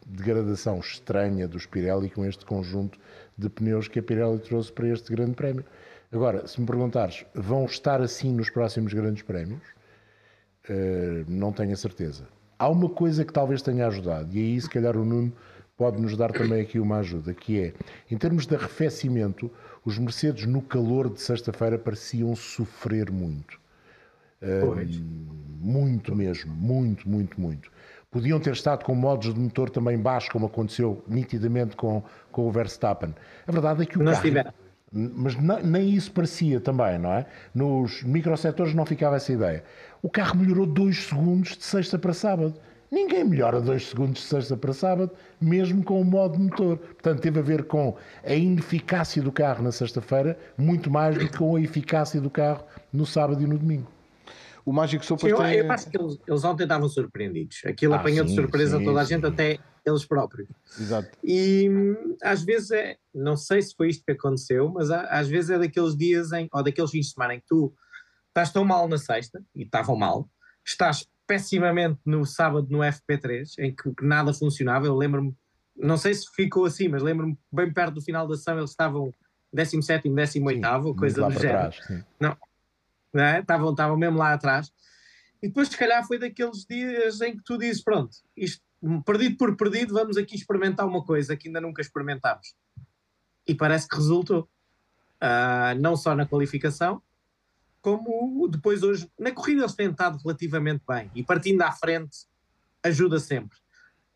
degradação 0.04 0.78
estranha 0.78 1.46
do 1.46 1.58
Pirelli, 1.68 2.10
com 2.10 2.24
este 2.24 2.44
conjunto 2.44 2.98
de 3.38 3.48
pneus 3.48 3.88
que 3.88 4.00
a 4.00 4.02
Pirelli 4.02 4.38
trouxe 4.40 4.72
para 4.72 4.88
este 4.88 5.14
grande 5.14 5.32
prémio. 5.32 5.64
Agora, 6.12 6.46
se 6.46 6.60
me 6.60 6.66
perguntares, 6.66 7.24
vão 7.34 7.64
estar 7.64 8.00
assim 8.00 8.32
nos 8.32 8.50
próximos 8.50 8.92
grandes 8.92 9.22
prémios? 9.22 9.62
Uh, 10.68 11.24
não 11.28 11.52
tenho 11.52 11.72
a 11.72 11.76
certeza. 11.76 12.26
Há 12.58 12.68
uma 12.68 12.88
coisa 12.88 13.24
que 13.24 13.32
talvez 13.32 13.62
tenha 13.62 13.86
ajudado, 13.86 14.34
e 14.34 14.38
aí 14.38 14.60
se 14.60 14.68
calhar 14.68 14.96
o 14.96 15.04
Nuno 15.04 15.32
pode 15.76 16.00
nos 16.00 16.16
dar 16.16 16.32
também 16.32 16.62
aqui 16.62 16.78
uma 16.78 16.98
ajuda, 16.98 17.34
que 17.34 17.60
é, 17.60 17.74
em 18.10 18.16
termos 18.16 18.46
de 18.46 18.54
arrefecimento, 18.54 19.50
os 19.84 19.98
Mercedes 19.98 20.46
no 20.46 20.62
calor 20.62 21.10
de 21.10 21.20
sexta-feira 21.20 21.78
pareciam 21.78 22.34
sofrer 22.34 23.10
muito. 23.10 23.60
Uh, 24.42 24.74
muito 25.60 26.14
mesmo, 26.14 26.52
muito, 26.54 27.08
muito, 27.08 27.40
muito. 27.40 27.70
Podiam 28.10 28.40
ter 28.40 28.52
estado 28.52 28.84
com 28.84 28.94
modos 28.94 29.34
de 29.34 29.38
motor 29.38 29.68
também 29.68 29.98
baixos, 29.98 30.30
como 30.30 30.46
aconteceu 30.46 31.04
nitidamente 31.06 31.76
com, 31.76 32.02
com 32.30 32.48
o 32.48 32.50
Verstappen. 32.50 33.14
A 33.46 33.52
verdade 33.52 33.82
é 33.82 33.86
que 33.86 33.98
o 33.98 34.02
Não 34.02 34.12
carro... 34.12 34.54
Mas 34.92 35.34
nem 35.64 35.90
isso 35.90 36.12
parecia 36.12 36.60
também, 36.60 36.98
não 36.98 37.12
é? 37.12 37.26
Nos 37.54 38.02
microsetores 38.04 38.72
não 38.72 38.86
ficava 38.86 39.16
essa 39.16 39.32
ideia. 39.32 39.64
O 40.00 40.08
carro 40.08 40.38
melhorou 40.38 40.64
2 40.64 40.96
segundos 40.96 41.56
de 41.56 41.64
sexta 41.64 41.98
para 41.98 42.14
sábado. 42.14 42.54
Ninguém 42.90 43.24
melhora 43.24 43.60
2 43.60 43.88
segundos 43.88 44.22
de 44.22 44.28
sexta 44.28 44.56
para 44.56 44.72
sábado, 44.72 45.10
mesmo 45.40 45.82
com 45.82 46.00
o 46.00 46.04
modo 46.04 46.38
motor. 46.38 46.78
Portanto, 46.78 47.20
teve 47.20 47.40
a 47.40 47.42
ver 47.42 47.64
com 47.64 47.96
a 48.24 48.34
ineficácia 48.34 49.22
do 49.22 49.32
carro 49.32 49.62
na 49.62 49.72
sexta-feira, 49.72 50.38
muito 50.56 50.90
mais 50.90 51.16
do 51.16 51.28
que 51.28 51.38
com 51.38 51.56
a 51.56 51.60
eficácia 51.60 52.20
do 52.20 52.30
carro 52.30 52.64
no 52.92 53.04
sábado 53.04 53.42
e 53.42 53.46
no 53.46 53.58
domingo. 53.58 53.90
O 54.64 54.72
Mágico 54.72 55.04
Sopas 55.04 55.30
eu, 55.30 55.36
tem... 55.36 55.54
eu 55.54 55.70
acho 55.70 55.88
que 55.88 55.96
eles, 55.96 56.18
eles 56.26 56.44
ontem 56.44 56.64
estavam 56.64 56.88
surpreendidos. 56.88 57.62
Aquilo 57.64 57.94
ah, 57.94 57.98
apanhou 57.98 58.26
sim, 58.26 58.34
de 58.34 58.40
surpresa 58.40 58.78
sim, 58.78 58.84
toda 58.84 59.00
a 59.00 59.04
gente, 59.04 59.20
sim. 59.20 59.32
até 59.32 59.58
eles 59.84 60.04
próprios. 60.04 60.48
Exato. 60.78 61.08
E 61.22 61.70
às 62.20 62.42
vezes 62.42 62.72
é, 62.72 62.96
não 63.14 63.36
sei 63.36 63.62
se 63.62 63.74
foi 63.76 63.88
isto 63.90 64.04
que 64.04 64.12
aconteceu, 64.12 64.68
mas 64.68 64.90
às 64.90 65.28
vezes 65.28 65.50
é 65.50 65.58
daqueles 65.58 65.96
dias 65.96 66.32
em, 66.32 66.48
ou 66.52 66.62
daqueles 66.64 66.90
fins 66.90 67.06
de 67.06 67.12
semana 67.12 67.34
em 67.34 67.40
que 67.40 67.46
tu 67.46 67.72
estás 68.28 68.52
tão 68.52 68.64
mal 68.64 68.88
na 68.88 68.98
sexta, 68.98 69.42
e 69.54 69.62
estavam 69.62 69.96
mal, 69.96 70.28
estás 70.64 71.06
pessimamente 71.26 71.98
no 72.04 72.24
sábado 72.24 72.68
no 72.70 72.78
FP3, 72.78 73.58
em 73.58 73.74
que, 73.74 73.92
nada 74.02 74.32
funcionava. 74.32 74.86
Eu 74.86 74.96
lembro-me, 74.96 75.34
não 75.76 75.96
sei 75.96 76.14
se 76.14 76.26
ficou 76.34 76.64
assim, 76.64 76.88
mas 76.88 77.02
lembro-me 77.02 77.38
bem 77.52 77.72
perto 77.72 77.94
do 77.94 78.02
final 78.02 78.26
da 78.26 78.36
sessão 78.36 78.58
eles 78.58 78.70
estavam 78.70 79.12
17, 79.52 80.08
18, 80.08 80.94
coisa 80.94 81.20
lá 81.20 81.28
do 81.28 81.34
género. 81.34 81.70
trás, 81.70 81.80
sim. 81.86 82.04
Não 82.20 83.24
é? 83.24 83.40
Estavam, 83.40 83.70
estavam 83.70 83.96
mesmo 83.96 84.18
lá 84.18 84.34
atrás. 84.34 84.70
E 85.42 85.48
depois, 85.48 85.68
se 85.68 85.76
calhar, 85.76 86.06
foi 86.06 86.18
daqueles 86.18 86.64
dias 86.64 87.20
em 87.20 87.36
que 87.36 87.42
tu 87.42 87.56
dizes: 87.56 87.82
pronto, 87.82 88.16
isto, 88.36 88.62
perdido 89.04 89.36
por 89.36 89.56
perdido, 89.56 89.94
vamos 89.94 90.16
aqui 90.16 90.34
experimentar 90.34 90.86
uma 90.86 91.02
coisa 91.04 91.36
que 91.36 91.48
ainda 91.48 91.60
nunca 91.60 91.80
experimentámos. 91.80 92.54
E 93.46 93.54
parece 93.54 93.88
que 93.88 93.96
resultou. 93.96 94.48
Ah, 95.20 95.74
não 95.78 95.96
só 95.96 96.14
na 96.14 96.26
qualificação, 96.26 97.00
como 97.86 98.48
depois 98.48 98.82
hoje. 98.82 99.08
Na 99.16 99.30
corrida 99.30 99.60
eles 99.60 99.74
têm 99.74 99.90
estado 99.90 100.18
relativamente 100.18 100.82
bem. 100.88 101.08
E 101.14 101.22
partindo 101.22 101.62
à 101.62 101.70
frente 101.70 102.26
ajuda 102.82 103.20
sempre. 103.20 103.56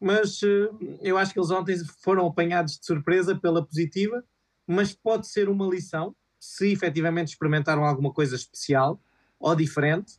Mas 0.00 0.42
eh, 0.42 0.70
eu 1.00 1.16
acho 1.16 1.32
que 1.32 1.38
eles 1.38 1.52
ontem 1.52 1.76
foram 2.02 2.26
apanhados 2.26 2.80
de 2.80 2.84
surpresa 2.84 3.36
pela 3.36 3.64
positiva, 3.64 4.24
mas 4.66 4.92
pode 4.92 5.28
ser 5.28 5.48
uma 5.48 5.68
lição, 5.68 6.16
se 6.40 6.72
efetivamente 6.72 7.28
experimentaram 7.28 7.84
alguma 7.84 8.12
coisa 8.12 8.34
especial 8.34 8.98
ou 9.38 9.54
diferente, 9.54 10.14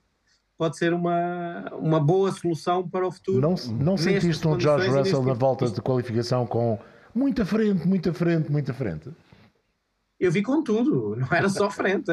pode 0.57 0.77
ser 0.77 0.93
uma, 0.93 1.65
uma 1.73 1.99
boa 1.99 2.31
solução 2.31 2.87
para 2.87 3.05
o 3.05 3.11
futuro. 3.11 3.41
Não, 3.41 3.55
não 3.73 3.97
sentiste 3.97 4.47
um 4.47 4.57
George 4.57 4.87
Russell 4.87 5.23
na 5.23 5.33
volta 5.33 5.69
de 5.69 5.81
qualificação 5.81 6.47
com 6.47 6.79
muita 7.13 7.45
frente, 7.45 7.85
muita 7.85 8.13
frente, 8.13 8.49
muita 8.49 8.73
frente? 8.73 9.09
Eu 10.21 10.31
vi 10.31 10.43
com 10.43 10.61
tudo, 10.63 11.15
não 11.19 11.27
era 11.31 11.49
só 11.49 11.69
frente. 11.71 12.11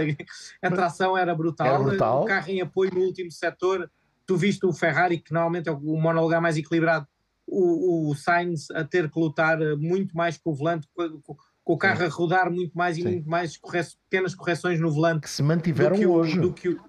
A 0.62 0.70
tração 0.70 1.16
era 1.16 1.34
brutal, 1.34 1.66
Era 1.66 1.78
brutal. 1.78 2.22
o 2.22 2.24
carro 2.26 2.48
em 2.50 2.62
apoio 2.62 2.90
no 2.94 3.00
último 3.02 3.30
setor. 3.30 3.90
Tu 4.26 4.36
viste 4.36 4.64
o 4.64 4.72
Ferrari, 4.72 5.18
que 5.18 5.32
normalmente 5.32 5.68
é 5.68 5.72
o 5.72 5.78
monolugar 5.78 6.40
mais 6.40 6.56
equilibrado, 6.56 7.06
o, 7.46 8.10
o 8.10 8.14
Sainz 8.14 8.70
a 8.70 8.82
ter 8.84 9.10
que 9.10 9.18
lutar 9.18 9.60
eh, 9.60 9.74
muito 9.76 10.14
mais 10.16 10.36
com 10.38 10.50
o 10.50 10.54
volante, 10.54 10.86
com, 10.94 11.20
com- 11.20 11.36
o 11.64 11.76
carro 11.76 12.02
a 12.04 12.08
rodar 12.08 12.50
muito 12.50 12.76
mais 12.76 12.96
e 12.96 13.02
Sim. 13.02 13.10
muito 13.10 13.28
mais 13.28 13.56
corre- 13.58 13.84
pequenas 14.08 14.34
correções 14.34 14.80
no 14.80 14.90
volante 14.90 15.20
Que 15.20 15.30
se 15.30 15.42
mantiveram 15.42 15.96
do 15.96 15.98
que, 16.00 16.06
o, 16.06 16.12
hoje. 16.12 16.40
do 16.40 16.52
que 16.52 16.68
o. 16.70 16.80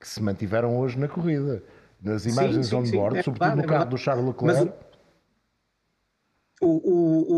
que 0.00 0.08
se 0.08 0.20
mantiveram 0.22 0.76
hoje 0.78 0.98
na 0.98 1.06
corrida. 1.08 1.62
Nas 2.02 2.22
Sim, 2.22 2.30
imagens 2.30 2.66
sim, 2.66 2.84
sim, 2.84 2.96
on-board, 2.96 3.18
é 3.18 3.22
sobretudo 3.22 3.48
verdade, 3.48 3.56
no 3.56 3.62
é 3.74 3.78
carro 3.78 3.90
do 3.90 3.96
Charles 3.96 4.24
Mas 4.42 4.58
Leclerc. 4.58 4.72
o, 6.60 6.66
o, 6.66 7.34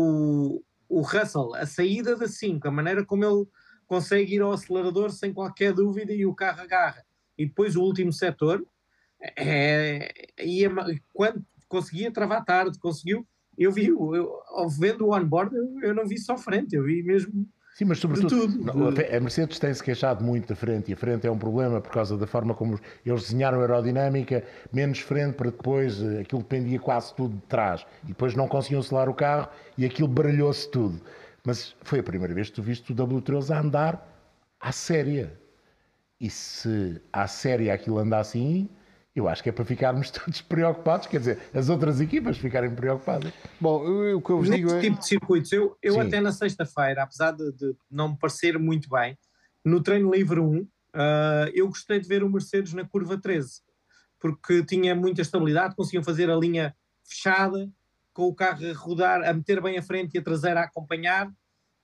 o, 0.55 0.63
o 0.89 1.01
Russell, 1.01 1.53
a 1.55 1.65
saída 1.65 2.15
da 2.15 2.27
5, 2.27 2.67
a 2.67 2.71
maneira 2.71 3.05
como 3.05 3.25
ele 3.25 3.47
consegue 3.85 4.35
ir 4.35 4.41
ao 4.41 4.51
acelerador 4.51 5.11
sem 5.11 5.33
qualquer 5.33 5.73
dúvida 5.73 6.13
e 6.13 6.25
o 6.25 6.35
carro 6.35 6.61
agarra. 6.61 7.05
E 7.37 7.45
depois 7.45 7.75
o 7.75 7.81
último 7.81 8.11
setor, 8.11 8.65
é, 9.37 10.11
ia, 10.39 10.69
quando 11.13 11.45
conseguia 11.67 12.11
travar 12.11 12.43
tarde, 12.43 12.79
conseguiu. 12.79 13.25
Eu 13.57 13.71
vi, 13.71 13.87
eu, 13.87 14.69
vendo 14.79 15.07
o 15.07 15.15
on-board, 15.15 15.55
eu, 15.55 15.79
eu 15.81 15.95
não 15.95 16.05
vi 16.05 16.19
só 16.19 16.37
frente, 16.37 16.75
eu 16.75 16.83
vi 16.83 17.01
mesmo 17.01 17.47
Sim, 17.77 17.85
mas 17.85 17.99
sobretudo 17.99 18.29
tudo, 18.47 18.91
de- 18.91 19.15
a 19.15 19.19
Mercedes 19.19 19.59
tem-se 19.59 19.83
queixado 19.83 20.23
muito 20.25 20.47
da 20.47 20.55
frente 20.55 20.89
e 20.89 20.95
a 20.95 20.97
frente 20.97 21.27
é 21.27 21.31
um 21.31 21.37
problema 21.37 21.79
por 21.79 21.91
causa 21.91 22.17
da 22.17 22.25
forma 22.25 22.55
como 22.55 22.79
eles 23.05 23.21
desenharam 23.21 23.59
a 23.59 23.61
aerodinâmica, 23.61 24.43
menos 24.73 24.97
frente 24.97 25.35
para 25.35 25.51
depois, 25.51 26.01
eh, 26.01 26.21
aquilo 26.21 26.41
dependia 26.41 26.79
quase 26.79 27.13
tudo 27.13 27.35
de 27.35 27.41
trás 27.43 27.85
e 28.05 28.07
depois 28.07 28.33
não 28.33 28.47
conseguiam 28.47 28.81
selar 28.81 29.07
o 29.07 29.13
carro 29.13 29.49
e 29.77 29.85
aquilo 29.85 30.07
baralhou-se 30.07 30.67
tudo. 30.71 30.99
Mas 31.45 31.75
foi 31.83 31.99
a 31.99 32.03
primeira 32.03 32.33
vez 32.33 32.49
que 32.49 32.55
tu 32.55 32.63
viste 32.63 32.91
o 32.91 32.95
W13 32.95 33.51
a 33.53 33.59
andar 33.59 34.07
à 34.59 34.71
séria. 34.71 35.31
E 36.19 36.31
se 36.31 36.99
à 37.13 37.27
séria 37.27 37.75
aquilo 37.75 37.99
anda 37.99 38.17
assim, 38.17 38.67
eu 39.19 39.27
acho 39.27 39.41
que 39.41 39.49
é 39.49 39.51
para 39.51 39.65
ficarmos 39.65 40.11
todos 40.11 40.41
preocupados, 40.41 41.07
quer 41.07 41.19
dizer, 41.19 41.39
as 41.53 41.69
outras 41.69 41.99
equipas 41.99 42.37
ficarem 42.37 42.73
preocupadas. 42.73 43.33
Bom, 43.59 43.83
eu- 43.85 44.17
o 44.17 44.21
que 44.21 44.29
eu 44.29 44.37
vos 44.37 44.49
digo 44.49 44.71
Neste 44.71 44.77
é. 44.77 44.81
tipo 44.89 44.99
de 44.99 45.07
circuitos, 45.07 45.51
eu, 45.51 45.77
eu 45.81 45.93
Sim. 45.95 46.01
até 46.01 46.21
na 46.21 46.31
sexta-feira, 46.31 47.03
apesar 47.03 47.31
de, 47.31 47.51
de 47.53 47.75
não 47.89 48.09
me 48.09 48.17
parecer 48.17 48.57
muito 48.59 48.89
bem, 48.89 49.17
no 49.65 49.81
treino 49.81 50.11
livre 50.13 50.39
1, 50.39 50.67
ah, 50.93 51.49
eu 51.53 51.67
gostei 51.67 51.99
de 51.99 52.07
ver 52.07 52.23
o 52.23 52.29
Mercedes 52.29 52.73
na 52.73 52.85
curva 52.85 53.19
13, 53.19 53.61
porque 54.19 54.63
tinha 54.63 54.95
muita 54.95 55.21
estabilidade, 55.21 55.75
conseguiam 55.75 56.03
fazer 56.03 56.29
a 56.29 56.35
linha 56.35 56.75
fechada, 57.03 57.69
com 58.13 58.23
o 58.23 58.35
carro 58.35 58.65
a 58.67 58.73
rodar, 58.73 59.23
a 59.23 59.31
meter 59.33 59.61
bem 59.61 59.77
a 59.77 59.81
frente 59.83 60.15
e 60.15 60.17
a 60.17 60.23
traseira 60.23 60.61
a 60.61 60.63
acompanhar. 60.63 61.31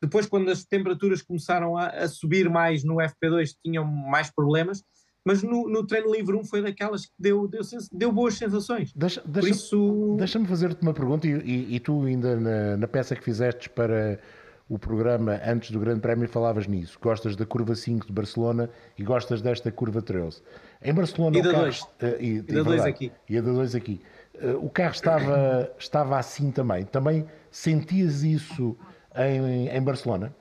Depois, 0.02 0.26
quando 0.26 0.50
as 0.50 0.65
temperaturas 0.65 1.22
começaram 1.22 1.78
a, 1.78 1.88
a 1.89 2.08
subir 2.08 2.50
mais 2.50 2.84
no 2.84 2.96
FP2, 2.96 3.52
tinham 3.63 3.86
mais 3.86 4.32
problemas. 4.32 4.84
Mas 5.25 5.41
no, 5.41 5.69
no 5.69 5.86
treino 5.88 6.12
livre 6.12 6.36
1 6.36 6.43
foi 6.43 6.62
daquelas 6.62 7.05
que 7.05 7.13
deu, 7.17 7.47
deu, 7.47 7.62
deu 7.93 8.12
boas 8.12 8.33
sensações. 8.33 8.91
Deixa, 8.93 9.21
deixa, 9.25 9.49
isso, 9.49 10.15
Deixa-me 10.17 10.45
fazer-te 10.45 10.81
uma 10.81 10.93
pergunta, 10.93 11.25
e, 11.25 11.31
e- 11.31 11.75
e 11.75 11.79
tu 11.79 12.03
ainda 12.03 12.36
na, 12.39 12.77
na 12.77 12.88
peça 12.88 13.15
que 13.15 13.23
fizeste 13.23 13.69
para 13.69 14.19
o 14.67 14.77
programa 14.77 15.39
antes 15.45 15.71
do 15.71 15.79
Grande 15.79 16.01
Prémio 16.01 16.27
falavas 16.27 16.67
nisso. 16.67 16.97
Gostas 17.01 17.36
da 17.38 17.45
curva 17.45 17.73
5 17.75 18.05
de 18.07 18.12
Barcelona 18.12 18.69
e 18.97 19.03
gostas 19.03 19.41
desta 19.41 19.71
curva 19.71 20.01
13. 20.01 20.41
Em 20.81 20.93
Barcelona 20.93 21.38
E 21.38 21.41
da 21.41 21.51
carro, 21.51 21.71
eh, 22.01 22.17
e, 22.19 22.41
da 22.41 22.63
dois 22.63 22.81
aqui. 22.86 23.12
E 23.29 23.38
a 23.38 23.41
da 23.41 23.51
2 23.53 23.75
aqui. 23.75 24.01
Eh, 24.36 24.53
o 24.55 24.69
carro 24.69 24.91
estava, 24.93 25.71
estava 25.79 26.17
assim 26.17 26.51
também. 26.51 26.83
Também 26.86 27.25
sentias 27.49 28.23
isso 28.23 28.75
em, 29.15 29.69
em 29.69 29.81
Barcelona? 29.81 30.36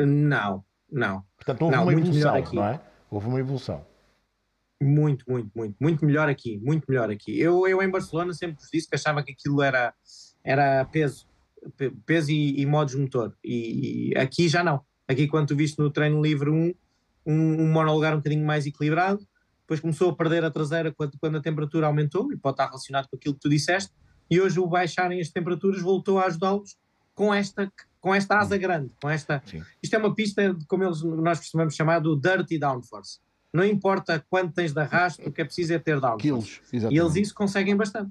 não, 0.00 0.64
não. 0.94 1.24
Portanto, 1.36 1.62
houve 1.62 1.76
Não, 1.76 1.82
uma 1.84 1.92
muito 1.92 2.10
melhor 2.12 2.36
evolução, 2.38 2.46
aqui. 2.46 2.56
não 2.56 2.64
é? 2.66 2.80
Houve 3.10 3.26
uma 3.28 3.40
evolução. 3.40 3.86
Muito, 4.82 5.24
muito, 5.28 5.50
muito, 5.54 5.76
muito 5.80 6.04
melhor 6.04 6.28
aqui, 6.28 6.58
muito 6.58 6.84
melhor 6.88 7.10
aqui. 7.10 7.38
Eu, 7.38 7.66
eu 7.66 7.82
em 7.82 7.90
Barcelona 7.90 8.32
sempre 8.34 8.56
vos 8.60 8.70
disse 8.70 8.88
que 8.88 8.94
achava 8.94 9.22
que 9.22 9.32
aquilo 9.32 9.62
era, 9.62 9.94
era 10.42 10.84
peso, 10.86 11.26
pe- 11.76 11.92
peso 12.04 12.30
e, 12.30 12.60
e 12.60 12.66
modos 12.66 12.94
motor. 12.94 13.36
E, 13.42 14.12
aqui 14.16 14.48
já 14.48 14.62
não. 14.64 14.80
Aqui 15.08 15.26
quando 15.28 15.48
tu 15.48 15.56
viste 15.56 15.78
no 15.78 15.90
treino 15.90 16.20
livre 16.20 16.50
um, 16.50 16.74
um, 17.24 17.62
um 17.62 17.72
monolugar 17.72 18.12
um 18.14 18.18
bocadinho 18.18 18.44
mais 18.44 18.66
equilibrado, 18.66 19.26
depois 19.60 19.80
começou 19.80 20.10
a 20.10 20.14
perder 20.14 20.44
a 20.44 20.50
traseira 20.50 20.92
quando, 20.92 21.18
quando 21.18 21.36
a 21.38 21.40
temperatura 21.40 21.86
aumentou, 21.86 22.30
e 22.32 22.36
pode 22.36 22.54
estar 22.54 22.66
relacionado 22.66 23.08
com 23.08 23.16
aquilo 23.16 23.34
que 23.34 23.40
tu 23.40 23.48
disseste, 23.48 23.92
e 24.30 24.40
hoje 24.40 24.58
o 24.60 24.66
baixarem 24.66 25.20
as 25.20 25.30
temperaturas 25.30 25.80
voltou 25.80 26.18
a 26.18 26.26
ajudá-los 26.26 26.76
com 27.14 27.32
esta, 27.32 27.72
com 28.04 28.14
esta 28.14 28.38
asa 28.38 28.58
grande, 28.58 28.90
com 29.00 29.08
esta... 29.08 29.42
Sim. 29.46 29.62
Isto 29.82 29.96
é 29.96 29.98
uma 29.98 30.14
pista, 30.14 30.54
como 30.68 30.84
eles, 30.84 31.02
nós 31.02 31.38
costumamos 31.38 31.74
chamar, 31.74 32.00
do 32.00 32.14
dirty 32.14 32.58
downforce. 32.58 33.18
Não 33.50 33.64
importa 33.64 34.22
quanto 34.28 34.52
tens 34.52 34.72
de 34.74 34.80
arrasto, 34.80 35.26
o 35.26 35.32
que 35.32 35.40
é 35.40 35.44
preciso 35.44 35.72
é 35.72 35.78
ter 35.78 35.98
downforce. 36.00 36.18
Quilos, 36.22 36.60
E 36.70 36.76
exatamente. 36.76 37.00
eles 37.02 37.16
isso 37.16 37.34
conseguem 37.34 37.74
bastante. 37.74 38.10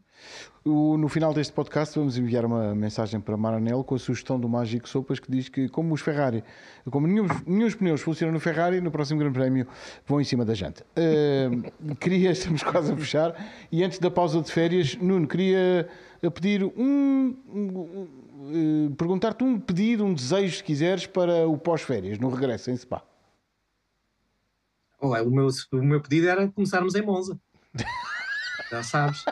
O- 0.66 0.98
no 0.98 1.08
final 1.10 1.32
deste 1.34 1.54
podcast 1.54 2.00
vamos 2.00 2.18
enviar 2.18 2.44
uma 2.44 2.74
mensagem 2.74 3.20
para 3.20 3.38
Maranello 3.38 3.84
com 3.84 3.94
a 3.94 4.00
sugestão 4.00 4.40
do 4.40 4.50
Mágico 4.50 4.90
Sopas 4.90 5.20
que 5.20 5.30
diz 5.30 5.50
que 5.50 5.68
como 5.70 5.94
os 5.94 6.02
Ferrari, 6.02 6.44
como 6.90 7.06
nenhum, 7.06 7.28
nenhum 7.46 7.66
dos 7.66 7.76
pneus 7.76 8.02
funciona 8.02 8.32
no 8.34 8.40
Ferrari, 8.40 8.82
no 8.82 8.90
próximo 8.90 9.20
Grande 9.20 9.38
Prémio 9.38 9.68
vão 10.08 10.20
em 10.20 10.24
cima 10.24 10.44
da 10.44 10.56
janta. 10.56 10.84
Uh, 10.98 11.96
queria, 11.98 12.32
estamos 12.34 12.64
quase 12.64 12.92
a 12.94 12.96
fechar, 12.96 13.36
e 13.72 13.84
antes 13.84 14.00
da 14.00 14.10
pausa 14.10 14.42
de 14.42 14.50
férias, 14.52 14.96
Nuno, 14.96 15.28
queria 15.28 15.88
eh, 16.24 16.30
pedir 16.30 16.64
um, 16.64 17.36
um- 17.54 18.08
eh, 18.52 18.90
perguntar-te 18.98 19.44
um 19.44 19.60
pedido, 19.60 20.04
um 20.06 20.14
desejo, 20.14 20.58
se 20.58 20.64
quiseres, 20.64 21.06
para 21.06 21.48
o 21.48 21.58
pós-férias, 21.58 22.18
no 22.20 22.30
regresso 22.30 22.70
em 22.72 22.78
Spa. 22.78 23.04
Ué, 25.02 25.22
o, 25.22 25.30
meu, 25.30 25.48
o 25.74 25.76
meu 25.84 26.02
pedido 26.02 26.30
era 26.30 26.48
começarmos 26.50 26.96
em 26.96 27.02
Monza. 27.02 27.38
Já 28.72 28.84
sabes. 28.84 29.24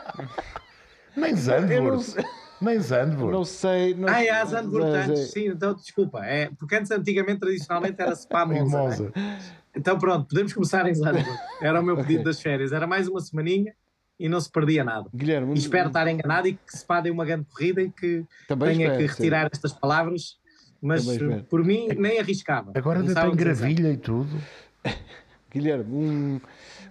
Nem 1.16 1.34
Zandvoort. 1.34 2.14
Nem 2.60 2.78
Zandvoort. 2.78 3.32
Não 3.32 3.44
sei. 3.44 3.94
Não 3.94 4.08
Ah, 4.08 4.22
é 4.22 4.30
a 4.30 4.44
Zandvoort 4.44 4.86
antes, 4.86 5.30
sim, 5.32 5.48
então 5.48 5.74
desculpa. 5.74 6.24
É, 6.24 6.50
porque 6.58 6.74
antes, 6.76 6.90
antigamente, 6.90 7.40
tradicionalmente, 7.40 8.00
era 8.00 8.14
Spa 8.14 8.44
Monza. 8.46 8.78
Monza. 8.78 9.12
né? 9.16 9.38
Então 9.74 9.98
pronto, 9.98 10.28
podemos 10.28 10.52
começar 10.52 10.86
em 10.88 10.94
Zandvoort. 10.94 11.40
Era 11.62 11.80
o 11.80 11.82
meu 11.84 11.96
pedido 11.96 12.20
Ok. 12.20 12.24
das 12.24 12.40
férias. 12.40 12.72
Era 12.72 12.86
mais 12.86 13.08
uma 13.08 13.20
semaninha 13.20 13.74
e 14.22 14.28
não 14.28 14.40
se 14.40 14.48
perdia 14.48 14.84
nada. 14.84 15.08
Guilherme, 15.12 15.52
E 15.52 15.58
espero 15.58 15.88
estar 15.88 16.06
enganado 16.06 16.46
e 16.46 16.52
que 16.52 16.78
Spa 16.78 17.00
dê 17.00 17.10
uma 17.10 17.24
grande 17.24 17.44
corrida 17.52 17.82
e 17.82 17.90
que 17.90 18.24
também 18.46 18.76
tenha 18.76 18.86
espero, 18.86 19.02
que 19.02 19.08
sim. 19.08 19.16
retirar 19.16 19.48
estas 19.52 19.72
palavras. 19.72 20.38
Mas 20.80 21.04
por 21.48 21.64
mim, 21.64 21.88
nem 21.96 22.20
arriscava. 22.20 22.70
Agora 22.74 23.00
ainda 23.00 23.20
tem 23.20 23.34
gravilha 23.34 23.92
e 23.92 23.96
tudo. 23.96 24.30
Guilherme, 25.52 25.92
um, 25.92 26.40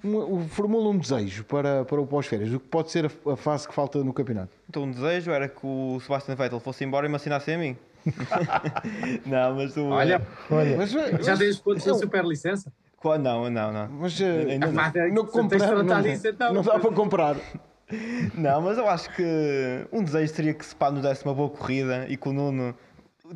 um, 0.04 0.36
um- 0.36 0.48
formula 0.48 0.90
um 0.90 0.98
desejo 0.98 1.44
para, 1.46 1.86
para 1.86 2.00
o 2.02 2.06
pós-férias. 2.06 2.54
O 2.54 2.60
que 2.60 2.68
pode 2.68 2.92
ser 2.92 3.06
a, 3.06 3.32
a 3.32 3.36
fase 3.38 3.68
que 3.68 3.74
falta 3.74 4.04
no 4.04 4.14
campeonato? 4.14 4.52
Então, 4.70 4.84
um 4.84 4.92
desejo 4.92 5.32
era 5.32 5.48
que 5.48 5.66
o 5.66 6.00
Sebastian 6.02 6.36
Vettel 6.36 6.60
fosse 6.60 6.84
embora 6.84 7.06
e 7.06 7.10
me 7.10 7.16
assinasse 7.16 7.52
a 7.52 7.58
mim. 7.58 7.78
não, 9.26 9.56
mas 9.56 9.76
o. 9.78 9.86
Olha, 9.86 10.22
Olha, 10.50 10.78
Mas, 10.78 10.92
já 10.92 11.38
tens 11.38 11.60
pontos 11.60 11.86
da 11.86 11.94
super 11.94 12.26
licença? 12.26 12.72
Qual- 13.02 13.18
Não, 13.20 13.50
não, 13.50 13.72
não. 13.74 13.88
mas 13.90 14.20
eh, 14.22 14.46
Ainda 14.52 14.68
não. 14.68 14.74
Pá, 14.76 14.86
não, 14.86 14.92
tens 14.92 15.12
de 15.14 15.32
comprar, 15.32 15.58
tratar 15.68 15.84
não, 15.84 16.02
disso, 16.02 16.28
então. 16.28 16.54
não 16.54 16.62
dá 16.62 16.80
para 16.80 16.92
comprar. 16.92 17.36
Não, 18.36 18.62
mas 18.62 18.78
eu 18.78 18.88
acho 18.88 19.14
que 19.14 19.86
um 19.92 20.02
desejo 20.02 20.34
seria 20.34 20.54
que 20.54 20.66
Spa 20.66 20.90
nos 20.90 21.02
desse 21.02 21.26
uma 21.26 21.34
boa 21.34 21.50
corrida 21.50 22.06
e 22.08 22.16
que 22.16 22.30
o 22.30 22.32
Nuno 22.32 22.74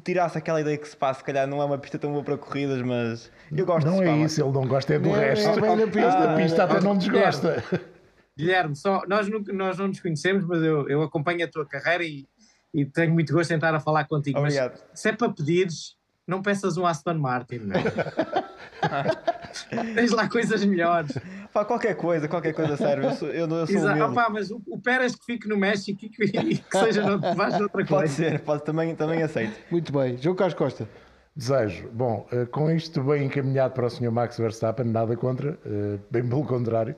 tirasse 0.02 0.38
aquela 0.38 0.62
ideia 0.62 0.78
que 0.78 0.88
Spa 0.88 1.14
se 1.14 1.22
calhar 1.26 1.46
não 1.46 1.62
é 1.62 1.66
uma 1.66 1.78
pista 1.78 2.00
tão 2.00 2.14
boa 2.14 2.24
para 2.24 2.38
corridas, 2.38 2.82
mas 2.82 3.30
eu 3.52 3.66
gosto 3.66 3.86
não 3.86 3.96
de 3.98 4.04
Spa. 4.04 4.12
é 4.12 4.16
mas- 4.16 4.32
isso, 4.32 4.42
ele 4.42 4.52
não 4.54 4.66
gosta 4.66 4.94
é 4.94 5.00
do 5.00 5.10
Não, 5.10 5.16
é 5.18 5.30
resto. 5.32 5.60
bem 5.60 5.76
na 5.76 5.84
pista. 5.88 6.00
Esta 6.08 6.36
pista 6.36 6.64
até 6.64 6.80
não 6.80 6.98
desgosta. 6.98 7.64
Guilherme, 8.38 8.76
só, 8.78 9.02
nós, 9.10 9.28
nunca- 9.28 9.52
nós 9.52 9.78
não 9.78 9.90
nos 9.90 10.00
conhecemos, 10.00 10.46
mas 10.46 10.62
eu, 10.64 10.88
eu 10.88 11.02
acompanho 11.02 11.44
a 11.44 11.50
tua 11.50 11.66
carreira 11.66 12.06
e, 12.06 12.26
e 12.74 12.86
tenho 12.86 13.14
muito 13.14 13.34
gosto 13.34 13.52
em 13.52 13.56
estar 13.56 13.76
a 13.76 13.80
falar 13.82 14.06
contigo. 14.06 14.40
Obrigado. 14.40 14.80
Mas 14.90 15.00
se 15.02 15.10
é 15.10 15.12
para 15.12 15.30
pedires, 15.34 15.98
não 16.28 16.42
peças 16.42 16.78
um 16.78 16.86
Aston 16.86 17.16
Martin, 17.16 17.60
meu. 17.60 17.78
Tens 19.96 20.12
lá 20.12 20.28
coisas 20.28 20.64
melhores. 20.66 21.18
Pá, 21.54 21.64
qualquer 21.64 21.96
coisa, 21.96 22.28
qualquer 22.28 22.54
coisa 22.54 22.76
serve. 22.76 23.06
Eu 23.08 23.12
sou, 23.12 23.28
eu, 23.30 23.48
eu 23.48 23.68
sou 23.68 23.76
Exato. 23.76 24.04
Opá, 24.12 24.30
mas 24.30 24.52
o, 24.52 24.62
o 24.68 24.80
Pérez 24.80 25.16
que 25.16 25.26
fique 25.26 25.48
no 25.48 25.58
México 25.58 26.04
e 26.04 26.10
que, 26.10 26.24
e 26.26 26.58
que 26.58 26.78
seja 26.78 27.02
no, 27.04 27.20
vais 27.36 27.58
noutra 27.58 27.84
Pode 27.86 27.88
coisa. 27.88 28.14
ser, 28.14 28.40
pode, 28.42 28.64
também, 28.64 28.96
também 28.96 29.24
aceito. 29.24 29.58
Muito 29.72 29.94
bem. 29.94 30.18
João 30.18 30.36
Carlos 30.36 30.56
Costa. 30.56 30.88
Desejo. 31.36 31.90
Bom, 31.92 32.26
eh, 32.32 32.46
com 32.46 32.72
isto 32.72 33.02
bem 33.04 33.26
encaminhado 33.26 33.74
para 33.74 33.86
o 33.86 33.90
Sr. 33.90 34.10
Max 34.12 34.38
Verstappen, 34.38 34.86
nada 34.86 35.16
contra, 35.18 35.58
eh, 35.66 35.98
bem 36.10 36.28
pelo 36.28 36.46
contrário. 36.46 36.96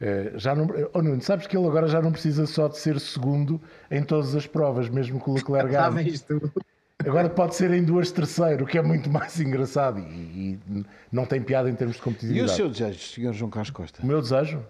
Eh, 0.00 0.32
Já 0.36 0.54
não, 0.54 0.66
oh 0.92 1.02
Nuno, 1.02 1.20
sabes 1.22 1.46
que 1.46 1.56
ele 1.56 1.66
agora 1.66 1.86
já 1.88 2.00
não 2.02 2.12
precisa 2.12 2.46
só 2.46 2.68
de 2.68 2.78
ser 2.78 3.00
segundo 3.00 3.60
em 3.90 4.02
todas 4.02 4.34
as 4.34 4.46
provas, 4.46 4.88
mesmo 4.88 5.18
que 5.22 5.30
o 5.30 5.34
Leclerc 5.34 5.70
ganhe. 5.72 6.14
Agora 7.06 7.28
pode 7.30 7.54
ser 7.54 7.70
em 7.72 7.82
duas 7.82 8.10
terceiro, 8.10 8.64
o 8.64 8.66
que 8.66 8.78
é 8.78 8.82
muito 8.82 9.08
mais 9.10 9.40
engraçado 9.40 9.98
e, 10.00 10.58
e 10.68 10.84
não 11.10 11.24
tem 11.24 11.40
piada 11.42 11.70
em 11.70 11.74
termos 11.74 11.96
de 11.96 12.00
E 12.00 12.02
o 12.02 12.04
competitividade. 12.04 12.52
seu 12.52 12.68
desejo, 12.68 12.98
Sr. 12.98 13.32
João 13.32 13.50
Carlos 13.50 13.70
Costa? 13.70 14.02
O 14.02 14.06
meu 14.06 14.20
desejo 14.20 14.62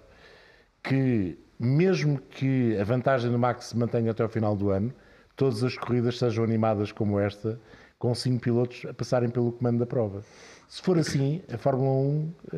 que, 0.82 1.38
mesmo 1.58 2.18
que 2.18 2.76
a 2.78 2.84
vantagem 2.84 3.30
do 3.30 3.38
Max 3.38 3.66
se 3.66 3.76
mantenha 3.76 4.10
até 4.12 4.22
ao 4.22 4.28
final 4.28 4.56
do 4.56 4.70
ano, 4.70 4.92
todas 5.36 5.64
as 5.64 5.76
corridas 5.76 6.18
sejam 6.18 6.44
animadas 6.44 6.92
como 6.92 7.18
esta, 7.18 7.58
com 7.98 8.14
cinco 8.14 8.40
pilotos 8.40 8.84
a 8.88 8.94
passarem 8.94 9.28
pelo 9.28 9.52
comando 9.52 9.78
da 9.78 9.86
prova. 9.86 10.22
Se 10.68 10.80
for 10.80 10.98
assim, 10.98 11.42
a 11.52 11.58
Fórmula 11.58 11.90
1 11.90 12.32
eh, 12.52 12.56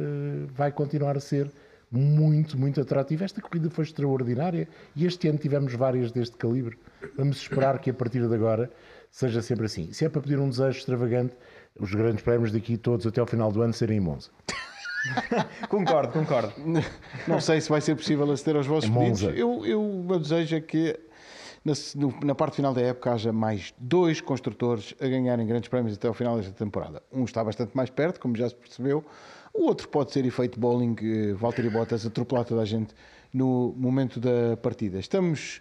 vai 0.55 0.71
continuar 0.71 1.17
a 1.17 1.21
ser 1.21 1.51
muito, 1.91 2.59
muito 2.59 2.81
atrativa. 2.81 3.25
Esta 3.25 3.41
corrida 3.41 3.69
foi 3.71 3.85
extraordinária 3.85 4.69
e 4.95 5.05
este 5.07 5.29
ano 5.29 5.39
tivemos 5.39 5.75
várias 5.75 6.13
deste 6.13 6.37
calibre. 6.37 6.79
Vamos 7.17 7.39
esperar 7.39 7.79
que 7.79 7.91
a 7.91 7.95
partir 7.95 8.27
de 8.27 8.35
agora 8.35 8.71
seja 9.13 9.43
sempre 9.43 9.67
assim. 9.67 9.93
Se 9.93 10.05
é 10.05 10.09
para 10.09 10.23
pedir 10.23 10.39
um 10.39 10.49
desejo 10.49 10.79
extravagante, 10.79 11.37
os 11.79 11.95
grandes 11.95 12.25
prémios 12.25 12.51
daqui 12.51 12.77
todos 12.77 13.07
até 13.07 13.21
ao 13.21 13.27
final 13.27 13.53
do 13.53 13.63
ano 13.63 13.73
serem 13.73 13.99
em 13.99 14.01
Monza. 14.01 14.31
Concordo, 15.69 16.13
concordo. 16.13 16.53
Não 17.27 17.41
sei 17.41 17.61
se 17.61 17.69
vai 17.69 17.81
ser 17.81 17.97
possível 17.97 18.31
aceder 18.31 18.57
aos 18.57 18.67
vossos 18.69 18.89
É 18.89 18.93
pedidos. 18.93 19.23
Monza. 19.23 19.37
Eu, 19.37 19.67
eu, 19.67 19.83
o 19.83 20.05
meu 20.05 20.19
desejo 20.19 20.55
é 20.55 20.61
que 20.61 20.97
na, 21.65 21.73
na 22.25 22.35
parte 22.37 22.57
final 22.57 22.73
da 22.73 22.81
época 22.81 23.13
haja 23.13 23.33
mais 23.33 23.75
dois 23.79 24.21
construtores 24.21 24.95
a 25.01 25.09
ganharem 25.09 25.45
grandes 25.45 25.69
prémios 25.69 25.97
até 25.97 26.07
ao 26.07 26.15
final 26.15 26.37
desta 26.37 26.53
temporada. 26.53 27.03
Um 27.13 27.25
está 27.25 27.43
bastante 27.43 27.77
mais 27.77 27.91
perto, 27.91 28.21
como 28.21 28.37
já 28.37 28.49
se 28.49 28.55
percebeu. 28.55 29.05
O 29.53 29.65
outro 29.65 29.89
pode 29.89 30.13
ser 30.13 30.25
efeito 30.25 30.59
bowling, 30.59 30.95
eh, 31.03 31.33
Valtteri 31.35 31.69
Bottas 31.69 32.07
atropelar 32.07 32.45
toda 32.45 32.63
a 32.63 32.65
gente 32.65 32.95
no 33.35 33.75
momento 33.77 34.21
da 34.21 34.57
partida. 34.57 35.01
Estamos 35.01 35.61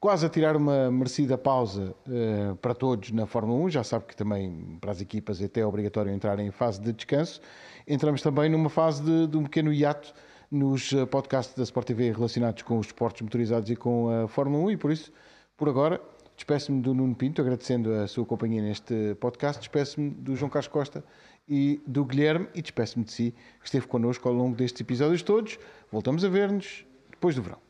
quase 0.00 0.24
a 0.24 0.28
tirar 0.28 0.56
uma 0.56 0.90
merecida 0.90 1.36
pausa 1.36 1.94
eh, 2.08 2.54
para 2.62 2.74
todos 2.74 3.10
na 3.10 3.26
Fórmula 3.26 3.58
1. 3.64 3.70
Já 3.70 3.84
sabe 3.84 4.06
que 4.06 4.16
também 4.16 4.78
para 4.80 4.92
as 4.92 5.00
equipas 5.00 5.40
é 5.40 5.46
até 5.46 5.64
obrigatório 5.66 6.12
entrar 6.12 6.38
em 6.38 6.50
fase 6.50 6.80
de 6.80 6.92
descanso. 6.92 7.40
Entramos 7.86 8.22
também 8.22 8.48
numa 8.48 8.70
fase 8.70 9.02
de, 9.02 9.26
de 9.26 9.36
um 9.36 9.42
pequeno 9.42 9.72
hiato 9.72 10.14
nos 10.50 10.92
eh, 10.92 11.04
podcasts 11.06 11.54
da 11.56 11.62
Sport 11.64 11.86
TV 11.86 12.12
relacionados 12.12 12.62
com 12.62 12.78
os 12.78 12.86
esportes 12.86 13.22
motorizados 13.22 13.70
e 13.70 13.76
com 13.76 14.08
a 14.08 14.28
Fórmula 14.28 14.64
1 14.64 14.70
e 14.70 14.76
por 14.76 14.90
isso, 14.90 15.12
por 15.56 15.68
agora, 15.68 16.00
despeço-me 16.36 16.80
do 16.80 16.94
Nuno 16.94 17.14
Pinto, 17.14 17.42
agradecendo 17.42 17.92
a 17.92 18.06
sua 18.06 18.24
companhia 18.24 18.62
neste 18.62 19.16
podcast, 19.16 19.58
despeço-me 19.58 20.10
do 20.10 20.36
João 20.36 20.48
Carlos 20.48 20.68
Costa 20.68 21.04
e 21.48 21.80
do 21.86 22.04
Guilherme 22.04 22.48
e 22.54 22.62
despeço-me 22.62 23.04
de 23.04 23.12
si, 23.12 23.34
que 23.60 23.66
esteve 23.66 23.86
connosco 23.86 24.28
ao 24.28 24.34
longo 24.34 24.54
destes 24.54 24.80
episódios 24.80 25.22
todos. 25.22 25.58
Voltamos 25.90 26.24
a 26.24 26.28
ver-nos 26.28 26.84
depois 27.10 27.34
do 27.34 27.42
verão. 27.42 27.67